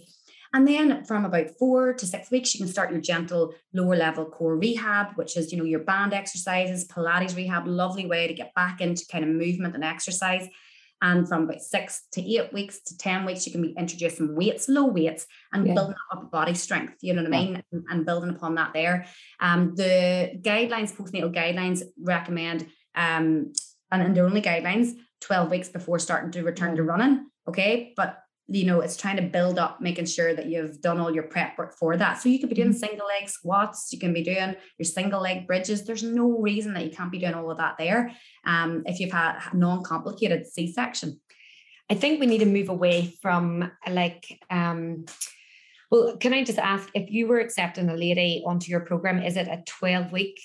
And 0.54 0.68
then 0.68 1.04
from 1.04 1.26
about 1.26 1.52
four 1.60 1.94
to 1.94 2.06
six 2.06 2.32
weeks, 2.32 2.54
you 2.54 2.60
can 2.60 2.72
start 2.72 2.92
your 2.92 3.02
gentle 3.02 3.54
lower 3.74 3.96
level 3.96 4.26
core 4.26 4.56
rehab, 4.56 5.08
which 5.16 5.36
is, 5.38 5.52
you 5.52 5.58
know, 5.58 5.66
your 5.66 5.82
band 5.82 6.14
exercises, 6.14 6.88
Pilates 6.88 7.36
rehab, 7.36 7.68
lovely 7.68 8.06
way 8.06 8.28
to 8.28 8.34
get 8.34 8.54
back 8.54 8.82
into 8.82 9.06
kind 9.12 9.24
of 9.24 9.30
movement 9.30 9.76
and 9.76 9.84
exercise. 9.84 10.48
And 11.02 11.28
from 11.28 11.44
about 11.44 11.62
six 11.62 12.08
to 12.14 12.22
eight 12.22 12.52
weeks 12.52 12.80
to 12.88 12.98
10 12.98 13.26
weeks, 13.26 13.46
you 13.46 13.52
can 13.52 13.62
be 13.62 13.76
introducing 13.78 14.36
weights, 14.36 14.68
low 14.68 14.86
weights, 14.86 15.28
and 15.54 15.68
yeah. 15.68 15.74
building 15.76 15.96
up 16.12 16.32
body 16.32 16.56
strength. 16.56 16.96
You 17.02 17.14
know 17.14 17.22
what 17.22 17.34
I 17.34 17.38
mean? 17.38 17.64
And, 17.72 17.84
and 17.90 18.06
building 18.06 18.32
upon 18.32 18.56
that 18.56 18.74
there. 18.74 19.06
Um, 19.40 19.76
the 19.76 20.40
guidelines, 20.42 20.96
postnatal 20.96 21.34
guidelines 21.34 21.84
recommend, 22.02 22.64
um, 22.96 23.54
and, 23.92 24.02
and 24.02 24.18
they're 24.18 24.26
only 24.26 24.42
guidelines 24.42 24.94
12 25.22 25.52
weeks 25.52 25.70
before 25.70 26.00
starting 26.00 26.32
to 26.32 26.44
return 26.44 26.76
to 26.78 26.84
running. 26.84 27.28
Okay. 27.48 27.94
But 27.96 28.20
you 28.50 28.66
know, 28.66 28.80
it's 28.80 28.96
trying 28.96 29.18
to 29.18 29.24
build 29.24 29.60
up, 29.60 29.82
making 29.82 30.06
sure 30.06 30.34
that 30.34 30.46
you've 30.46 30.80
done 30.80 31.00
all 31.00 31.14
your 31.14 31.24
prep 31.24 31.58
work 31.58 31.78
for 31.78 31.98
that. 31.98 32.22
So 32.22 32.30
you 32.30 32.40
could 32.40 32.48
be 32.48 32.56
doing 32.56 32.70
mm-hmm. 32.70 32.78
single 32.78 33.08
leg 33.08 33.30
squats, 33.30 33.90
you 33.92 34.00
can 34.00 34.14
be 34.14 34.24
doing 34.24 34.56
your 34.78 34.86
single 34.86 35.22
leg 35.22 35.46
bridges. 35.46 35.86
There's 35.86 36.04
no 36.04 36.40
reason 36.40 36.74
that 36.74 36.86
you 36.86 36.92
can't 36.92 37.12
be 37.12 37.20
doing 37.20 37.34
all 37.34 37.52
of 37.52 37.58
that 37.58 37.76
there 37.78 38.12
um, 38.46 38.84
if 38.86 39.00
you've 39.02 39.12
had 39.12 39.40
non-complicated 39.54 40.48
C-section. 40.48 41.20
I 41.90 41.96
think 41.96 42.20
we 42.20 42.26
need 42.26 42.40
to 42.40 42.46
move 42.46 42.70
away 42.70 43.14
from 43.22 43.72
like 43.90 44.40
um 44.50 45.06
well, 45.90 46.18
can 46.18 46.34
I 46.34 46.44
just 46.44 46.60
ask 46.60 46.90
if 46.94 47.10
you 47.10 47.28
were 47.28 47.40
accepting 47.40 47.90
a 47.90 47.96
lady 47.96 48.44
onto 48.46 48.70
your 48.70 48.82
program, 48.82 49.22
is 49.22 49.38
it 49.38 49.48
a 49.48 49.64
12 49.66 50.12
week 50.12 50.38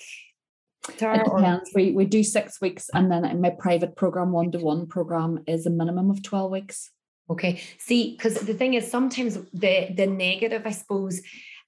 Tara, 0.97 1.19
it 1.19 1.23
depends. 1.23 1.69
Or? 1.69 1.73
We, 1.75 1.91
we 1.91 2.05
do 2.05 2.23
six 2.23 2.59
weeks, 2.59 2.89
and 2.93 3.11
then 3.11 3.41
my 3.41 3.51
private 3.51 3.95
program, 3.95 4.31
one 4.31 4.51
to 4.51 4.59
one 4.59 4.87
program, 4.87 5.43
is 5.47 5.65
a 5.65 5.69
minimum 5.69 6.09
of 6.09 6.21
12 6.21 6.51
weeks. 6.51 6.91
Okay. 7.29 7.61
See, 7.79 8.15
because 8.15 8.35
the 8.35 8.53
thing 8.53 8.73
is, 8.73 8.89
sometimes 8.89 9.37
the 9.53 9.93
the 9.95 10.07
negative, 10.07 10.63
I 10.65 10.71
suppose, 10.71 11.21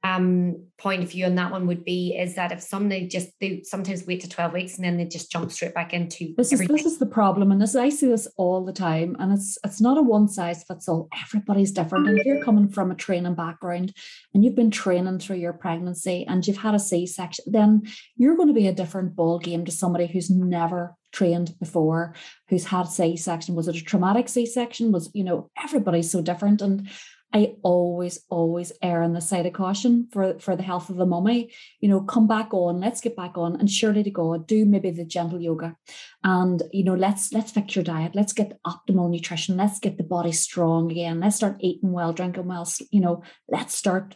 um, 0.05 0.67
point 0.77 1.01
of 1.01 1.09
view 1.09 1.25
on 1.25 1.35
that 1.35 1.51
one 1.51 1.67
would 1.67 1.83
be 1.83 2.15
is 2.15 2.35
that 2.35 2.51
if 2.51 2.61
somebody 2.61 3.07
just 3.07 3.29
they 3.39 3.61
sometimes 3.63 4.05
wait 4.05 4.21
to 4.21 4.29
12 4.29 4.53
weeks 4.53 4.75
and 4.75 4.85
then 4.85 4.97
they 4.97 5.05
just 5.05 5.31
jump 5.31 5.51
straight 5.51 5.73
back 5.73 5.93
into 5.93 6.33
this 6.37 6.51
is 6.51 6.67
this 6.67 6.85
is 6.85 6.99
the 6.99 7.05
problem 7.05 7.51
and 7.51 7.61
this 7.61 7.75
I 7.75 7.89
see 7.89 8.07
this 8.07 8.27
all 8.37 8.63
the 8.65 8.73
time 8.73 9.15
and 9.19 9.33
it's 9.33 9.57
it's 9.63 9.81
not 9.81 9.97
a 9.97 10.01
one 10.01 10.27
size 10.27 10.63
fits 10.63 10.87
all. 10.87 11.07
Everybody's 11.23 11.71
different 11.71 12.07
and 12.07 12.19
if 12.19 12.25
you're 12.25 12.43
coming 12.43 12.67
from 12.67 12.91
a 12.91 12.95
training 12.95 13.35
background 13.35 13.93
and 14.33 14.43
you've 14.43 14.55
been 14.55 14.71
training 14.71 15.19
through 15.19 15.37
your 15.37 15.53
pregnancy 15.53 16.25
and 16.27 16.45
you've 16.45 16.57
had 16.57 16.75
a 16.75 16.79
C-section 16.79 17.45
then 17.47 17.83
you're 18.17 18.35
going 18.35 18.49
to 18.49 18.53
be 18.53 18.67
a 18.67 18.73
different 18.73 19.15
ball 19.15 19.39
game 19.39 19.65
to 19.65 19.71
somebody 19.71 20.07
who's 20.07 20.29
never 20.29 20.95
trained 21.13 21.57
before 21.59 22.13
who's 22.49 22.65
had 22.65 22.83
C-section. 22.83 23.55
Was 23.55 23.69
it 23.69 23.77
a 23.77 23.81
traumatic 23.81 24.27
C-section? 24.27 24.91
Was 24.91 25.09
you 25.13 25.23
know 25.23 25.49
everybody's 25.63 26.11
so 26.11 26.21
different 26.21 26.61
and 26.61 26.89
I 27.35 27.57
always, 27.63 28.21
always 28.29 28.71
err 28.81 29.03
on 29.03 29.11
the 29.11 29.19
side 29.19 29.45
of 29.45 29.51
caution 29.51 30.07
for, 30.13 30.39
for 30.39 30.55
the 30.55 30.63
health 30.63 30.89
of 30.89 30.95
the 30.95 31.05
mummy. 31.05 31.51
You 31.81 31.89
know, 31.89 31.99
come 31.99 32.27
back 32.27 32.53
on, 32.53 32.79
let's 32.79 33.01
get 33.01 33.17
back 33.17 33.37
on, 33.37 33.59
and 33.59 33.69
surely 33.69 34.03
to 34.03 34.09
God, 34.09 34.47
do 34.47 34.63
maybe 34.63 34.89
the 34.89 35.03
gentle 35.03 35.41
yoga, 35.41 35.75
and 36.23 36.63
you 36.71 36.85
know, 36.85 36.95
let's 36.95 37.33
let's 37.33 37.51
fix 37.51 37.75
your 37.75 37.83
diet, 37.83 38.15
let's 38.15 38.31
get 38.31 38.57
optimal 38.65 39.09
nutrition, 39.09 39.57
let's 39.57 39.79
get 39.79 39.97
the 39.97 40.03
body 40.03 40.31
strong 40.31 40.89
again, 40.89 41.19
let's 41.19 41.35
start 41.35 41.57
eating 41.59 41.91
well, 41.91 42.13
drinking 42.13 42.47
well. 42.47 42.65
You 42.89 43.01
know, 43.01 43.21
let's 43.49 43.75
start 43.75 44.15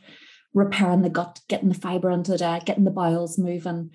repairing 0.54 1.02
the 1.02 1.10
gut, 1.10 1.42
getting 1.50 1.68
the 1.68 1.76
fiber 1.76 2.10
into 2.10 2.32
the 2.32 2.38
diet, 2.38 2.66
getting 2.66 2.86
the 2.86 2.90
bowels 2.90 3.38
moving, 3.38 3.92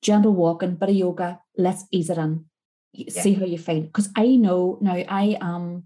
gentle 0.00 0.32
walking, 0.32 0.76
bit 0.76 0.90
of 0.90 0.94
yoga. 0.94 1.40
Let's 1.58 1.86
ease 1.90 2.08
it 2.08 2.18
in. 2.18 2.44
Yeah. 2.92 3.22
See 3.22 3.34
how 3.34 3.46
you 3.46 3.58
feel. 3.58 3.82
Because 3.82 4.10
I 4.16 4.36
know 4.36 4.78
now 4.80 4.94
I 4.94 5.36
am 5.40 5.84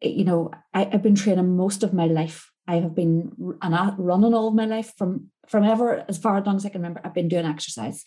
you 0.00 0.24
know, 0.24 0.50
I, 0.72 0.84
have 0.84 1.02
been 1.02 1.14
training 1.14 1.56
most 1.56 1.82
of 1.82 1.92
my 1.92 2.06
life. 2.06 2.50
I 2.66 2.76
have 2.76 2.94
been 2.94 3.32
running 3.36 4.34
all 4.34 4.50
my 4.50 4.64
life 4.64 4.92
from 4.96 5.30
from 5.48 5.64
ever 5.64 6.04
as 6.08 6.16
far 6.16 6.40
long 6.40 6.56
as 6.56 6.64
I 6.64 6.68
can 6.68 6.80
remember. 6.80 7.00
I've 7.04 7.14
been 7.14 7.28
doing 7.28 7.44
exercise 7.44 8.04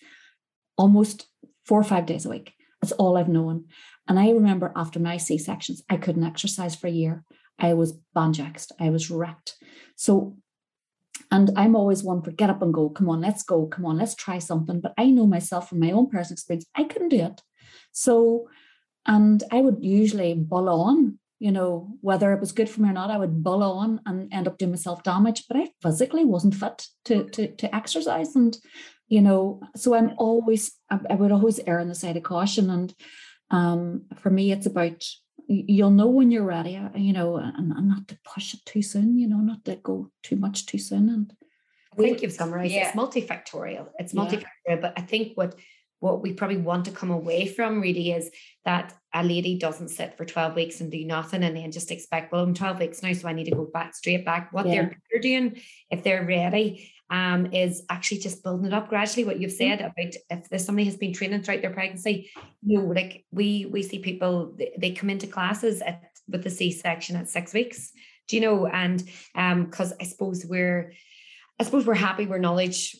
almost 0.77 1.27
four 1.65 1.79
or 1.79 1.83
five 1.83 2.05
days 2.05 2.25
a 2.25 2.29
week. 2.29 2.53
That's 2.81 2.93
all 2.93 3.17
I've 3.17 3.29
known. 3.29 3.65
And 4.07 4.19
I 4.19 4.31
remember 4.31 4.71
after 4.75 4.99
my 4.99 5.17
C 5.17 5.37
sections, 5.37 5.81
I 5.89 5.97
couldn't 5.97 6.23
exercise 6.23 6.75
for 6.75 6.87
a 6.87 6.91
year. 6.91 7.23
I 7.59 7.73
was 7.73 7.97
banjaxed. 8.15 8.71
I 8.79 8.89
was 8.89 9.11
wrecked. 9.11 9.55
So, 9.95 10.37
and 11.31 11.51
I'm 11.55 11.75
always 11.75 12.03
one 12.03 12.21
for 12.21 12.31
get 12.31 12.49
up 12.49 12.61
and 12.61 12.73
go. 12.73 12.89
Come 12.89 13.09
on, 13.09 13.21
let's 13.21 13.43
go. 13.43 13.67
Come 13.67 13.85
on, 13.85 13.97
let's 13.97 14.15
try 14.15 14.39
something. 14.39 14.81
But 14.81 14.93
I 14.97 15.05
know 15.11 15.27
myself 15.27 15.69
from 15.69 15.79
my 15.79 15.91
own 15.91 16.09
personal 16.09 16.33
experience, 16.33 16.65
I 16.75 16.85
couldn't 16.85 17.09
do 17.09 17.21
it. 17.21 17.41
So, 17.91 18.49
and 19.05 19.43
I 19.51 19.61
would 19.61 19.77
usually 19.81 20.33
bull 20.33 20.69
on 20.69 21.19
you 21.43 21.51
know, 21.51 21.89
whether 21.99 22.31
it 22.31 22.39
was 22.39 22.53
good 22.53 22.69
for 22.69 22.79
me 22.79 22.87
or 22.87 22.93
not, 22.93 23.11
I 23.11 23.17
would 23.17 23.43
bull 23.43 23.63
on 23.63 23.99
and 24.05 24.33
end 24.33 24.47
up 24.47 24.57
doing 24.57 24.71
myself 24.71 25.03
damage. 25.03 25.43
But 25.49 25.57
I 25.57 25.67
physically 25.81 26.23
wasn't 26.23 26.55
fit 26.55 26.87
to 27.03 27.25
to 27.31 27.53
to 27.57 27.75
exercise, 27.75 28.33
and 28.33 28.57
you 29.09 29.21
know, 29.21 29.59
so 29.75 29.93
I'm 29.93 30.13
always 30.17 30.71
I, 30.89 31.15
would 31.15 31.33
always 31.33 31.59
err 31.67 31.79
on 31.79 31.89
the 31.89 31.95
side 31.95 32.15
of 32.15 32.23
caution. 32.23 32.69
And 32.69 32.95
um, 33.51 34.05
for 34.19 34.29
me, 34.29 34.53
it's 34.53 34.67
about 34.67 35.03
you'll 35.49 35.91
know 35.91 36.07
when 36.07 36.31
you're 36.31 36.45
ready, 36.45 36.77
uh, 36.77 36.87
you 36.95 37.11
know, 37.11 37.35
and, 37.35 37.73
and 37.73 37.89
not 37.89 38.07
to 38.07 38.17
push 38.23 38.53
it 38.53 38.61
too 38.65 38.81
soon, 38.81 39.19
you 39.19 39.27
know, 39.27 39.39
not 39.39 39.65
to 39.65 39.75
go 39.75 40.11
too 40.23 40.37
much 40.37 40.65
too 40.65 40.77
soon. 40.77 41.09
And 41.09 41.33
I 41.91 41.97
think 41.97 42.21
you've 42.21 42.31
summarized 42.31 42.71
yeah. 42.71 42.87
it's 42.87 42.95
multifactorial. 42.95 43.89
It's 43.99 44.13
multifactorial, 44.13 44.45
yeah. 44.65 44.79
but 44.79 44.93
I 44.95 45.01
think 45.01 45.33
what 45.35 45.55
what 46.03 46.21
we 46.21 46.33
probably 46.33 46.57
want 46.57 46.83
to 46.83 46.91
come 46.91 47.11
away 47.11 47.47
from 47.47 47.79
really 47.79 48.11
is 48.11 48.29
that 48.65 48.93
a 49.13 49.23
lady 49.23 49.57
doesn't 49.57 49.87
sit 49.87 50.17
for 50.17 50.25
12 50.25 50.53
weeks 50.53 50.81
and 50.81 50.91
do 50.91 51.05
nothing 51.05 51.43
and 51.43 51.55
then 51.55 51.71
just 51.71 51.91
expect, 51.91 52.29
well, 52.29 52.43
I'm 52.43 52.53
12 52.53 52.77
weeks 52.77 53.01
now, 53.01 53.13
so 53.13 53.29
I 53.29 53.31
need 53.31 53.45
to 53.45 53.55
go 53.55 53.69
back 53.73 53.95
straight 53.95 54.25
back. 54.25 54.51
What 54.51 54.67
yeah. 54.67 54.89
they're, 55.09 55.21
doing, 55.21 55.61
if 55.89 56.03
they're 56.03 56.25
ready, 56.25 56.91
um, 57.09 57.53
is 57.53 57.83
actually 57.89 58.17
just 58.17 58.43
building 58.43 58.65
it 58.65 58.73
up 58.73 58.89
gradually. 58.89 59.23
What 59.23 59.39
you've 59.39 59.53
said 59.53 59.79
about 59.79 60.13
if 60.29 60.49
there's 60.49 60.65
somebody 60.65 60.83
has 60.85 60.97
been 60.97 61.13
training 61.13 61.41
throughout 61.41 61.61
their 61.61 61.71
pregnancy, 61.71 62.29
you 62.63 62.79
know, 62.79 62.85
like 62.87 63.23
we 63.31 63.67
we 63.71 63.81
see 63.81 63.99
people 63.99 64.57
they, 64.77 64.91
come 64.91 65.09
into 65.09 65.27
classes 65.27 65.81
at 65.81 66.03
with 66.27 66.43
the 66.43 66.49
C-section 66.49 67.15
at 67.15 67.29
six 67.29 67.53
weeks. 67.53 67.91
Do 68.27 68.35
you 68.35 68.41
know? 68.41 68.67
And 68.67 69.01
um, 69.35 69.65
because 69.65 69.93
I 70.01 70.03
suppose 70.03 70.45
we're 70.45 70.93
I 71.59 71.63
suppose 71.63 71.85
we're 71.85 71.93
happy, 71.93 72.25
we're 72.25 72.39
knowledge 72.39 72.95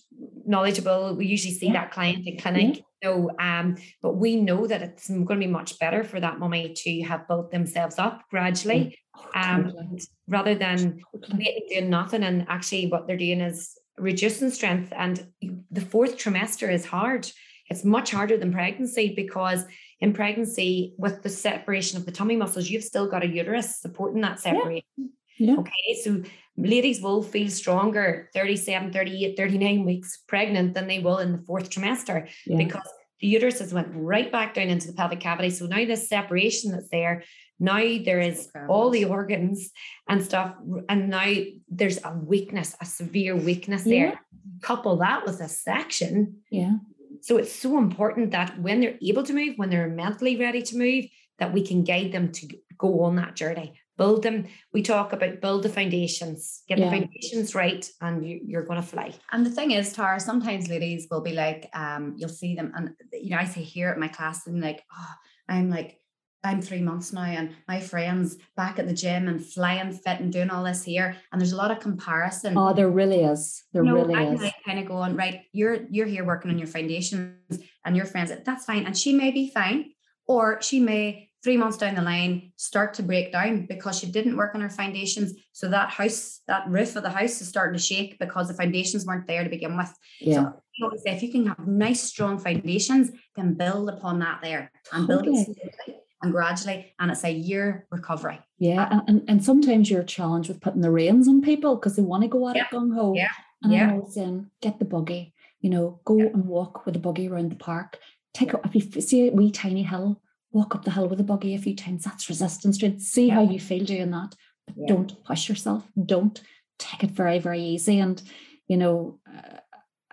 knowledgeable. 0.46 1.16
We 1.16 1.26
usually 1.26 1.54
see 1.54 1.68
yeah. 1.68 1.74
that 1.74 1.92
client 1.92 2.28
in 2.28 2.38
clinic, 2.38 2.84
yeah. 3.02 3.10
know, 3.10 3.32
um, 3.40 3.76
but 4.02 4.16
we 4.16 4.36
know 4.36 4.68
that 4.68 4.82
it's 4.82 5.08
going 5.08 5.26
to 5.28 5.36
be 5.36 5.48
much 5.48 5.80
better 5.80 6.04
for 6.04 6.20
that 6.20 6.40
mummy 6.40 6.74
to 6.76 7.02
have 7.04 7.28
built 7.28 7.52
themselves 7.52 7.98
up 7.98 8.22
gradually, 8.30 9.00
oh, 9.16 9.30
um, 9.36 9.98
rather 10.28 10.56
than 10.56 11.00
totally. 11.14 11.64
doing 11.70 11.90
nothing. 11.90 12.24
And 12.24 12.46
actually, 12.50 12.88
what 12.88 13.08
they're 13.08 13.18
doing 13.18 13.42
is 13.42 13.78
reducing 13.98 14.52
strength. 14.52 14.92
And 14.96 15.28
the 15.72 15.82
fourth 15.82 16.18
trimester 16.18 16.72
is 16.72 16.86
hard. 16.86 17.30
It's 17.70 17.86
much 17.86 18.12
harder 18.12 18.38
than 18.38 18.54
pregnancy 18.54 19.14
because 19.16 19.66
in 20.00 20.14
pregnancy, 20.14 20.94
with 20.98 21.24
the 21.24 21.30
separation 21.30 21.98
of 21.98 22.06
the 22.06 22.12
tummy 22.12 22.36
muscles, 22.36 22.70
you've 22.70 22.84
still 22.84 23.08
got 23.08 23.24
a 23.24 23.28
uterus 23.28 23.80
supporting 23.80 24.22
that 24.22 24.40
separation. 24.40 24.84
Yeah. 24.98 25.06
Yeah. 25.38 25.58
Okay, 25.58 26.02
so 26.04 26.22
ladies 26.58 27.02
will 27.02 27.24
feel 27.24 27.50
stronger 27.50 28.30
37, 28.34 28.94
38, 28.94 29.38
39 29.38 29.86
weeks 29.86 30.24
pregnant 30.28 30.74
than 30.74 30.88
they 30.88 31.00
will 31.00 31.18
in 31.18 31.32
the 31.32 31.44
fourth 31.44 31.70
trimester 31.70 32.30
yeah. 32.46 32.58
because 32.58 32.88
the 33.20 33.28
uterus 33.28 33.60
has 33.60 33.74
went 33.74 33.88
right 33.92 34.32
back 34.32 34.54
down 34.54 34.68
into 34.68 34.88
the 34.88 34.94
pelvic 34.94 35.20
cavity. 35.20 35.50
So 35.50 35.66
now 35.66 35.86
this 35.86 36.10
separation 36.10 36.72
that's 36.72 36.90
there, 36.90 37.24
now 37.60 37.80
there 38.04 38.20
is 38.20 38.50
all 38.68 38.90
the 38.90 39.06
organs 39.06 39.72
and 40.10 40.24
stuff, 40.24 40.56
and 40.90 41.10
now 41.10 41.34
there's 41.70 42.04
a 42.04 42.14
weakness, 42.14 42.76
a 42.82 42.86
severe 42.86 43.36
weakness 43.36 43.86
yeah. 43.86 44.10
there. 44.10 44.20
Couple 44.62 44.98
that 44.98 45.26
with 45.26 45.40
a 45.40 45.48
section. 45.48 46.42
Yeah. 46.52 46.74
So 47.22 47.38
it's 47.38 47.54
so 47.54 47.78
important 47.78 48.32
that 48.32 48.60
when 48.60 48.82
they're 48.82 48.98
able 49.02 49.24
to 49.24 49.34
move, 49.34 49.54
when 49.56 49.70
they're 49.70 49.88
mentally 49.88 50.36
ready 50.36 50.62
to 50.62 50.78
move, 50.78 51.06
that 51.40 51.54
we 51.54 51.66
can 51.66 51.84
guide 51.84 52.12
them 52.12 52.32
to 52.34 52.48
go 52.78 53.04
on 53.04 53.16
that 53.16 53.36
journey 53.36 53.74
build 53.98 54.24
them. 54.24 54.48
We 54.74 54.82
talk 54.82 55.14
about 55.14 55.42
build 55.42 55.64
the 55.64 55.70
foundations, 55.70 56.64
get 56.68 56.78
yeah. 56.78 56.86
the 56.86 56.98
foundations 56.98 57.56
right, 57.56 57.88
and 58.02 58.26
you, 58.26 58.58
are 58.58 58.64
going 58.64 58.82
to 58.82 58.88
fly. 58.88 59.14
And 59.32 59.46
the 59.46 59.52
thing 59.52 59.72
is, 59.72 59.94
Tara, 59.94 60.20
sometimes 60.20 60.70
ladies 60.70 61.08
will 61.10 61.22
be 61.22 61.34
like, 61.34 61.70
um, 61.74 62.16
you'll 62.18 62.30
see 62.30 62.56
them, 62.56 62.72
and 62.76 62.92
you 63.12 63.32
know, 63.32 63.38
I 63.38 63.46
say 63.46 63.62
here 63.62 63.90
at 63.90 63.98
my 63.98 64.08
class, 64.08 64.48
and 64.48 64.62
like, 64.62 64.84
oh, 64.98 65.14
I'm 65.48 65.70
like, 65.70 65.98
I'm 66.46 66.62
three 66.62 66.82
months 66.82 67.14
now, 67.14 67.24
and 67.24 67.56
my 67.68 67.80
friends 67.80 68.36
back 68.58 68.78
at 68.78 68.88
the 68.88 68.94
gym 68.94 69.28
and 69.28 69.46
flying 69.46 69.94
fit 69.94 70.20
and 70.20 70.32
doing 70.32 70.50
all 70.50 70.64
this 70.64 70.84
here, 70.84 71.16
and 71.32 71.40
there's 71.40 71.54
a 71.54 71.58
lot 71.58 71.72
of 71.72 71.80
comparison. 71.80 72.58
Oh, 72.58 72.74
there 72.74 72.90
really 72.90 73.24
is. 73.24 73.64
There 73.72 73.84
you 73.84 73.92
know, 73.92 73.96
really 73.96 74.16
I'm 74.16 74.34
is. 74.34 74.42
Like 74.42 74.56
kind 74.66 74.80
of 74.80 74.86
going 74.86 75.16
right. 75.16 75.42
You're 75.54 75.88
you're 75.90 76.08
here 76.08 76.26
working 76.26 76.52
on 76.52 76.58
your 76.58 76.68
foundations, 76.68 77.60
and 77.86 77.96
your 77.96 78.06
friends. 78.06 78.32
That's 78.46 78.66
fine, 78.66 78.86
and 78.86 78.98
she 78.98 79.14
may 79.14 79.32
be 79.32 79.52
fine, 79.52 79.92
or 80.28 80.62
she 80.62 80.80
may 80.80 81.30
three 81.44 81.58
months 81.58 81.78
down 81.78 81.96
the 81.96 82.02
line 82.02 82.52
start 82.56 82.94
to 82.94 83.04
break 83.04 83.32
down 83.32 83.66
because 83.66 84.00
she 84.00 84.08
didn't 84.08 84.38
work 84.38 84.56
on 84.56 84.62
her 84.62 84.70
foundations. 84.70 85.34
So 85.52 85.70
that 85.70 85.90
house, 85.90 86.40
that 86.48 86.68
roof 86.70 86.96
of 86.96 87.04
the 87.04 87.10
house 87.10 87.42
is 87.42 87.48
starting 87.48 87.78
to 87.78 87.84
shake 87.84 88.18
because 88.18 88.48
the 88.48 88.54
foundations 88.54 89.06
weren't 89.06 89.28
there 89.28 89.44
to 89.44 89.50
begin 89.50 89.76
with. 89.76 89.94
Yeah. 90.22 90.36
So 90.36 90.64
you 90.78 90.86
always 90.86 91.04
say 91.04 91.12
if 91.12 91.22
you 91.22 91.32
can 91.32 91.48
have 91.48 91.68
nice, 91.68 92.02
strong 92.02 92.38
foundations, 92.40 93.12
then 93.36 93.56
build 93.56 93.90
upon 93.90 94.20
that 94.20 94.40
there 94.42 94.72
and 94.94 95.06
build 95.06 95.28
okay. 95.28 95.54
it 95.88 96.06
and 96.22 96.32
gradually. 96.32 96.94
And 97.00 97.12
it's 97.12 97.26
a 97.26 97.32
year 97.32 97.88
recovery. 97.92 98.40
Yeah. 98.58 98.88
And, 98.90 99.02
and, 99.08 99.30
and 99.30 99.46
sometimes 99.46 99.92
you're 99.92 100.04
challenged 100.04 100.48
with 100.48 100.62
putting 100.62 100.82
the 100.82 100.92
reins 100.92 101.28
on 101.28 101.42
people 101.42 101.76
because 101.76 101.98
they 101.98 102.02
want 102.02 102.24
to 102.24 102.30
go 102.30 102.48
out 102.48 102.56
yeah. 102.56 102.68
gung 102.72 102.96
ho. 102.96 103.14
Yeah. 103.14 103.28
And 103.62 103.74
yeah. 103.74 103.84
I'm 103.84 103.94
always 103.96 104.14
saying, 104.14 104.50
get 104.62 104.80
the 104.80 104.86
buggy, 104.86 105.34
you 105.60 105.70
know, 105.70 106.00
go 106.06 106.18
yeah. 106.18 106.26
and 106.28 106.46
walk 106.46 106.86
with 106.86 106.94
the 106.94 107.00
buggy 107.00 107.28
around 107.28 107.52
the 107.52 107.58
park. 107.58 108.00
Take 108.34 108.54
if 108.74 108.96
you 108.96 109.02
see 109.02 109.28
a 109.28 109.32
wee 109.32 109.52
tiny 109.52 109.84
hill, 109.84 110.22
walk 110.54 110.76
up 110.76 110.86
the 110.86 110.92
hill 110.92 111.10
with 111.10 111.20
a 111.20 111.24
buggy 111.24 111.56
a 111.56 111.60
few 111.60 111.76
times. 111.76 112.04
That's 112.04 112.30
resistance 112.30 112.76
strength. 112.78 113.02
See 113.02 113.28
yeah. 113.28 113.36
how 113.36 113.42
you 113.42 113.60
feel 113.60 113.84
doing 113.84 114.12
that. 114.12 114.36
But 114.66 114.76
yeah. 114.78 114.88
don't 114.88 115.24
push 115.26 115.50
yourself. 115.50 115.86
Don't 116.06 116.42
take 116.80 117.04
it 117.04 117.12
very, 117.12 117.40
very 117.40 117.62
easy. 117.62 118.00
And, 118.00 118.22
you 118.68 118.78
know, 118.78 119.20
uh, 119.28 119.58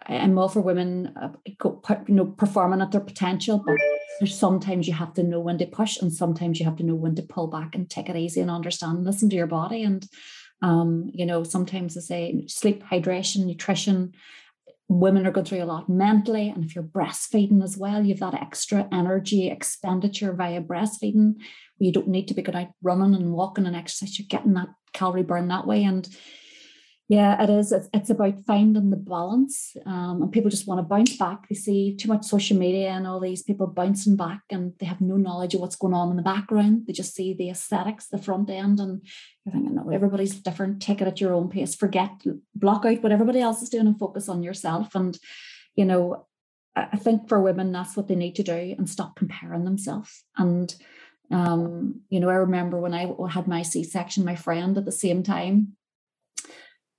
I'm 0.07 0.39
all 0.39 0.49
for 0.49 0.61
women, 0.61 1.13
uh, 1.21 1.33
you 1.47 2.15
know, 2.15 2.27
performing 2.27 2.81
at 2.81 2.91
their 2.91 3.01
potential, 3.01 3.63
but 3.65 3.77
there's 4.21 4.39
sometimes 4.39 4.87
you 4.87 4.95
have 4.95 5.15
to 5.15 5.23
know 5.23 5.41
when 5.41 5.59
to 5.59 5.67
push 5.67 6.01
and 6.01 6.13
sometimes 6.13 6.61
you 6.61 6.67
have 6.67 6.77
to 6.77 6.85
know 6.85 6.95
when 6.95 7.15
to 7.17 7.23
pull 7.23 7.47
back 7.47 7.75
and 7.75 7.89
take 7.89 8.09
it 8.09 8.17
easy 8.17 8.41
and 8.41 8.51
understand 8.51 9.05
listen 9.05 9.31
to 9.31 9.37
your 9.37 9.47
body 9.47 9.83
and 9.83 10.07
um, 10.63 11.11
you 11.15 11.25
know 11.25 11.43
sometimes 11.43 11.97
I 11.97 12.01
say 12.01 12.45
sleep 12.47 12.85
hydration 12.85 13.47
nutrition 13.47 14.13
women 14.91 15.27
are 15.27 15.31
going 15.31 15.47
through 15.47 15.63
a 15.63 15.65
lot 15.65 15.89
mentally 15.89 16.49
and 16.49 16.65
if 16.65 16.75
you're 16.75 16.83
breastfeeding 16.85 17.63
as 17.63 17.77
well 17.77 18.03
you 18.03 18.13
have 18.13 18.33
that 18.33 18.43
extra 18.43 18.89
energy 18.93 19.49
expenditure 19.49 20.33
via 20.33 20.61
breastfeeding 20.61 21.35
you 21.81 21.91
don't 21.91 22.09
need 22.09 22.29
to 22.29 22.35
be 22.35 22.43
going 22.43 22.67
out 22.67 22.73
running 22.83 23.15
and 23.15 23.33
walking 23.33 23.67
and 23.67 23.75
exercise. 23.75 24.19
You're 24.19 24.29
getting 24.29 24.53
that 24.55 24.69
calorie 24.93 25.23
burn 25.23 25.49
that 25.49 25.67
way. 25.67 25.83
And 25.83 26.07
yeah, 27.11 27.43
it 27.43 27.51
is. 27.51 27.73
It's, 27.73 27.89
it's 27.93 28.09
about 28.09 28.45
finding 28.47 28.91
the 28.91 28.97
balance. 28.97 29.77
Um, 29.85 30.23
and 30.23 30.31
people 30.31 30.49
just 30.49 30.69
want 30.69 30.79
to 30.79 30.85
bounce 30.85 31.17
back. 31.17 31.49
They 31.49 31.57
see 31.57 31.97
too 31.97 32.07
much 32.07 32.25
social 32.25 32.57
media 32.57 32.91
and 32.91 33.05
all 33.05 33.19
these 33.19 33.43
people 33.43 33.67
bouncing 33.67 34.15
back 34.15 34.43
and 34.49 34.75
they 34.79 34.87
have 34.87 35.01
no 35.01 35.17
knowledge 35.17 35.53
of 35.55 35.61
what's 35.61 35.75
going 35.75 35.93
on 35.93 36.13
in 36.13 36.17
the 36.17 36.23
background. 36.23 36.85
They 36.87 36.93
just 36.93 37.13
see 37.17 37.35
the 37.35 37.51
aesthetics, 37.51 38.07
the 38.07 38.19
front 38.19 38.49
end, 38.49 38.79
and 38.79 39.05
you're 39.45 39.53
thinking, 39.53 39.75
no, 39.75 39.91
everybody's 39.91 40.41
different. 40.41 40.81
Take 40.81 41.01
it 41.01 41.09
at 41.09 41.21
your 41.21 41.35
own 41.35 41.49
pace. 41.49 41.75
Forget, 41.75 42.13
block 42.55 42.85
out 42.85 43.03
what 43.03 43.11
everybody 43.11 43.41
else 43.41 43.61
is 43.61 43.71
doing 43.71 43.89
and 43.89 43.99
focus 43.99 44.29
on 44.29 44.45
yourself. 44.45 44.95
And, 44.95 45.19
you 45.75 45.87
know, 45.87 46.29
I 46.77 46.97
think 46.97 47.29
for 47.29 47.43
women, 47.43 47.73
that's 47.73 47.97
what 47.97 48.07
they 48.07 48.15
need 48.15 48.37
to 48.37 48.45
do 48.45 48.77
and 48.79 48.89
stop 48.89 49.17
comparing 49.17 49.65
themselves. 49.65 50.23
And, 50.37 50.73
um, 51.33 52.03
you 52.09 52.21
know, 52.21 52.29
I 52.29 52.35
remember 52.35 52.79
when 52.79 52.95
I 52.95 53.13
had 53.31 53.49
my 53.49 53.63
C 53.63 53.83
section, 53.83 54.25
my 54.25 54.37
friend 54.37 54.79
at 54.79 54.85
the 54.85 54.93
same 54.93 55.25
time, 55.25 55.77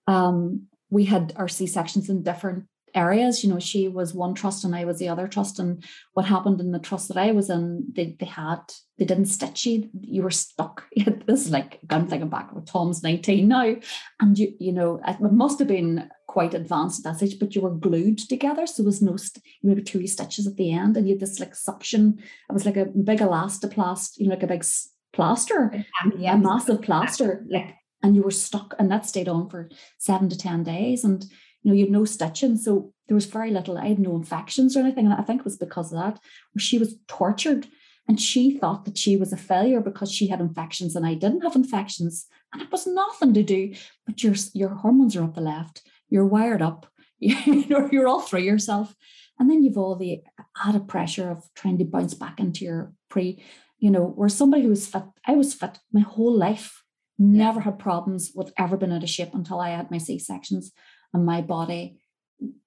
um, 0.07 0.67
we 0.89 1.05
had 1.05 1.33
our 1.35 1.47
C 1.47 1.67
sections 1.67 2.09
in 2.09 2.23
different 2.23 2.65
areas. 2.93 3.43
You 3.43 3.49
know, 3.49 3.59
she 3.59 3.87
was 3.87 4.13
one 4.13 4.33
trust 4.33 4.63
and 4.63 4.75
I 4.75 4.85
was 4.85 4.99
the 4.99 5.09
other 5.09 5.27
trust. 5.27 5.59
And 5.59 5.83
what 6.13 6.25
happened 6.25 6.59
in 6.59 6.71
the 6.71 6.79
trust 6.79 7.07
that 7.07 7.17
I 7.17 7.31
was 7.31 7.49
in, 7.49 7.85
they, 7.93 8.15
they 8.19 8.25
had, 8.25 8.59
they 8.97 9.05
didn't 9.05 9.25
stitch 9.25 9.65
you, 9.65 9.89
you 10.01 10.23
were 10.23 10.31
stuck. 10.31 10.85
this 11.25 11.45
is 11.45 11.51
like, 11.51 11.79
I'm 11.89 12.07
thinking 12.07 12.29
back 12.29 12.53
with 12.53 12.65
Tom's 12.65 13.03
19 13.03 13.47
now. 13.47 13.75
And 14.19 14.37
you, 14.37 14.53
you 14.59 14.71
know, 14.71 14.99
it 15.07 15.19
must 15.21 15.59
have 15.59 15.67
been 15.67 16.09
quite 16.27 16.53
advanced 16.53 17.05
at 17.05 17.11
that 17.11 17.17
stage, 17.17 17.39
but 17.39 17.55
you 17.55 17.61
were 17.61 17.71
glued 17.71 18.19
together. 18.19 18.65
So 18.67 18.83
there 18.83 18.87
was 18.87 19.01
no, 19.01 19.17
st- 19.17 19.43
maybe 19.63 19.81
two 19.81 20.07
stitches 20.07 20.47
at 20.47 20.55
the 20.55 20.71
end 20.71 20.97
and 20.97 21.07
you 21.07 21.15
had 21.15 21.21
this 21.21 21.39
like 21.39 21.55
suction. 21.55 22.19
It 22.49 22.53
was 22.53 22.65
like 22.65 22.77
a 22.77 22.85
big 22.85 23.19
elastoplast, 23.19 24.17
you 24.17 24.27
know, 24.27 24.35
like 24.35 24.43
a 24.43 24.47
big 24.47 24.65
plaster, 25.13 25.85
yeah. 26.17 26.35
a 26.35 26.37
massive 26.37 26.81
plaster, 26.81 27.45
like 27.49 27.75
and 28.03 28.15
you 28.15 28.21
were 28.21 28.31
stuck 28.31 28.73
and 28.79 28.91
that 28.91 29.05
stayed 29.05 29.27
on 29.27 29.49
for 29.49 29.69
seven 29.97 30.29
to 30.29 30.37
ten 30.37 30.63
days 30.63 31.03
and 31.03 31.25
you 31.61 31.71
know 31.71 31.73
you 31.73 31.85
had 31.85 31.91
no 31.91 32.05
stitching. 32.05 32.57
So 32.57 32.93
there 33.07 33.15
was 33.15 33.25
very 33.25 33.51
little 33.51 33.77
i 33.77 33.87
had 33.87 33.99
no 33.99 34.15
infections 34.15 34.75
or 34.75 34.79
anything. 34.81 35.05
And 35.05 35.13
i 35.13 35.21
think 35.21 35.41
it 35.41 35.45
was 35.45 35.57
because 35.57 35.91
of 35.91 35.99
that 35.99 36.19
where 36.53 36.61
she 36.61 36.77
was 36.77 36.95
tortured 37.07 37.67
and 38.07 38.19
she 38.19 38.57
thought 38.57 38.85
that 38.85 38.97
she 38.97 39.15
was 39.15 39.31
a 39.31 39.37
failure 39.37 39.79
because 39.79 40.11
she 40.11 40.27
had 40.27 40.41
infections 40.41 40.95
and 40.95 41.05
i 41.05 41.13
didn't 41.13 41.41
have 41.41 41.55
infections. 41.55 42.27
And 42.53 42.61
it 42.61 42.71
was 42.71 42.87
nothing 42.87 43.33
to 43.33 43.43
do 43.43 43.73
but 44.05 44.23
your 44.23 44.35
your 44.53 44.69
hormones 44.69 45.15
are 45.15 45.23
up 45.23 45.35
the 45.35 45.41
left 45.41 45.83
you're 46.09 46.25
wired 46.25 46.61
up 46.61 46.87
you 47.19 47.67
know 47.67 47.87
you're 47.91 48.07
all 48.07 48.21
through 48.21 48.41
yourself. 48.41 48.95
And 49.39 49.49
then 49.49 49.63
you've 49.63 49.77
all 49.77 49.95
the 49.95 50.21
added 50.63 50.87
pressure 50.87 51.31
of 51.31 51.49
trying 51.55 51.79
to 51.79 51.85
bounce 51.85 52.13
back 52.13 52.39
into 52.39 52.63
your 52.65 52.93
pre 53.09 53.43
you 53.81 53.89
know 53.89 54.05
where 54.05 54.29
somebody 54.29 54.63
who 54.63 54.69
was 54.69 54.87
fit 54.87 55.03
i 55.25 55.33
was 55.33 55.53
fit 55.53 55.79
my 55.91 56.01
whole 56.01 56.33
life 56.33 56.80
Never 57.23 57.59
had 57.59 57.77
problems 57.77 58.31
with 58.33 58.51
ever 58.57 58.77
been 58.77 58.91
out 58.91 59.03
of 59.03 59.09
shape 59.09 59.33
until 59.33 59.59
I 59.59 59.69
had 59.69 59.91
my 59.91 59.99
C 59.99 60.17
sections, 60.17 60.71
and 61.13 61.25
my 61.25 61.41
body, 61.41 61.99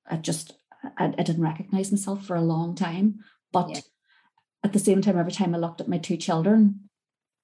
I 0.09 0.16
just 0.16 0.52
I, 0.96 1.07
I, 1.18 1.22
didn't 1.22 1.42
recognize 1.42 1.90
myself 1.90 2.24
for 2.24 2.36
a 2.36 2.40
long 2.40 2.76
time. 2.76 3.20
But 3.52 3.70
yeah. 3.70 3.80
at 4.62 4.72
the 4.72 4.78
same 4.78 5.02
time, 5.02 5.18
every 5.18 5.32
time 5.32 5.55
I 5.55 5.59
looked 5.59 5.80
at 5.80 5.88
my 5.88 5.98
two 5.98 6.16
children, 6.16 6.88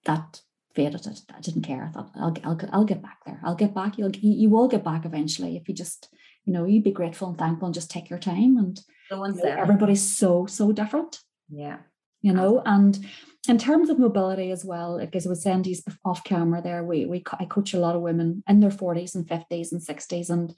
that 0.05 0.41
faded. 0.75 1.07
It. 1.07 1.21
I 1.35 1.41
didn't 1.41 1.63
care. 1.63 1.85
I 1.85 1.89
thought 1.89 2.11
I'll 2.15 2.37
I'll 2.45 2.61
I'll 2.73 2.85
get 2.85 3.03
back 3.03 3.19
there. 3.27 3.41
I'll 3.45 3.55
get 3.55 3.75
back. 3.75 3.99
You'll 3.99 4.15
you 4.17 4.49
will 4.49 4.69
get 4.69 4.85
back 4.85 5.05
eventually 5.05 5.57
if 5.57 5.69
you 5.69 5.75
just 5.75 6.09
you 6.45 6.53
know 6.53 6.65
you 6.65 6.83
be 6.83 6.93
grateful 6.93 7.29
and 7.29 7.39
thankful 7.39 7.67
and 7.67 7.75
just 7.75 7.91
take 7.91 8.09
your 8.09 8.19
time. 8.19 8.57
And 8.57 8.81
the 9.11 9.17
you 9.17 9.33
know, 9.43 9.57
everybody's 9.59 10.03
so 10.03 10.47
so 10.47 10.73
different. 10.73 11.19
Yeah. 11.49 11.79
You 12.23 12.35
know, 12.35 12.63
and 12.65 12.99
in 13.49 13.59
terms 13.59 13.89
of 13.89 13.99
mobility 13.99 14.51
as 14.51 14.65
well, 14.65 14.99
like 14.99 15.17
as 15.17 15.27
I 15.27 15.31
was 15.31 15.43
saying 15.43 15.65
off 16.05 16.25
camera 16.25 16.61
there, 16.61 16.85
we, 16.85 17.07
we 17.07 17.25
I 17.39 17.47
coach 17.47 17.73
a 17.73 17.79
lot 17.79 17.97
of 17.97 18.03
women 18.03 18.43
in 18.47 18.61
their 18.61 18.71
40s 18.71 19.15
and 19.15 19.27
50s 19.27 19.73
and 19.73 19.81
60s, 19.81 20.29
and 20.29 20.55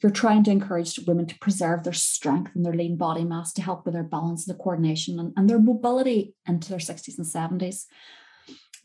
you're 0.00 0.12
trying 0.12 0.44
to 0.44 0.50
encourage 0.50 0.98
women 1.06 1.26
to 1.26 1.38
preserve 1.40 1.82
their 1.82 1.92
strength 1.92 2.52
and 2.54 2.64
their 2.64 2.72
lean 2.72 2.96
body 2.96 3.24
mass 3.24 3.52
to 3.54 3.62
help 3.62 3.84
with 3.84 3.94
their 3.94 4.04
balance 4.04 4.46
and 4.46 4.56
the 4.56 4.62
coordination 4.62 5.18
and, 5.18 5.32
and 5.36 5.50
their 5.50 5.58
mobility 5.58 6.34
into 6.46 6.70
their 6.70 6.78
60s 6.78 7.18
and 7.18 7.26
70s. 7.26 7.84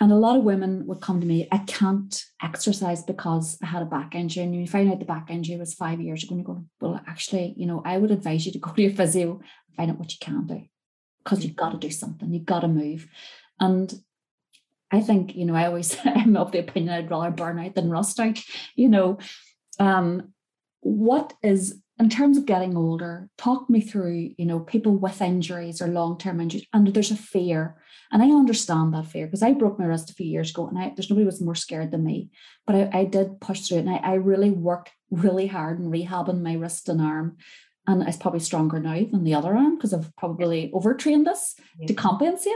And 0.01 0.11
a 0.11 0.15
lot 0.15 0.35
of 0.35 0.43
women 0.43 0.87
would 0.87 0.99
come 0.99 1.21
to 1.21 1.27
me, 1.27 1.47
I 1.53 1.59
can't 1.59 2.21
exercise 2.41 3.03
because 3.03 3.57
I 3.63 3.67
had 3.67 3.81
a 3.81 3.85
back 3.85 4.13
injury. 4.13 4.43
And 4.43 4.53
you 4.53 4.67
find 4.67 4.91
out 4.91 4.99
the 4.99 5.05
back 5.05 5.29
injury 5.29 5.55
was 5.55 5.73
five 5.73 6.01
years 6.01 6.23
ago, 6.23 6.35
and 6.35 6.41
you 6.41 6.45
go, 6.45 6.65
Well, 6.81 6.99
actually, 7.07 7.53
you 7.55 7.65
know, 7.65 7.81
I 7.85 7.97
would 7.97 8.11
advise 8.11 8.45
you 8.45 8.51
to 8.51 8.59
go 8.59 8.73
to 8.73 8.81
your 8.81 8.91
physio 8.91 9.39
and 9.39 9.75
find 9.77 9.91
out 9.91 9.99
what 9.99 10.11
you 10.11 10.17
can 10.19 10.47
do 10.47 10.63
because 11.25 11.43
you've 11.43 11.55
got 11.55 11.71
to 11.71 11.77
do 11.77 11.91
something, 11.91 12.31
you've 12.31 12.45
got 12.45 12.61
to 12.61 12.67
move. 12.67 13.07
And 13.59 13.93
I 14.91 15.01
think, 15.01 15.35
you 15.35 15.45
know, 15.45 15.55
I 15.55 15.65
always 15.65 15.97
am 16.05 16.37
of 16.37 16.51
the 16.51 16.59
opinion 16.59 16.93
I'd 16.93 17.11
rather 17.11 17.31
burn 17.31 17.59
out 17.59 17.75
than 17.75 17.89
rust 17.89 18.19
out. 18.19 18.39
You 18.75 18.87
know, 18.87 19.17
um, 19.79 20.33
what 20.81 21.33
is 21.41 21.81
in 21.97 22.09
terms 22.09 22.37
of 22.37 22.45
getting 22.45 22.75
older, 22.75 23.29
talk 23.37 23.69
me 23.69 23.79
through, 23.79 24.31
you 24.37 24.45
know, 24.45 24.59
people 24.59 24.97
with 24.97 25.21
injuries 25.21 25.81
or 25.81 25.87
long-term 25.87 26.41
injuries, 26.41 26.67
and 26.73 26.87
there's 26.87 27.11
a 27.11 27.15
fear. 27.15 27.77
And 28.11 28.21
I 28.21 28.27
understand 28.27 28.93
that 28.93 29.05
fear 29.05 29.25
because 29.25 29.41
I 29.41 29.53
broke 29.53 29.79
my 29.79 29.85
wrist 29.85 30.09
a 30.09 30.13
few 30.13 30.27
years 30.27 30.51
ago 30.51 30.67
and 30.67 30.77
I, 30.77 30.93
there's 30.95 31.09
nobody 31.09 31.25
was 31.25 31.41
more 31.41 31.55
scared 31.55 31.91
than 31.91 32.03
me. 32.03 32.29
But 32.67 32.75
I, 32.75 32.99
I 32.99 33.05
did 33.05 33.39
push 33.39 33.61
through 33.61 33.77
it 33.77 33.85
and 33.87 33.89
I, 33.89 33.95
I 33.95 34.13
really 34.15 34.51
worked 34.51 34.91
really 35.09 35.47
hard 35.47 35.79
in 35.79 35.89
rehabbing 35.89 36.41
my 36.41 36.53
wrist 36.53 36.89
and 36.89 37.01
arm 37.01 37.37
and 37.87 38.03
it's 38.03 38.17
probably 38.17 38.39
stronger 38.39 38.79
now 38.79 39.05
than 39.11 39.23
the 39.23 39.33
other 39.33 39.55
arm 39.55 39.75
because 39.75 39.93
I've 39.93 40.15
probably 40.15 40.71
overtrained 40.73 41.27
this 41.27 41.55
yeah. 41.79 41.87
to 41.87 41.93
compensate. 41.93 42.53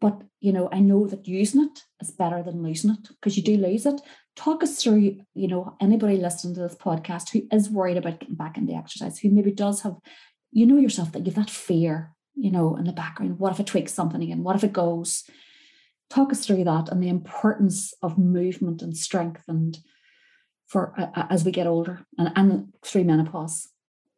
But 0.00 0.22
you 0.40 0.52
know, 0.52 0.68
I 0.72 0.80
know 0.80 1.06
that 1.06 1.28
using 1.28 1.62
it 1.62 1.82
is 2.00 2.10
better 2.10 2.42
than 2.42 2.62
losing 2.62 2.90
it 2.90 3.08
because 3.08 3.36
you 3.36 3.42
do 3.42 3.56
lose 3.56 3.86
it. 3.86 4.00
Talk 4.36 4.62
us 4.62 4.82
through, 4.82 5.16
you 5.34 5.48
know, 5.48 5.76
anybody 5.80 6.16
listening 6.16 6.54
to 6.54 6.60
this 6.60 6.74
podcast 6.74 7.30
who 7.30 7.42
is 7.52 7.68
worried 7.68 7.98
about 7.98 8.20
getting 8.20 8.36
back 8.36 8.56
into 8.56 8.72
exercise, 8.72 9.18
who 9.18 9.30
maybe 9.30 9.50
does 9.50 9.82
have, 9.82 9.96
you 10.52 10.64
know, 10.64 10.78
yourself 10.78 11.12
that 11.12 11.26
you've 11.26 11.34
that 11.34 11.50
fear, 11.50 12.12
you 12.34 12.50
know, 12.50 12.76
in 12.76 12.84
the 12.84 12.92
background. 12.92 13.38
What 13.38 13.52
if 13.52 13.60
it 13.60 13.66
tweaks 13.66 13.92
something 13.92 14.22
again? 14.22 14.42
What 14.42 14.56
if 14.56 14.64
it 14.64 14.72
goes? 14.72 15.24
Talk 16.08 16.32
us 16.32 16.46
through 16.46 16.64
that 16.64 16.88
and 16.88 17.02
the 17.02 17.08
importance 17.08 17.92
of 18.02 18.18
movement 18.18 18.82
and 18.82 18.96
strength 18.96 19.44
and 19.48 19.78
for 20.66 20.94
uh, 20.98 21.26
as 21.28 21.44
we 21.44 21.50
get 21.50 21.66
older 21.66 22.06
and, 22.16 22.32
and 22.36 22.72
through 22.82 23.04
menopause. 23.04 23.68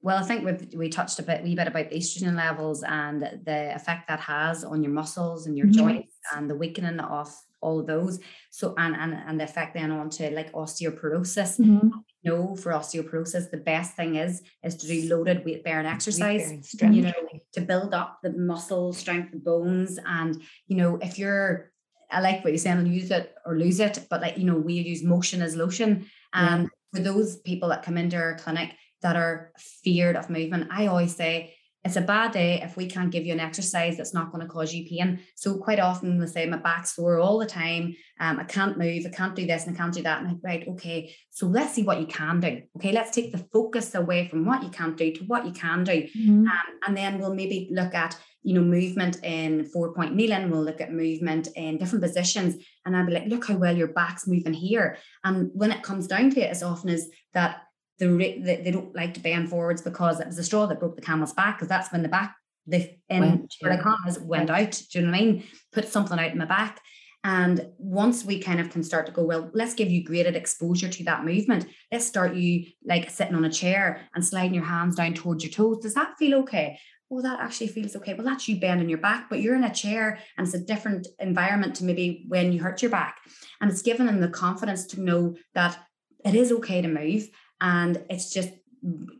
Well, 0.03 0.19
I 0.19 0.23
think 0.23 0.45
we 0.45 0.77
we 0.77 0.89
touched 0.89 1.21
a 1.21 1.23
bit, 1.23 1.45
wee 1.45 1.55
bit 1.55 1.69
about 1.69 1.91
the 1.91 1.97
estrogen 1.97 2.37
levels 2.37 2.83
and 2.83 3.23
the 3.23 3.75
effect 3.75 4.09
that 4.09 4.19
has 4.21 4.65
on 4.65 4.83
your 4.83 4.93
muscles 4.93 5.47
and 5.47 5.57
your 5.57 5.69
mm-hmm. 5.69 5.79
joints 5.79 6.17
and 6.35 6.51
the 6.51 6.57
weakening 6.57 6.99
of 6.99 7.33
all 7.61 7.79
of 7.79 7.87
those. 7.87 8.19
So 8.51 8.75
and 8.77 8.97
and 8.97 9.15
and 9.15 9.39
the 9.39 9.45
effect 9.45 9.75
then 9.75 9.93
on 9.93 10.11
to 10.11 10.31
like 10.31 10.53
osteoporosis. 10.53 11.61
Mm-hmm. 11.61 11.89
You 12.23 12.31
know, 12.31 12.57
for 12.57 12.73
osteoporosis, 12.73 13.51
the 13.51 13.59
best 13.59 13.95
thing 13.95 14.17
is 14.17 14.43
is 14.65 14.77
to 14.79 14.89
do 14.89 15.09
loaded 15.09 15.45
weight 15.45 15.63
bearing 15.63 15.87
exercise. 15.87 16.53
You 16.81 17.03
know, 17.03 17.13
to 17.53 17.61
build 17.61 17.95
up 17.95 18.19
the 18.25 18.33
muscle 18.33 18.93
strength, 18.93 19.31
the 19.31 19.39
bones, 19.39 20.01
and 20.05 20.43
you 20.67 20.77
know, 20.77 20.97
if 20.97 21.17
you're 21.17 21.73
I 22.11 22.21
like 22.21 22.43
what 22.43 22.51
you're 22.51 22.59
saying, 22.59 22.87
use 22.87 23.11
it 23.11 23.35
or 23.47 23.57
lose 23.57 23.79
it, 23.79 24.07
but 24.11 24.21
like 24.21 24.37
you 24.37 24.45
know, 24.45 24.57
we 24.57 24.75
use 24.75 25.05
motion 25.05 25.43
as 25.43 25.55
lotion. 25.55 26.11
And 26.35 26.63
yeah. 26.65 26.69
for 26.93 27.03
those 27.03 27.37
people 27.37 27.69
that 27.69 27.85
come 27.85 27.97
into 27.97 28.17
our 28.17 28.35
clinic 28.35 28.75
that 29.03 29.17
are 29.17 29.53
feared 29.59 30.17
of 30.17 30.31
movement. 30.31 30.69
I 30.71 30.87
always 30.87 31.15
say 31.15 31.55
it's 31.85 31.97
a 31.97 32.01
bad 32.01 32.31
day 32.31 32.61
if 32.63 32.77
we 32.77 32.87
can't 32.87 33.11
give 33.11 33.27
you 33.27 33.33
an 33.33 33.41
exercise 33.41 33.97
that's 33.97 34.15
not 34.15 34.31
going 34.31 34.47
to 34.47 34.53
cause 34.53 34.73
you 34.73 34.89
pain. 34.89 35.19
So 35.35 35.59
quite 35.59 35.81
often 35.81 36.19
they 36.19 36.27
say 36.27 36.47
my 36.47 36.59
back's 36.59 36.95
sore 36.95 37.19
all 37.19 37.39
the 37.39 37.47
time. 37.47 37.97
Um, 38.21 38.39
I 38.39 38.45
can't 38.45 38.79
move, 38.79 39.05
I 39.05 39.09
can't 39.11 39.35
do 39.35 39.47
this 39.47 39.67
and 39.67 39.75
I 39.75 39.79
can't 39.79 39.93
do 39.93 40.03
that. 40.03 40.21
And 40.21 40.29
I'm 40.29 40.41
right, 40.45 40.67
okay. 40.69 41.13
So 41.31 41.47
let's 41.47 41.75
see 41.75 41.83
what 41.83 42.01
you 42.01 42.07
can 42.07 42.39
do. 42.39 42.63
Okay, 42.77 42.93
let's 42.93 43.11
take 43.11 43.33
the 43.33 43.45
focus 43.53 43.95
away 43.97 44.29
from 44.29 44.45
what 44.45 44.63
you 44.63 44.69
can't 44.69 44.97
do 44.97 45.13
to 45.13 45.25
what 45.25 45.45
you 45.45 45.53
can 45.53 45.83
do. 45.83 46.03
Mm-hmm. 46.03 46.47
Um, 46.47 46.79
and 46.87 46.97
then 46.97 47.19
we'll 47.19 47.35
maybe 47.35 47.69
look 47.73 47.95
at 47.95 48.17
you 48.45 48.55
know, 48.55 48.61
movement 48.61 49.23
in 49.23 49.65
four 49.67 49.95
point 49.95 50.15
kneeling. 50.15 50.51
We'll 50.51 50.65
look 50.65 50.81
at 50.81 50.93
movement 50.93 51.49
in 51.55 51.79
different 51.79 52.03
positions. 52.03 52.57
And 52.85 52.97
I'll 52.97 53.07
be 53.07 53.13
like, 53.13 53.27
look 53.27 53.47
how 53.47 53.57
well 53.57 53.77
your 53.77 53.89
back's 53.89 54.27
moving 54.27 54.55
here. 54.55 54.99
And 55.25 55.51
when 55.55 55.71
it 55.71 55.83
comes 55.83 56.09
down 56.09 56.31
to 56.31 56.41
it, 56.41 56.51
as 56.51 56.63
often 56.63 56.91
as 56.91 57.09
that 57.35 57.63
the, 57.99 58.07
the 58.07 58.61
they 58.63 58.71
don't 58.71 58.95
like 58.95 59.15
to 59.15 59.21
bend 59.21 59.51
forwards 59.51 59.83
because 59.83 60.21
it 60.21 60.27
was 60.27 60.37
the 60.37 60.45
straw 60.45 60.67
that 60.67 60.81
broke 60.81 60.97
the 60.97 61.03
camel's 61.03 61.33
back 61.33 61.57
because 61.57 61.69
that's 61.69 61.93
when 61.93 62.03
the 62.03 62.09
back 62.09 62.37
the 62.67 62.97
in 63.09 63.49
the 63.61 63.81
commas 63.83 64.19
went 64.19 64.51
out. 64.51 64.81
Do 64.91 64.99
you 64.99 65.05
know 65.05 65.11
what 65.11 65.21
I 65.21 65.25
mean? 65.25 65.45
Put 65.73 65.89
something 65.89 66.19
out 66.19 66.33
in 66.33 66.39
my 66.39 66.45
back. 66.45 66.81
And 67.25 67.69
once 67.79 68.25
we 68.25 68.41
kind 68.41 68.61
of 68.61 68.71
can 68.71 68.83
start 68.83 69.07
to 69.07 69.13
go, 69.13 69.23
well, 69.23 69.49
let's 69.55 69.75
give 69.75 69.89
you 69.89 70.03
graded 70.03 70.35
exposure 70.35 70.89
to 70.89 71.05
that 71.05 71.25
movement. 71.25 71.67
Let's 71.93 72.05
start 72.05 72.35
you 72.35 72.67
like 72.85 73.11
sitting 73.11 73.37
on 73.37 73.45
a 73.45 73.51
chair 73.51 74.09
and 74.15 74.25
sliding 74.25 74.55
your 74.55 74.65
hands 74.65 74.97
down 74.97 75.15
towards 75.15 75.45
your 75.45 75.53
toes. 75.53 75.79
Does 75.83 75.95
that 75.95 76.19
feel 76.19 76.41
okay? 76.41 76.79
oh, 77.13 77.21
that 77.21 77.41
actually 77.41 77.69
feels 77.69 77.95
okay. 77.97 78.15
Well, 78.15 78.27
that's 78.27 78.49
you 78.49 78.59
bending 78.59 78.89
your 78.89 78.99
back, 78.99 79.29
but 79.29 79.41
you're 79.41 79.55
in 79.55 79.65
a 79.65 79.75
chair 79.75 80.19
and 80.37 80.47
it's 80.47 80.55
a 80.55 80.59
different 80.59 81.07
environment 81.19 81.77
to 81.77 81.85
maybe 81.85 82.25
when 82.29 82.53
you 82.53 82.63
hurt 82.63 82.81
your 82.81 82.91
back. 82.91 83.19
And 83.61 83.71
it's 83.71 83.83
given 83.83 84.07
them 84.07 84.21
the 84.21 84.29
confidence 84.29 84.87
to 84.87 85.01
know 85.01 85.37
that 85.55 85.79
it 86.25 86.35
is 86.35 86.51
okay 86.53 86.81
to 86.81 86.89
move. 86.89 87.29
And 87.63 88.05
it's 88.11 88.31
just 88.31 88.51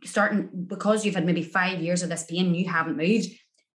starting 0.03 0.49
because 0.67 1.05
you've 1.05 1.15
had 1.15 1.25
maybe 1.25 1.41
five 1.41 1.81
years 1.81 2.03
of 2.03 2.09
this 2.09 2.25
pain, 2.25 2.53
you 2.53 2.67
haven't 2.67 2.97
moved. 2.97 3.29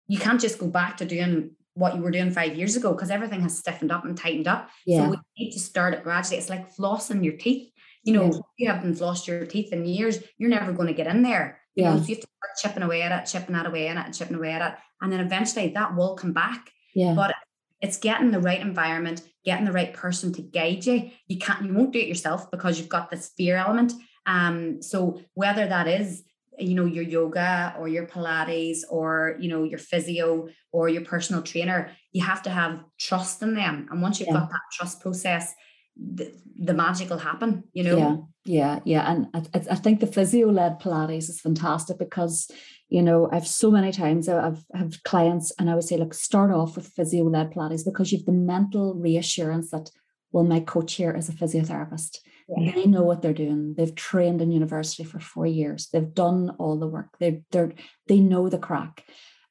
You 0.07 0.19
can't 0.19 0.41
just 0.41 0.59
go 0.59 0.67
back 0.67 0.99
to 0.99 1.07
doing 1.07 1.53
what 1.73 1.97
you 1.97 2.03
were 2.03 2.11
doing 2.11 2.31
five 2.31 2.55
years 2.55 2.77
ago 2.77 2.93
because 2.93 3.11
everything 3.11 3.41
has 3.41 3.57
stiffened 3.57 3.91
up 3.91 4.05
and 4.05 4.17
tightened 4.17 4.47
up. 4.47 4.69
Yeah. 4.85 5.05
So 5.05 5.11
we 5.11 5.17
need 5.39 5.53
to 5.53 5.59
start 5.59 5.95
it 5.95 6.03
gradually. 6.03 6.37
It's 6.37 6.51
like 6.51 6.75
flossing 6.75 7.25
your 7.25 7.37
teeth. 7.37 7.73
You 8.05 8.13
know, 8.13 8.25
yeah. 8.25 8.41
you 8.59 8.71
haven't 8.71 8.95
flossed 8.95 9.27
your 9.27 9.47
teeth 9.47 9.73
in 9.73 9.85
years, 9.85 10.19
you're 10.39 10.51
never 10.51 10.73
going 10.73 10.89
to 10.89 10.95
get 10.95 11.07
in 11.07 11.23
there. 11.23 11.61
You 11.75 11.85
yeah. 11.85 11.95
know, 11.95 12.01
so 12.01 12.07
you 12.07 12.15
have 12.15 12.21
to 12.23 12.29
start 12.37 12.57
chipping 12.63 12.83
away 12.83 13.03
at 13.03 13.23
it, 13.23 13.27
chipping 13.27 13.55
that 13.55 13.67
away 13.67 13.89
at 13.89 13.97
it, 13.97 14.05
and 14.07 14.15
chipping 14.15 14.37
away 14.37 14.53
at 14.53 14.73
it. 14.73 14.79
And 15.01 15.13
then 15.13 15.21
eventually 15.21 15.69
that 15.69 15.97
will 15.97 16.15
come 16.15 16.33
back. 16.33 16.71
Yeah. 16.95 17.15
But 17.15 17.35
it's 17.81 17.99
getting 17.99 18.31
the 18.31 18.41
right 18.41 18.61
environment, 18.61 19.23
getting 19.45 19.65
the 19.65 19.73
right 19.73 19.95
person 19.95 20.33
to 20.35 20.43
guide 20.43 20.85
you. 20.85 21.11
You 21.27 21.39
can't, 21.39 21.65
you 21.65 21.73
won't 21.73 21.93
do 21.93 22.01
it 22.01 22.09
yourself 22.09 22.51
because 22.51 22.79
you've 22.79 22.89
got 22.89 23.11
this 23.11 23.33
fear 23.37 23.57
element. 23.57 23.93
Um, 24.29 24.83
so 24.83 25.21
whether 25.35 25.67
that 25.67 25.89
is 25.89 26.23
you 26.59 26.75
know 26.75 26.85
your 26.85 27.05
yoga 27.05 27.75
or 27.79 27.89
your 27.89 28.07
pilates 28.07 28.81
or 28.91 29.37
you 29.41 29.49
know 29.49 29.63
your 29.65 29.79
physio 29.79 30.49
or 30.73 30.89
your 30.89 31.05
personal 31.05 31.43
trainer 31.43 31.91
you 32.13 32.23
have 32.25 32.43
to 32.43 32.51
have 32.51 32.81
trust 32.99 33.43
in 33.43 33.55
them. 33.55 33.87
And 33.91 34.03
once 34.03 34.19
you've 34.19 34.29
yeah. 34.29 34.41
got 34.41 34.51
that 34.51 34.61
trust 34.73 35.01
process 35.01 35.55
the, 35.97 36.33
the 36.57 36.75
magic 36.75 37.11
will 37.11 37.19
happen 37.19 37.65
you 37.73 37.85
know? 37.85 37.99
Yeah. 37.99 38.17
Yeah. 38.45 38.81
Yeah. 38.85 39.13
And 39.13 39.27
I, 39.35 39.43
I 39.73 39.75
think 39.77 40.01
the 40.01 40.07
physio 40.07 40.49
led 40.51 40.81
pilates 40.81 41.29
is 41.29 41.41
fantastic 41.41 41.99
because 41.99 42.51
you 42.89 43.03
know 43.03 43.29
i've 43.33 43.47
so 43.47 43.71
many 43.71 43.93
times 43.93 44.29
i've 44.29 44.65
have 44.75 45.03
clients 45.05 45.53
and 45.59 45.69
i 45.69 45.75
would 45.75 45.85
say 45.85 45.97
look 45.97 46.15
start 46.15 46.51
off 46.51 46.77
with 46.77 46.87
physio 46.89 47.25
led 47.25 47.53
pilates 47.53 47.85
because 47.85 48.13
you've 48.13 48.25
the 48.25 48.33
mental 48.33 48.95
reassurance 48.95 49.71
that 49.71 49.91
well 50.33 50.45
my 50.45 50.61
coach 50.61 50.95
here 50.95 51.15
is 51.15 51.29
a 51.29 51.33
physiotherapist 51.33 52.19
yeah. 52.57 52.73
They 52.73 52.87
know 52.87 53.03
what 53.03 53.21
they're 53.21 53.35
doing. 53.35 53.75
They've 53.77 53.95
trained 53.95 54.41
in 54.41 54.51
university 54.51 55.05
for 55.05 55.21
four 55.21 55.47
years. 55.47 55.89
They've 55.93 56.15
done 56.15 56.51
all 56.59 56.79
the 56.79 56.87
work. 56.87 57.19
They 57.19 57.43
they're 57.51 57.73
they 58.07 58.21
know 58.21 58.49
the 58.49 58.59
crack. 58.59 59.05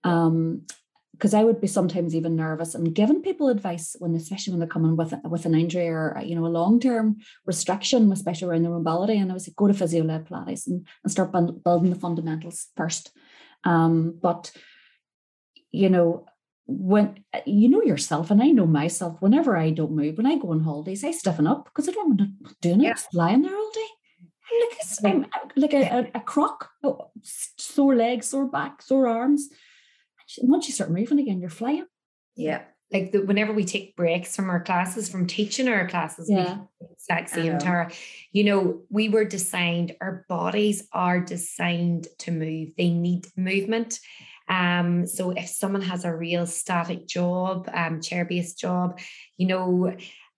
Um, 0.04 0.64
because 1.14 1.34
I 1.34 1.44
would 1.44 1.60
be 1.60 1.68
sometimes 1.68 2.14
even 2.14 2.36
nervous 2.36 2.76
and 2.76 2.94
giving 2.94 3.24
people 3.24 3.50
advice 3.50 3.96
when, 3.98 4.14
especially 4.14 4.52
when 4.52 4.60
they're 4.60 4.68
coming 4.68 4.96
with 4.96 5.16
with 5.24 5.48
an 5.48 5.56
injury 5.56 5.88
or 5.88 6.22
you 6.24 6.36
know 6.36 6.46
a 6.46 6.48
long 6.48 6.80
term 6.80 7.18
restriction, 7.46 8.12
especially 8.12 8.50
around 8.50 8.62
their 8.64 8.72
mobility. 8.72 9.18
And 9.18 9.32
I 9.32 9.34
was 9.34 9.48
like, 9.48 9.56
go 9.56 9.68
to 9.68 9.74
physio 9.74 10.04
led 10.04 10.28
Pilates 10.28 10.68
and, 10.68 10.88
and 11.04 11.12
start 11.12 11.32
building 11.32 11.90
the 11.90 12.00
fundamentals 12.00 12.68
first. 12.76 13.12
Um, 13.64 14.20
but 14.22 14.52
you 15.72 15.90
know, 15.90 16.26
when 16.68 17.24
you 17.46 17.70
know 17.70 17.82
yourself, 17.82 18.30
and 18.30 18.44
I 18.44 18.48
know 18.48 18.66
myself, 18.68 19.22
whenever 19.22 19.56
I 19.56 19.72
don't 19.72 19.94
move, 19.94 20.18
when 20.18 20.26
I 20.26 20.38
go 20.38 20.52
on 20.52 20.60
holidays, 20.60 21.04
I 21.04 21.12
stiffen 21.12 21.48
up 21.48 21.66
because 21.66 21.88
I 21.88 21.94
don't 21.94 22.10
want 22.10 22.20
to 22.20 22.56
do 22.62 22.72
it, 22.74 22.82
yeah. 22.82 22.94
lying 23.14 23.42
there 23.42 23.56
all 23.56 23.72
day. 23.74 23.88
I'm 25.04 25.20
like, 25.22 25.30
I'm 25.34 25.50
like 25.56 25.74
a, 25.74 25.84
a, 25.84 26.12
a 26.16 26.20
croc, 26.22 26.70
oh, 26.84 27.12
sore 27.24 27.96
legs, 27.96 28.28
sore 28.28 28.48
back, 28.48 28.82
sore 28.82 29.08
arms. 29.08 29.50
Once 30.40 30.68
you 30.68 30.74
start 30.74 30.92
moving 30.92 31.20
again, 31.20 31.40
you're 31.40 31.50
flying. 31.50 31.86
Yeah. 32.36 32.64
Like 32.92 33.12
the, 33.12 33.20
whenever 33.20 33.52
we 33.52 33.66
take 33.66 33.98
breaks 33.98 34.36
from 34.36 34.50
our 34.50 34.62
classes, 34.62 35.10
from 35.10 35.28
teaching 35.28 35.68
our 35.68 35.88
classes, 35.90 36.30
yeah. 36.30 36.60
exact 36.92 37.30
same, 37.30 37.58
Tara. 37.60 37.92
You 38.32 38.46
know, 38.46 38.82
we 38.90 39.10
were 39.10 39.26
designed, 39.26 39.96
our 40.00 40.26
bodies 40.30 40.88
are 40.94 41.20
designed 41.20 42.08
to 42.20 42.32
move. 42.32 42.70
They 42.78 42.90
need 42.90 43.28
movement. 43.36 44.00
Um, 44.50 45.06
so 45.08 45.32
if 45.32 45.48
someone 45.48 45.82
has 45.82 46.06
a 46.06 46.16
real 46.16 46.46
static 46.46 47.08
job, 47.08 47.70
um, 47.74 48.02
chair-based 48.02 48.58
job, 48.58 49.00
you 49.38 49.48
know, 49.48 49.96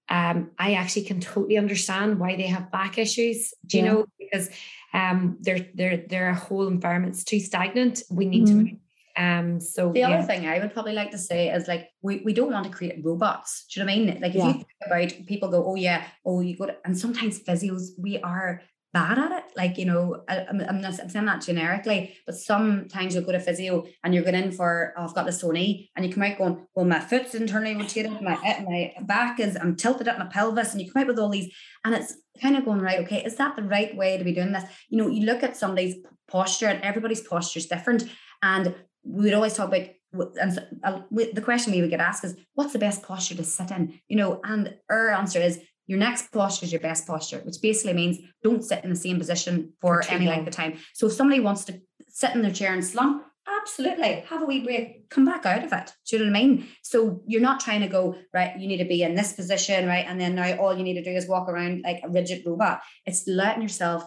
um, 0.10 0.52
I 0.58 0.74
actually 0.74 1.04
can 1.04 1.20
totally 1.20 1.58
understand 1.58 2.20
why 2.20 2.36
they 2.36 2.48
have 2.48 2.72
back 2.72 2.98
issues. 2.98 3.54
Do 3.66 3.78
you 3.78 3.84
yeah. 3.84 3.92
know? 3.92 4.06
Because 4.18 4.50
um, 4.94 5.38
their 5.42 5.60
their 5.76 5.98
their 5.98 6.34
whole 6.34 6.68
environment's 6.68 7.24
too 7.24 7.40
stagnant. 7.40 8.02
We 8.10 8.26
need 8.26 8.48
mm-hmm. 8.48 8.66
to 8.66 8.76
um, 9.20 9.60
so 9.60 9.92
the 9.92 10.00
yeah. 10.00 10.10
other 10.10 10.24
thing 10.26 10.48
I 10.48 10.60
would 10.60 10.74
probably 10.74 10.94
like 10.94 11.12
to 11.12 11.18
say 11.18 11.50
is 11.50 11.68
like 11.68 11.90
we, 12.02 12.22
we 12.24 12.34
don't 12.34 12.54
want 12.54 12.66
to 12.66 12.72
create 12.72 13.04
robots. 13.04 13.66
Do 13.66 13.80
you 13.80 13.86
know 13.86 13.92
what 13.92 13.96
I 13.96 14.00
mean? 14.00 14.22
Like 14.22 14.32
if 14.32 14.38
yeah. 14.38 14.48
you 14.48 14.54
think 14.54 14.68
about 14.86 15.28
people 15.28 15.50
go, 15.50 15.66
oh 15.66 15.76
yeah, 15.76 16.06
oh 16.26 16.40
you 16.40 16.56
go 16.56 16.68
to, 16.68 16.78
and 16.86 16.98
sometimes 16.98 17.42
physios 17.42 17.90
we 17.98 18.20
are 18.20 18.62
bad 18.94 19.20
at 19.20 19.32
it. 19.32 19.44
Like, 19.56 19.78
you 19.78 19.86
know, 19.86 20.24
I, 20.28 20.38
am 20.38 20.62
I'm, 20.68 20.82
not, 20.82 21.00
I'm 21.00 21.10
saying 21.10 21.26
that 21.26 21.42
generically, 21.42 22.16
but 22.26 22.36
sometimes 22.36 23.14
you'll 23.14 23.24
go 23.24 23.32
to 23.32 23.40
physio 23.40 23.86
and 24.04 24.14
you're 24.14 24.24
going 24.24 24.36
in 24.36 24.52
for, 24.52 24.94
oh, 24.98 25.04
I've 25.04 25.14
got 25.14 25.26
the 25.26 25.32
sore 25.32 25.54
knee, 25.54 25.90
and 25.96 26.06
you 26.06 26.12
come 26.12 26.24
out 26.24 26.38
going, 26.38 26.66
well, 26.76 26.86
my 26.86 27.00
foot's 27.00 27.36
internally 27.36 27.76
rotated, 27.76 28.20
my, 28.22 28.40
eh, 28.46 28.64
my 28.64 28.94
back 29.02 29.40
is, 29.40 29.56
I'm 29.56 29.76
tilted 29.76 30.08
at 30.08 30.20
my 30.20 30.26
pelvis, 30.26 30.72
and 30.72 30.82
you 30.82 30.92
come 30.92 31.02
out 31.02 31.08
with 31.08 31.20
all 31.20 31.30
these, 31.30 31.54
and 31.86 31.94
it's 31.94 32.16
kind 32.42 32.58
of 32.58 32.66
going, 32.66 32.80
right, 32.80 33.00
okay, 33.00 33.24
is 33.24 33.36
that 33.36 33.56
the 33.56 33.64
right 33.64 33.96
way 33.96 34.18
to 34.18 34.24
be 34.24 34.34
doing 34.34 34.52
this? 34.52 34.64
You 34.90 34.98
know, 34.98 35.08
you 35.08 35.26
look 35.26 35.44
at 35.44 35.58
somebody's 35.58 35.96
posture, 36.28 36.68
and 36.68 36.84
everybody's 36.84 37.22
posture 37.22 37.60
is 37.60 37.68
different. 37.68 38.06
And 38.42 38.76
we 39.04 39.26
would 39.26 39.34
always 39.34 39.56
talk 39.56 39.68
about 39.70 39.88
and 40.14 40.66
uh, 40.84 41.02
the 41.12 41.42
question 41.42 41.72
we 41.72 41.82
would 41.82 41.90
get 41.90 42.00
asked 42.00 42.24
is 42.24 42.36
what's 42.56 42.74
the 42.74 42.80
best 42.80 43.04
posture 43.04 43.36
to 43.36 43.44
sit 43.44 43.70
in 43.70 44.00
you 44.08 44.18
know 44.18 44.42
and 44.44 44.76
our 44.90 45.10
answer 45.10 45.40
is 45.40 45.60
your 45.90 45.98
next 45.98 46.32
posture 46.32 46.66
is 46.68 46.72
your 46.72 46.82
best 46.82 47.08
posture, 47.08 47.40
which 47.40 47.56
basically 47.64 47.94
means 47.94 48.20
don't 48.44 48.64
sit 48.64 48.84
in 48.84 48.92
the 48.92 48.96
same 48.96 49.18
position 49.18 49.74
for, 49.82 50.04
for 50.04 50.12
any 50.12 50.28
long. 50.28 50.36
length 50.36 50.48
of 50.50 50.54
time. 50.54 50.78
So 50.94 51.08
if 51.08 51.14
somebody 51.14 51.40
wants 51.40 51.66
to 51.66 51.82
sit 52.08 52.36
in 52.36 52.44
their 52.44 52.52
chair 52.52 52.72
and 52.74 52.86
slump, 52.86 53.24
absolutely 53.60 54.24
have 54.30 54.44
a 54.44 54.46
wee 54.46 54.60
break, 54.60 55.10
come 55.10 55.26
back 55.26 55.48
out 55.48 55.64
of 55.64 55.74
it. 55.74 55.92
Do 56.06 56.16
you 56.16 56.24
know 56.24 56.32
what 56.32 56.38
I 56.38 56.44
mean? 56.44 56.68
So 56.84 57.24
you're 57.26 57.42
not 57.42 57.60
trying 57.60 57.82
to 57.82 57.88
go, 57.88 58.16
right, 58.36 58.56
you 58.60 58.68
need 58.68 58.78
to 58.78 58.86
be 58.86 59.02
in 59.02 59.16
this 59.16 59.34
position, 59.34 59.88
right? 59.88 60.06
And 60.08 60.22
then 60.22 60.36
now 60.36 60.58
all 60.58 60.78
you 60.78 60.84
need 60.84 60.94
to 60.94 61.04
do 61.04 61.10
is 61.10 61.28
walk 61.28 61.50
around 61.50 61.82
like 61.84 62.02
a 62.04 62.10
rigid 62.10 62.44
robot. 62.46 62.82
It's 63.08 63.28
letting 63.28 63.64
yourself 63.64 64.04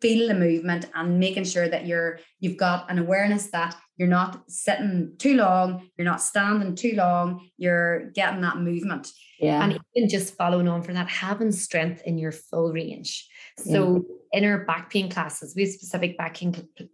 feel 0.00 0.28
the 0.28 0.34
movement 0.34 0.86
and 0.94 1.18
making 1.18 1.44
sure 1.44 1.68
that 1.68 1.86
you're 1.86 2.20
you've 2.40 2.56
got 2.56 2.90
an 2.90 2.98
awareness 2.98 3.48
that 3.48 3.76
you're 3.96 4.08
not 4.08 4.48
sitting 4.48 5.12
too 5.18 5.34
long, 5.34 5.88
you're 5.96 6.04
not 6.04 6.22
standing 6.22 6.76
too 6.76 6.94
long, 6.94 7.48
you're 7.56 8.10
getting 8.10 8.40
that 8.42 8.58
movement. 8.58 9.08
Yeah. 9.40 9.62
And 9.62 9.78
even 9.94 10.08
just 10.08 10.36
following 10.36 10.68
on 10.68 10.82
from 10.82 10.94
that, 10.94 11.08
having 11.08 11.52
strength 11.52 12.02
in 12.04 12.16
your 12.16 12.32
full 12.32 12.72
range. 12.72 13.28
So 13.56 14.06
yeah. 14.32 14.40
in 14.40 14.48
our 14.48 14.64
back 14.64 14.90
pain 14.90 15.10
classes, 15.10 15.54
we 15.56 15.62
have 15.62 15.72
specific 15.72 16.16
back 16.16 16.40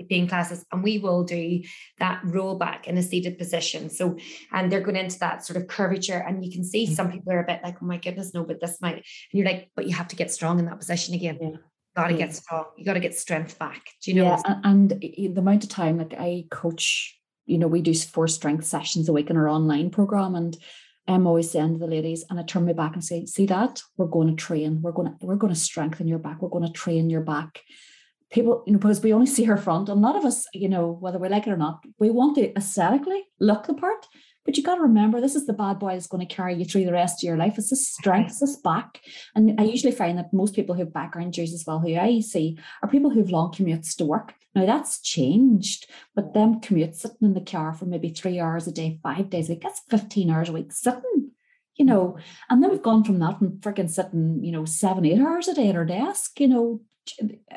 pain 0.08 0.28
classes, 0.28 0.64
and 0.72 0.82
we 0.82 0.98
will 0.98 1.24
do 1.24 1.62
that 1.98 2.20
roll 2.24 2.56
back 2.56 2.86
in 2.86 2.96
a 2.96 3.02
seated 3.02 3.38
position. 3.38 3.90
So, 3.90 4.16
and 4.52 4.72
they're 4.72 4.80
going 4.80 4.96
into 4.96 5.18
that 5.20 5.44
sort 5.44 5.58
of 5.58 5.68
curvature, 5.68 6.24
and 6.26 6.44
you 6.44 6.50
can 6.50 6.64
see 6.64 6.84
mm-hmm. 6.84 6.94
some 6.94 7.12
people 7.12 7.32
are 7.32 7.42
a 7.42 7.46
bit 7.46 7.60
like, 7.62 7.76
oh 7.82 7.86
my 7.86 7.98
goodness, 7.98 8.32
no, 8.32 8.44
but 8.44 8.60
this 8.60 8.78
might, 8.80 8.94
and 8.94 9.04
you're 9.32 9.46
like, 9.46 9.70
but 9.76 9.86
you 9.86 9.94
have 9.94 10.08
to 10.08 10.16
get 10.16 10.30
strong 10.30 10.58
in 10.58 10.66
that 10.66 10.78
position 10.78 11.14
again. 11.14 11.38
Yeah 11.40 11.56
got 11.94 12.08
to 12.08 12.14
mm. 12.14 12.18
get 12.18 12.34
strong. 12.34 12.66
You 12.76 12.84
got 12.84 12.94
to 12.94 13.00
get 13.00 13.14
strength 13.14 13.58
back. 13.58 13.82
Do 14.02 14.10
you 14.10 14.16
know? 14.16 14.24
Yeah, 14.24 14.42
and, 14.64 14.92
and 14.92 15.00
the 15.00 15.40
amount 15.40 15.64
of 15.64 15.70
time 15.70 15.98
like 15.98 16.14
I 16.18 16.44
coach, 16.50 17.18
you 17.46 17.58
know, 17.58 17.68
we 17.68 17.82
do 17.82 17.94
four 17.94 18.28
strength 18.28 18.64
sessions 18.64 19.08
a 19.08 19.12
week 19.12 19.30
in 19.30 19.36
our 19.36 19.48
online 19.48 19.90
program, 19.90 20.34
and 20.34 20.56
I'm 21.06 21.26
always 21.26 21.50
saying 21.50 21.74
to 21.74 21.78
the 21.78 21.86
ladies, 21.86 22.24
and 22.28 22.40
I 22.40 22.42
turn 22.42 22.66
my 22.66 22.72
back 22.72 22.94
and 22.94 23.04
say, 23.04 23.26
"See 23.26 23.46
that? 23.46 23.82
We're 23.96 24.06
going 24.06 24.28
to 24.28 24.34
train. 24.34 24.80
We're 24.82 24.92
going 24.92 25.08
to 25.08 25.26
we're 25.26 25.36
going 25.36 25.52
to 25.52 25.58
strengthen 25.58 26.08
your 26.08 26.18
back. 26.18 26.40
We're 26.40 26.48
going 26.48 26.66
to 26.66 26.72
train 26.72 27.10
your 27.10 27.22
back." 27.22 27.60
People, 28.30 28.64
you 28.66 28.72
know, 28.72 28.78
because 28.78 29.02
we 29.02 29.12
only 29.12 29.26
see 29.34 29.44
her 29.44 29.56
front, 29.56 29.88
and 29.88 29.98
a 29.98 30.06
lot 30.06 30.16
of 30.16 30.24
us, 30.24 30.46
you 30.52 30.68
know, 30.68 30.90
whether 30.90 31.18
we 31.18 31.28
like 31.28 31.46
it 31.46 31.52
or 31.52 31.56
not, 31.56 31.84
we 31.98 32.10
want 32.10 32.36
to 32.36 32.56
aesthetically 32.56 33.24
look 33.38 33.66
the 33.66 33.74
part. 33.74 34.06
But 34.44 34.56
you 34.56 34.62
got 34.62 34.76
to 34.76 34.82
remember, 34.82 35.20
this 35.20 35.34
is 35.34 35.46
the 35.46 35.52
bad 35.52 35.78
boy 35.78 35.92
that's 35.92 36.06
going 36.06 36.26
to 36.26 36.34
carry 36.34 36.54
you 36.54 36.64
through 36.64 36.84
the 36.84 36.92
rest 36.92 37.22
of 37.22 37.26
your 37.26 37.36
life. 37.36 37.56
It's 37.56 37.70
this 37.70 37.88
strength, 37.88 38.30
it's 38.30 38.40
this 38.40 38.56
back. 38.56 39.00
And 39.34 39.58
I 39.60 39.64
usually 39.64 39.92
find 39.92 40.18
that 40.18 40.32
most 40.32 40.54
people 40.54 40.74
who 40.74 40.82
have 40.82 40.92
back 40.92 41.14
injuries 41.16 41.54
as 41.54 41.64
well, 41.66 41.80
who 41.80 41.96
I 41.96 42.20
see, 42.20 42.58
are 42.82 42.88
people 42.88 43.10
who've 43.10 43.30
long 43.30 43.52
commutes 43.52 43.96
to 43.96 44.04
work. 44.04 44.34
Now 44.54 44.66
that's 44.66 45.00
changed, 45.00 45.90
but 46.14 46.34
them 46.34 46.60
commute 46.60 46.94
sitting 46.94 47.18
in 47.22 47.34
the 47.34 47.40
car 47.40 47.72
for 47.72 47.86
maybe 47.86 48.10
three 48.10 48.38
hours 48.38 48.66
a 48.66 48.72
day, 48.72 49.00
five 49.02 49.30
days 49.30 49.48
a 49.48 49.54
week, 49.54 49.62
that's 49.62 49.80
15 49.90 50.30
hours 50.30 50.48
a 50.48 50.52
week 50.52 50.72
sitting 50.72 51.30
you 51.76 51.84
know, 51.84 52.16
and 52.48 52.62
then 52.62 52.70
we've 52.70 52.82
gone 52.82 53.02
from 53.02 53.18
that 53.18 53.40
and 53.40 53.60
freaking 53.60 53.90
sitting, 53.90 54.42
you 54.44 54.52
know, 54.52 54.64
seven, 54.64 55.04
eight 55.04 55.20
hours 55.20 55.48
a 55.48 55.54
day 55.54 55.68
at 55.68 55.76
our 55.76 55.84
desk, 55.84 56.38
you 56.38 56.46
know, 56.48 56.80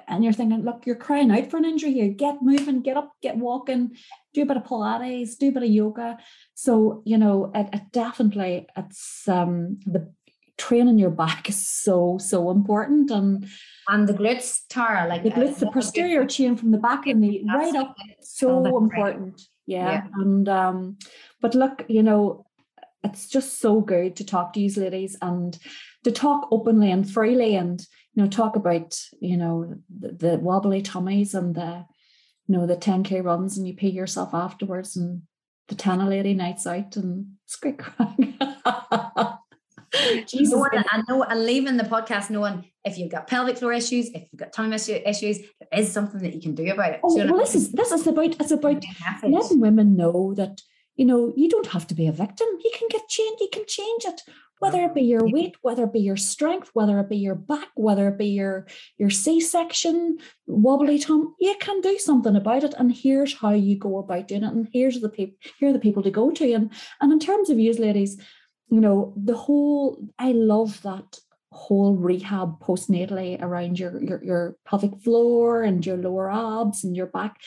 and 0.07 0.23
you're 0.23 0.33
thinking, 0.33 0.63
look, 0.63 0.85
you're 0.85 0.95
crying 0.95 1.31
out 1.31 1.49
for 1.49 1.57
an 1.57 1.65
injury 1.65 1.93
here. 1.93 2.09
Get 2.09 2.41
moving, 2.41 2.81
get 2.81 2.97
up, 2.97 3.13
get 3.21 3.37
walking, 3.37 3.95
do 4.33 4.41
a 4.41 4.45
bit 4.45 4.57
of 4.57 4.63
Pilates, 4.63 5.37
do 5.37 5.49
a 5.49 5.51
bit 5.51 5.63
of 5.63 5.69
yoga. 5.69 6.17
So, 6.59 7.03
you 7.05 7.19
know, 7.19 7.51
it, 7.53 7.69
it 7.71 7.83
definitely 7.91 8.65
it's 8.75 9.27
um 9.27 9.79
the 9.85 10.11
training 10.57 10.97
your 10.97 11.11
back 11.11 11.49
is 11.49 11.69
so, 11.69 12.17
so 12.17 12.49
important. 12.49 13.11
And 13.11 13.47
and 13.87 14.09
the 14.09 14.13
glutes, 14.13 14.61
Tara, 14.67 15.07
like 15.07 15.21
the 15.21 15.29
glutes, 15.29 15.59
the 15.59 15.69
posterior 15.69 16.25
chain 16.25 16.55
from 16.55 16.71
the 16.71 16.79
back 16.79 17.05
and 17.05 17.23
the 17.23 17.43
right 17.53 17.75
up, 17.75 17.95
so 18.21 18.75
important. 18.75 19.39
Yeah. 19.67 19.91
yeah. 19.91 20.07
And 20.15 20.49
um, 20.49 20.97
but 21.41 21.53
look, 21.53 21.85
you 21.87 22.01
know, 22.01 22.47
it's 23.03 23.29
just 23.29 23.61
so 23.61 23.79
good 23.79 24.15
to 24.15 24.25
talk 24.25 24.53
to 24.53 24.59
these 24.59 24.77
ladies 24.77 25.15
and 25.21 25.55
to 26.05 26.11
talk 26.11 26.47
openly 26.49 26.89
and 26.89 27.07
freely 27.07 27.55
and 27.55 27.79
you 28.15 28.23
know 28.23 28.29
talk 28.29 28.55
about 28.55 28.99
you 29.21 29.37
know 29.37 29.75
the, 29.95 30.11
the 30.11 30.37
wobbly 30.39 30.81
tummies 30.81 31.35
and 31.35 31.53
the 31.53 31.85
you 32.47 32.57
know, 32.57 32.65
the 32.65 32.77
10K 32.77 33.23
runs 33.23 33.57
and 33.57 33.67
you 33.67 33.73
pay 33.73 33.89
yourself 33.89 34.33
afterwards 34.33 34.95
and 34.95 35.23
the 35.67 35.75
TENA 35.75 36.07
lady 36.07 36.33
nights 36.33 36.65
out 36.65 36.95
and 36.95 37.27
it's 37.43 37.55
great 37.57 37.79
crack. 37.79 38.17
Jesus. 40.27 40.53
I 40.53 41.03
know, 41.07 41.23
and 41.23 41.45
leaving 41.45 41.77
the 41.77 41.83
podcast 41.83 42.29
knowing 42.29 42.69
if 42.83 42.97
you've 42.97 43.11
got 43.11 43.27
pelvic 43.27 43.57
floor 43.57 43.73
issues, 43.73 44.09
if 44.09 44.27
you've 44.31 44.39
got 44.39 44.53
tummy 44.53 44.75
issues, 44.75 45.39
there 45.39 45.79
is 45.79 45.91
something 45.91 46.21
that 46.21 46.33
you 46.33 46.41
can 46.41 46.55
do 46.55 46.69
about 46.71 46.93
it. 46.93 46.99
Oh, 47.03 47.15
well, 47.15 47.37
this 47.37 47.55
is 47.55 47.71
this 47.71 47.91
is 47.91 48.05
about 48.05 48.35
it's 48.39 48.51
about 48.51 48.83
letting 49.23 49.59
women 49.59 49.95
know 49.95 50.33
that 50.35 50.61
you 50.95 51.05
know 51.05 51.33
you 51.35 51.49
don't 51.49 51.67
have 51.67 51.87
to 51.87 51.95
be 51.95 52.07
a 52.07 52.11
victim. 52.11 52.47
You 52.63 52.71
can 52.77 52.87
get 52.89 53.07
changed. 53.07 53.41
You 53.41 53.49
can 53.51 53.65
change 53.67 54.03
it 54.05 54.21
whether 54.59 54.83
it 54.83 54.93
be 54.93 55.01
your 55.01 55.25
weight, 55.25 55.55
whether 55.61 55.83
it 55.83 55.93
be 55.93 55.99
your 55.99 56.17
strength, 56.17 56.69
whether 56.73 56.99
it 56.99 57.09
be 57.09 57.17
your 57.17 57.35
back, 57.35 57.67
whether 57.75 58.07
it 58.07 58.17
be 58.17 58.27
your 58.27 58.67
your 58.97 59.09
C-section, 59.09 60.17
wobbly 60.47 60.99
tongue, 60.99 61.33
you 61.39 61.55
can 61.59 61.81
do 61.81 61.97
something 61.97 62.35
about 62.35 62.63
it. 62.63 62.73
And 62.77 62.91
here's 62.91 63.35
how 63.35 63.51
you 63.51 63.77
go 63.77 63.97
about 63.99 64.27
doing 64.27 64.43
it. 64.43 64.53
And 64.53 64.67
here's 64.73 64.99
the 64.99 65.09
people, 65.09 65.37
here 65.59 65.69
are 65.69 65.73
the 65.73 65.79
people 65.79 66.03
to 66.03 66.11
go 66.11 66.31
to. 66.31 66.53
And 66.53 66.71
and 67.01 67.11
in 67.11 67.19
terms 67.19 67.49
of 67.49 67.59
you 67.59 67.73
ladies, 67.73 68.19
you 68.69 68.81
know, 68.81 69.13
the 69.15 69.35
whole 69.35 69.97
I 70.17 70.31
love 70.31 70.81
that 70.81 71.19
whole 71.51 71.95
rehab 71.95 72.59
postnatally 72.59 73.41
around 73.41 73.79
your 73.79 74.01
your 74.03 74.23
your 74.23 74.55
pelvic 74.65 75.01
floor 75.01 75.63
and 75.63 75.85
your 75.85 75.97
lower 75.97 76.31
abs 76.31 76.83
and 76.83 76.95
your 76.95 77.07
back. 77.07 77.37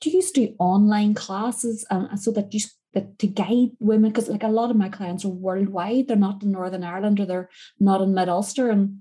Do 0.00 0.10
you 0.10 0.22
do 0.34 0.54
online 0.58 1.14
classes 1.14 1.86
and 1.90 2.20
so 2.20 2.30
that 2.32 2.52
you 2.52 2.60
that 2.94 3.18
to 3.18 3.26
guide 3.26 3.70
women 3.80 4.10
because 4.10 4.28
like 4.28 4.42
a 4.42 4.48
lot 4.48 4.70
of 4.70 4.76
my 4.76 4.88
clients 4.88 5.24
are 5.24 5.28
worldwide. 5.28 6.08
They're 6.08 6.16
not 6.16 6.42
in 6.42 6.52
northern 6.52 6.84
ireland 6.84 7.20
or 7.20 7.26
they're 7.26 7.50
not 7.78 8.00
in 8.00 8.14
mid 8.14 8.28
ulster. 8.28 8.70
And 8.70 9.00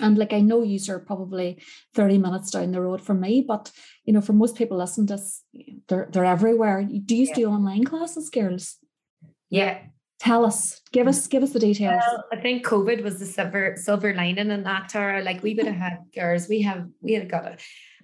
and 0.00 0.16
like 0.16 0.32
i 0.32 0.40
know 0.40 0.62
you 0.62 0.80
are 0.88 0.98
probably 0.98 1.62
30 1.94 2.18
minutes 2.18 2.50
down 2.50 2.72
the 2.72 2.80
road 2.80 3.02
from 3.02 3.20
me 3.20 3.44
but 3.46 3.70
you 4.06 4.14
know 4.14 4.22
for 4.22 4.32
most 4.32 4.56
people 4.56 4.78
listening 4.78 5.06
to 5.06 5.16
this 5.16 5.44
they're, 5.88 6.08
they're 6.10 6.24
everywhere. 6.24 6.82
Do 6.82 7.16
you 7.16 7.26
yeah. 7.26 7.34
do 7.34 7.50
online 7.50 7.84
classes 7.84 8.30
girls? 8.30 8.76
Yeah. 9.50 9.78
Tell 10.20 10.44
us. 10.44 10.80
Give 10.92 11.06
us 11.06 11.26
give 11.26 11.42
us 11.42 11.52
the 11.52 11.58
details. 11.58 12.02
Well, 12.06 12.24
i 12.32 12.36
think 12.36 12.64
covid 12.64 13.02
was 13.02 13.18
the 13.18 13.26
silver 13.26 13.74
silver 13.76 14.14
lining 14.14 14.50
in 14.50 14.62
that 14.62 14.88
Tara. 14.88 15.22
like 15.22 15.42
we 15.42 15.54
would 15.54 15.66
have 15.66 15.76
had 15.76 15.98
girls. 16.14 16.48
We 16.48 16.62
have 16.62 16.86
we 17.02 17.12
had 17.12 17.28
got 17.28 17.46
a 17.46 17.56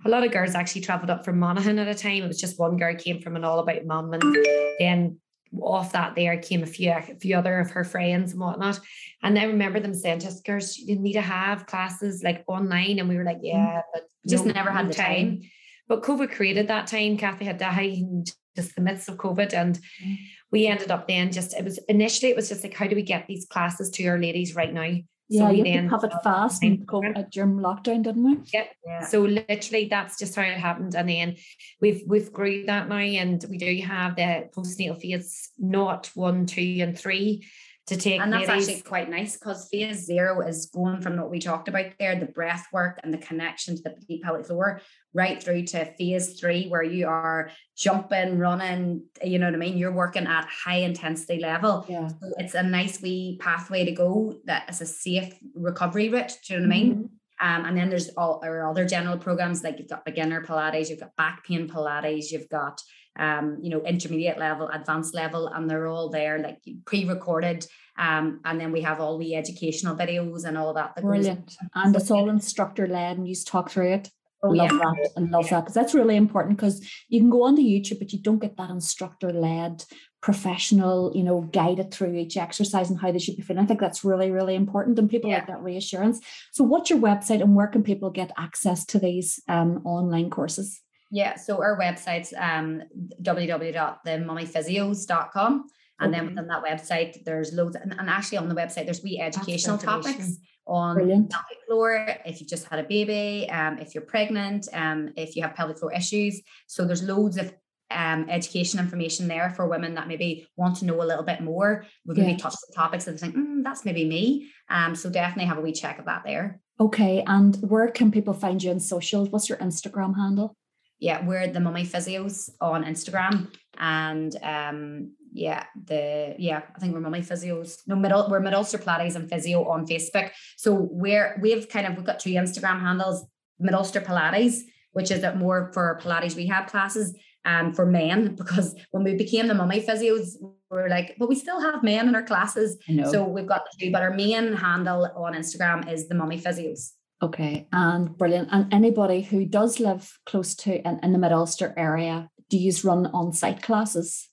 a 0.04 0.08
lot 0.08 0.24
of 0.24 0.32
girls 0.32 0.54
actually 0.54 0.80
traveled 0.80 1.10
up 1.10 1.24
from 1.24 1.38
Monaghan 1.38 1.78
at 1.78 1.88
a 1.88 1.94
time. 1.94 2.22
It 2.22 2.28
was 2.28 2.40
just 2.40 2.58
one 2.58 2.76
girl 2.76 2.94
came 2.94 3.20
from 3.20 3.36
an 3.36 3.44
all 3.44 3.58
about 3.58 3.84
mum, 3.84 4.12
and 4.12 4.36
then 4.78 5.18
off 5.60 5.92
that 5.92 6.14
there 6.14 6.36
came 6.38 6.62
a 6.62 6.66
few 6.66 6.92
a 6.92 7.02
few 7.02 7.36
other 7.36 7.58
of 7.58 7.70
her 7.70 7.84
friends 7.84 8.32
and 8.32 8.40
whatnot. 8.40 8.80
And 9.22 9.38
I 9.38 9.44
remember 9.44 9.80
them 9.80 9.94
saying 9.94 10.20
just 10.20 10.44
girls, 10.44 10.76
you 10.78 10.98
need 10.98 11.14
to 11.14 11.20
have 11.20 11.66
classes 11.66 12.22
like 12.22 12.44
online. 12.46 12.98
And 12.98 13.08
we 13.08 13.16
were 13.16 13.24
like, 13.24 13.40
yeah, 13.42 13.82
but 13.92 14.04
just 14.26 14.46
no, 14.46 14.52
never 14.52 14.70
had 14.70 14.86
no 14.86 14.88
the 14.88 14.94
time. 14.94 15.06
time. 15.06 15.50
But 15.88 16.02
COVID 16.02 16.32
created 16.32 16.68
that 16.68 16.86
time. 16.86 17.16
Kathy 17.16 17.44
had 17.44 17.58
died 17.58 17.90
in 17.90 18.24
just 18.56 18.76
the 18.76 18.80
midst 18.80 19.08
of 19.08 19.16
COVID. 19.16 19.52
And 19.52 19.78
mm. 20.04 20.16
we 20.52 20.66
ended 20.66 20.90
up 20.90 21.08
then 21.08 21.32
just 21.32 21.54
it 21.54 21.64
was 21.64 21.78
initially 21.88 22.30
it 22.30 22.36
was 22.36 22.48
just 22.48 22.62
like, 22.62 22.74
how 22.74 22.86
do 22.86 22.96
we 22.96 23.02
get 23.02 23.26
these 23.26 23.46
classes 23.46 23.90
to 23.90 24.06
our 24.06 24.18
ladies 24.18 24.54
right 24.54 24.72
now? 24.72 24.94
Yeah, 25.30 25.46
so 25.46 25.50
you 25.54 25.62
then 25.62 25.88
have 25.88 26.02
it 26.02 26.12
fast 26.24 26.64
and 26.64 26.84
go 26.84 27.02
during 27.30 27.58
lockdown, 27.58 28.02
didn't 28.02 28.24
we? 28.24 28.38
Yep. 28.52 28.74
Yeah. 28.84 29.06
So 29.06 29.22
literally 29.22 29.86
that's 29.88 30.18
just 30.18 30.34
how 30.34 30.42
it 30.42 30.58
happened. 30.58 30.96
And 30.96 31.08
then 31.08 31.36
we've 31.80 32.02
we've 32.04 32.32
grew 32.32 32.66
that 32.66 32.88
now 32.88 32.96
and 32.96 33.42
we 33.48 33.56
do 33.56 33.80
have 33.86 34.16
the 34.16 34.48
postnatal 34.52 35.00
phase 35.00 35.50
not 35.56 36.10
one, 36.14 36.46
two, 36.46 36.78
and 36.80 36.98
three 36.98 37.46
to 37.90 37.96
take. 37.96 38.20
And 38.20 38.32
that's 38.32 38.48
ladies. 38.48 38.68
actually 38.68 38.82
quite 38.82 39.10
nice 39.10 39.36
because 39.36 39.68
phase 39.68 40.06
zero 40.06 40.40
is 40.46 40.66
going 40.66 41.02
from 41.02 41.16
what 41.16 41.28
we 41.28 41.40
talked 41.40 41.66
about 41.66 41.86
there, 41.98 42.18
the 42.18 42.26
breath 42.26 42.66
work 42.72 43.00
and 43.02 43.12
the 43.12 43.18
connection 43.18 43.76
to 43.76 43.82
the 43.82 43.96
deep 44.06 44.22
pelvic 44.22 44.46
floor, 44.46 44.80
right 45.12 45.42
through 45.42 45.64
to 45.64 45.84
phase 45.96 46.38
three, 46.38 46.68
where 46.68 46.84
you 46.84 47.08
are 47.08 47.50
jumping, 47.76 48.38
running, 48.38 49.02
you 49.24 49.40
know 49.40 49.46
what 49.46 49.54
I 49.54 49.58
mean? 49.58 49.76
You're 49.76 49.92
working 49.92 50.28
at 50.28 50.46
high 50.46 50.78
intensity 50.78 51.40
level. 51.40 51.84
Yeah. 51.88 52.06
So 52.06 52.32
it's 52.38 52.54
a 52.54 52.62
nice 52.62 53.02
wee 53.02 53.38
pathway 53.40 53.84
to 53.84 53.92
go 53.92 54.34
that 54.44 54.70
is 54.70 54.80
a 54.80 54.86
safe 54.86 55.34
recovery 55.54 56.08
route. 56.08 56.38
Do 56.46 56.54
you 56.54 56.60
know 56.60 56.68
what 56.68 56.74
I 56.74 56.78
mean? 56.78 56.94
Mm-hmm. 56.94 57.04
Um, 57.42 57.64
and 57.64 57.76
then 57.76 57.88
there's 57.88 58.10
all 58.10 58.40
our 58.44 58.68
other 58.70 58.86
general 58.86 59.18
programs 59.18 59.64
like 59.64 59.78
you've 59.78 59.88
got 59.88 60.04
beginner 60.04 60.44
Pilates, 60.44 60.90
you've 60.90 61.00
got 61.00 61.16
back 61.16 61.44
pain 61.44 61.68
Pilates, 61.68 62.30
you've 62.30 62.50
got 62.50 62.80
um, 63.20 63.58
you 63.62 63.70
know, 63.70 63.82
intermediate 63.82 64.38
level, 64.38 64.68
advanced 64.68 65.14
level, 65.14 65.46
and 65.48 65.70
they're 65.70 65.86
all 65.86 66.08
there 66.08 66.38
like 66.38 66.58
pre-recorded. 66.86 67.66
Um, 67.98 68.40
and 68.46 68.58
then 68.58 68.72
we 68.72 68.80
have 68.80 68.98
all 68.98 69.18
the 69.18 69.36
educational 69.36 69.94
videos 69.94 70.44
and 70.44 70.56
all 70.56 70.72
that. 70.74 70.94
that 70.96 71.04
Brilliant. 71.04 71.54
And 71.74 71.94
it's 71.94 72.10
all 72.10 72.30
instructor 72.30 72.86
led 72.88 73.18
and 73.18 73.28
you 73.28 73.34
talk 73.46 73.70
through 73.70 73.92
it. 73.92 74.10
Oh, 74.42 74.48
love 74.48 74.72
yeah. 74.72 74.78
that 74.78 75.10
and 75.16 75.30
love 75.30 75.44
yeah. 75.44 75.50
that 75.50 75.60
because 75.60 75.74
that's 75.74 75.92
really 75.92 76.16
important 76.16 76.56
because 76.56 76.80
you 77.10 77.20
can 77.20 77.28
go 77.28 77.42
onto 77.42 77.60
YouTube, 77.60 77.98
but 77.98 78.10
you 78.10 78.20
don't 78.22 78.38
get 78.38 78.56
that 78.56 78.70
instructor 78.70 79.30
led 79.30 79.84
professional, 80.22 81.12
you 81.14 81.22
know, 81.22 81.42
guided 81.52 81.92
through 81.92 82.14
each 82.14 82.38
exercise 82.38 82.88
and 82.88 82.98
how 82.98 83.12
they 83.12 83.18
should 83.18 83.36
be 83.36 83.42
feeling. 83.42 83.62
I 83.62 83.66
think 83.66 83.80
that's 83.80 84.02
really, 84.02 84.30
really 84.30 84.54
important 84.54 84.98
and 84.98 85.10
people 85.10 85.28
yeah. 85.28 85.36
like 85.36 85.48
that 85.48 85.62
reassurance. 85.62 86.20
So, 86.52 86.64
what's 86.64 86.88
your 86.88 86.98
website 86.98 87.42
and 87.42 87.54
where 87.54 87.66
can 87.66 87.82
people 87.82 88.08
get 88.08 88.30
access 88.38 88.86
to 88.86 88.98
these 88.98 89.40
um, 89.46 89.82
online 89.84 90.30
courses? 90.30 90.80
Yeah, 91.10 91.36
so 91.36 91.62
our 91.62 91.78
website's 91.78 92.34
um, 92.36 92.82
www.themummyphysios.com. 93.22 95.64
And 96.02 96.14
okay. 96.14 96.18
then 96.18 96.30
within 96.30 96.46
that 96.46 96.64
website, 96.64 97.22
there's 97.24 97.52
loads, 97.52 97.76
and, 97.76 97.94
and 97.98 98.08
actually 98.08 98.38
on 98.38 98.48
the 98.48 98.54
website, 98.54 98.86
there's 98.86 99.02
wee 99.02 99.20
educational 99.20 99.76
topics 99.76 100.38
on 100.66 100.94
Brilliant. 100.94 101.30
pelvic 101.30 101.58
floor, 101.66 102.08
if 102.24 102.40
you've 102.40 102.48
just 102.48 102.66
had 102.68 102.78
a 102.78 102.84
baby, 102.84 103.50
um, 103.50 103.78
if 103.78 103.94
you're 103.94 104.04
pregnant, 104.04 104.66
um, 104.72 105.12
if 105.16 105.36
you 105.36 105.42
have 105.42 105.54
pelvic 105.54 105.78
floor 105.78 105.92
issues. 105.92 106.40
So 106.68 106.86
there's 106.86 107.02
loads 107.02 107.36
of 107.36 107.52
um, 107.90 108.26
education 108.30 108.78
information 108.78 109.26
there 109.26 109.50
for 109.50 109.66
women 109.66 109.94
that 109.94 110.06
maybe 110.06 110.46
want 110.56 110.76
to 110.76 110.84
know 110.84 111.02
a 111.02 111.04
little 111.04 111.24
bit 111.24 111.40
more. 111.40 111.84
We're 112.06 112.14
going 112.14 112.36
to 112.36 112.40
touch 112.40 112.54
the 112.54 112.72
topics 112.74 113.04
that 113.04 113.18
think, 113.18 113.34
mm, 113.34 113.64
that's 113.64 113.84
maybe 113.84 114.04
me. 114.04 114.48
Um, 114.68 114.94
so 114.94 115.10
definitely 115.10 115.46
have 115.46 115.58
a 115.58 115.60
wee 115.60 115.72
check 115.72 115.98
of 115.98 116.04
that 116.04 116.22
there. 116.24 116.60
Okay. 116.78 117.24
And 117.26 117.56
where 117.56 117.90
can 117.90 118.12
people 118.12 118.32
find 118.32 118.62
you 118.62 118.70
on 118.70 118.80
socials? 118.80 119.30
What's 119.30 119.48
your 119.48 119.58
Instagram 119.58 120.16
handle? 120.16 120.56
Yeah, 121.00 121.24
we're 121.26 121.48
the 121.48 121.60
Mummy 121.60 121.84
Physios 121.84 122.50
on 122.60 122.84
Instagram. 122.84 123.52
And 123.78 124.36
um, 124.42 125.12
yeah, 125.32 125.64
the 125.84 126.34
yeah, 126.38 126.62
I 126.74 126.78
think 126.78 126.92
we're 126.92 127.00
Mummy 127.00 127.22
Physios. 127.22 127.78
No, 127.86 127.96
middle 127.96 128.28
we're 128.30 128.40
Mid 128.40 128.54
Ulster 128.54 128.78
Pilates 128.78 129.16
and 129.16 129.28
Physio 129.28 129.64
on 129.64 129.86
Facebook. 129.86 130.30
So 130.56 130.88
we're 130.90 131.38
we've 131.40 131.68
kind 131.68 131.86
of 131.86 131.96
we've 131.96 132.04
got 132.04 132.20
two 132.20 132.30
Instagram 132.30 132.80
handles, 132.80 133.24
Mid 133.58 133.74
Ulster 133.74 134.00
Pilates, 134.00 134.60
which 134.92 135.10
is 135.10 135.24
more 135.36 135.70
for 135.72 135.98
Pilates 136.02 136.36
rehab 136.36 136.68
classes 136.68 137.16
um, 137.44 137.72
for 137.72 137.86
men 137.86 138.34
because 138.36 138.74
when 138.90 139.04
we 139.04 139.14
became 139.14 139.46
the 139.46 139.54
mummy 139.54 139.80
physios, 139.80 140.34
we 140.70 140.78
are 140.78 140.88
like, 140.88 141.16
but 141.18 141.28
we 141.28 141.34
still 141.34 141.60
have 141.60 141.82
men 141.82 142.08
in 142.08 142.14
our 142.14 142.22
classes. 142.22 142.76
So 143.10 143.24
we've 143.24 143.46
got 143.46 143.64
the 143.64 143.86
two, 143.86 143.92
but 143.92 144.02
our 144.02 144.12
main 144.12 144.52
handle 144.52 145.10
on 145.16 145.34
Instagram 145.34 145.90
is 145.90 146.08
the 146.08 146.14
mummy 146.14 146.38
physios. 146.38 146.92
Okay, 147.22 147.66
and 147.72 148.16
brilliant. 148.16 148.48
And 148.50 148.72
anybody 148.72 149.20
who 149.20 149.44
does 149.44 149.78
live 149.78 150.18
close 150.24 150.54
to 150.56 150.88
in, 150.88 151.00
in 151.02 151.12
the 151.12 151.18
Mid 151.18 151.32
Ulster 151.32 151.74
area, 151.76 152.30
do 152.48 152.56
you 152.56 152.72
run 152.82 153.06
on 153.06 153.32
site 153.32 153.62
classes? 153.62 154.28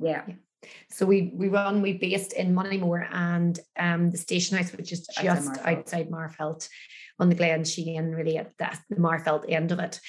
Yeah. 0.00 0.24
So 0.90 1.06
we 1.06 1.32
we 1.34 1.48
run 1.48 1.82
we 1.82 1.94
based 1.94 2.32
in 2.32 2.54
Moneymore 2.54 3.08
and 3.12 3.58
um 3.78 4.10
the 4.10 4.18
station 4.18 4.56
house, 4.56 4.72
which 4.72 4.92
is 4.92 5.06
just 5.06 5.24
outside, 5.24 5.60
outside 5.64 6.10
Magherafelt 6.10 6.68
on 7.18 7.28
the 7.28 7.34
Glen 7.34 7.64
Sheen, 7.64 8.10
really 8.10 8.38
at 8.38 8.56
the, 8.58 8.78
the 8.90 8.96
Magherafelt 8.96 9.44
end 9.48 9.72
of 9.72 9.78
it. 9.78 10.00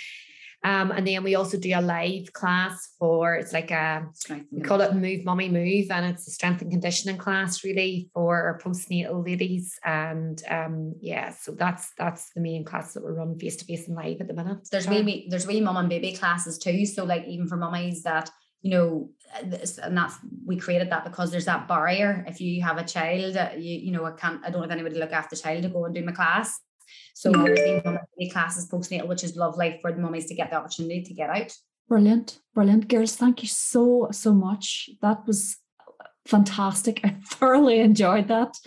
Um, 0.66 0.92
and 0.92 1.06
then 1.06 1.24
we 1.24 1.36
also 1.36 1.58
do 1.58 1.74
a 1.76 1.82
live 1.82 2.32
class 2.32 2.94
for 2.98 3.36
it's 3.36 3.52
like 3.52 3.70
a 3.70 4.08
we 4.50 4.62
call 4.62 4.80
it 4.80 4.96
Move 4.96 5.26
Mummy 5.26 5.50
Move, 5.50 5.92
and 5.92 6.06
it's 6.06 6.28
a 6.28 6.32
strength 6.32 6.62
and 6.62 6.72
conditioning 6.72 7.18
class 7.18 7.66
really 7.66 8.10
for 8.14 8.42
our 8.42 8.60
postnatal 8.60 9.26
ladies. 9.26 9.78
And 9.84 10.42
um, 10.50 10.94
yeah, 11.02 11.32
so 11.32 11.52
that's 11.52 11.92
that's 11.98 12.32
the 12.34 12.42
main 12.42 12.64
class 12.64 12.94
that 12.94 13.06
we 13.06 13.12
run 13.12 13.38
face 13.38 13.58
to 13.58 13.66
face 13.66 13.88
and 13.88 13.98
live 13.98 14.22
at 14.22 14.28
the 14.28 14.34
minute. 14.34 14.70
There's 14.72 14.88
wee 14.88 15.28
there's 15.30 15.48
wee 15.48 15.60
mum 15.60 15.76
and 15.76 15.90
baby 15.90 16.14
classes 16.14 16.58
too. 16.58 16.86
So 16.86 17.04
like 17.04 17.26
even 17.26 17.48
for 17.48 17.58
mummies 17.58 18.04
that 18.04 18.30
you 18.62 18.72
know 18.72 19.10
and 19.42 19.98
that's 19.98 20.16
we 20.46 20.56
created 20.56 20.90
that 20.90 21.04
because 21.04 21.30
there's 21.30 21.46
that 21.46 21.68
barrier 21.68 22.24
if 22.28 22.40
you 22.40 22.62
have 22.62 22.78
a 22.78 22.84
child 22.84 23.36
you 23.58 23.78
you 23.78 23.92
know 23.92 24.06
i 24.06 24.12
can't 24.12 24.40
i 24.46 24.50
don't 24.50 24.62
have 24.62 24.72
anybody 24.72 24.96
to 24.96 25.02
look 25.02 25.12
after 25.12 25.36
the 25.36 25.42
child 25.42 25.62
to 25.62 25.70
go 25.70 25.86
and 25.86 25.94
do 25.94 26.04
my 26.04 26.14
class 26.14 26.62
so 27.14 27.32
yeah. 27.46 27.98
classes 28.32 28.70
postnatal, 28.70 29.08
which 29.08 29.24
is 29.24 29.36
lovely 29.36 29.80
for 29.82 29.92
the 29.92 30.00
mummies 30.00 30.28
to 30.28 30.36
get 30.36 30.50
the 30.50 30.58
opportunity 30.58 31.04
to 31.04 31.14
get 31.14 31.30
out. 31.30 31.54
Brilliant, 31.88 32.40
brilliant, 32.54 32.88
girls. 32.88 33.16
Thank 33.16 33.42
you 33.44 33.48
so 33.48 34.08
so 34.12 34.34
much. 34.34 34.90
That 35.02 35.28
was 35.28 35.58
fantastic. 36.26 37.02
I 37.04 37.10
thoroughly 37.26 37.80
enjoyed 37.80 38.28
that. 38.30 38.58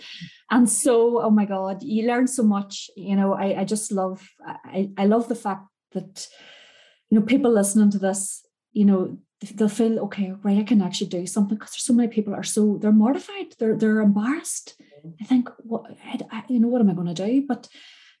And 0.49 0.69
so, 0.69 1.21
oh 1.21 1.29
my 1.29 1.45
God, 1.45 1.83
you 1.83 2.07
learn 2.07 2.27
so 2.27 2.43
much. 2.43 2.89
You 2.95 3.15
know, 3.15 3.33
I, 3.33 3.61
I 3.61 3.63
just 3.65 3.91
love 3.91 4.27
I, 4.45 4.91
I 4.97 5.05
love 5.05 5.27
the 5.27 5.35
fact 5.35 5.67
that 5.93 6.27
you 7.09 7.19
know 7.19 7.25
people 7.25 7.51
listening 7.51 7.91
to 7.91 7.99
this, 7.99 8.45
you 8.71 8.85
know, 8.85 9.17
they'll 9.55 9.69
feel 9.69 9.99
okay, 9.99 10.33
right? 10.43 10.59
I 10.59 10.63
can 10.63 10.81
actually 10.81 11.07
do 11.07 11.25
something 11.27 11.57
because 11.57 11.71
there's 11.71 11.83
so 11.83 11.93
many 11.93 12.09
people 12.09 12.33
are 12.33 12.43
so 12.43 12.77
they're 12.81 12.91
mortified, 12.91 13.55
they're 13.59 13.75
they're 13.75 14.01
embarrassed. 14.01 14.75
Mm-hmm. 14.79 15.09
I 15.21 15.25
think 15.25 15.49
what 15.59 15.85
I, 16.31 16.43
you 16.47 16.59
know, 16.59 16.67
what 16.67 16.81
am 16.81 16.89
I 16.89 16.93
going 16.93 17.13
to 17.13 17.25
do? 17.25 17.45
But 17.47 17.67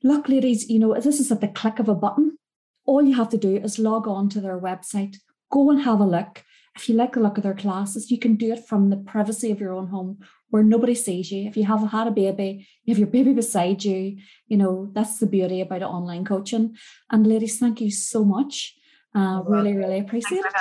look, 0.03 0.29
ladies, 0.29 0.69
you 0.69 0.79
know, 0.79 0.93
this 0.99 1.19
is 1.19 1.31
at 1.31 1.41
the 1.41 1.47
click 1.47 1.79
of 1.79 1.89
a 1.89 1.95
button. 1.95 2.37
all 2.85 3.03
you 3.03 3.15
have 3.15 3.29
to 3.29 3.37
do 3.37 3.57
is 3.57 3.79
log 3.79 4.07
on 4.07 4.29
to 4.29 4.39
their 4.39 4.57
website, 4.57 5.17
go 5.51 5.69
and 5.69 5.81
have 5.81 5.99
a 5.99 6.05
look. 6.05 6.43
If 6.77 6.87
you 6.87 6.95
like 6.95 7.13
the 7.13 7.19
look 7.19 7.37
of 7.37 7.43
their 7.43 7.55
classes, 7.55 8.11
you 8.11 8.19
can 8.19 8.35
do 8.35 8.53
it 8.53 8.65
from 8.65 8.89
the 8.89 8.97
privacy 8.97 9.51
of 9.51 9.59
your 9.59 9.73
own 9.73 9.87
home 9.87 10.19
where 10.49 10.63
nobody 10.63 10.95
sees 10.95 11.31
you. 11.31 11.47
If 11.47 11.57
you 11.57 11.65
have 11.65 11.81
had 11.91 12.07
a 12.07 12.11
baby, 12.11 12.67
you 12.83 12.93
have 12.93 12.99
your 12.99 13.07
baby 13.07 13.33
beside 13.33 13.83
you. 13.83 14.17
You 14.47 14.57
know, 14.57 14.89
that's 14.93 15.19
the 15.19 15.25
beauty 15.25 15.59
about 15.61 15.81
online 15.81 16.23
coaching. 16.23 16.77
And 17.11 17.27
ladies, 17.27 17.59
thank 17.59 17.81
you 17.81 17.91
so 17.91 18.23
much. 18.23 18.75
Uh, 19.15 19.41
really, 19.45 19.75
really 19.75 19.99
appreciate 19.99 20.45
it. 20.45 20.53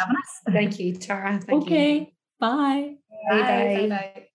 Thank 0.51 0.79
you, 0.81 0.95
Tara. 0.95 1.39
Thank 1.39 1.65
okay. 1.65 1.99
You. 1.99 2.07
Bye. 2.41 2.95
Bye. 3.29 3.41
Bye. 3.43 3.89
bye. 3.89 3.89
bye. 3.89 4.26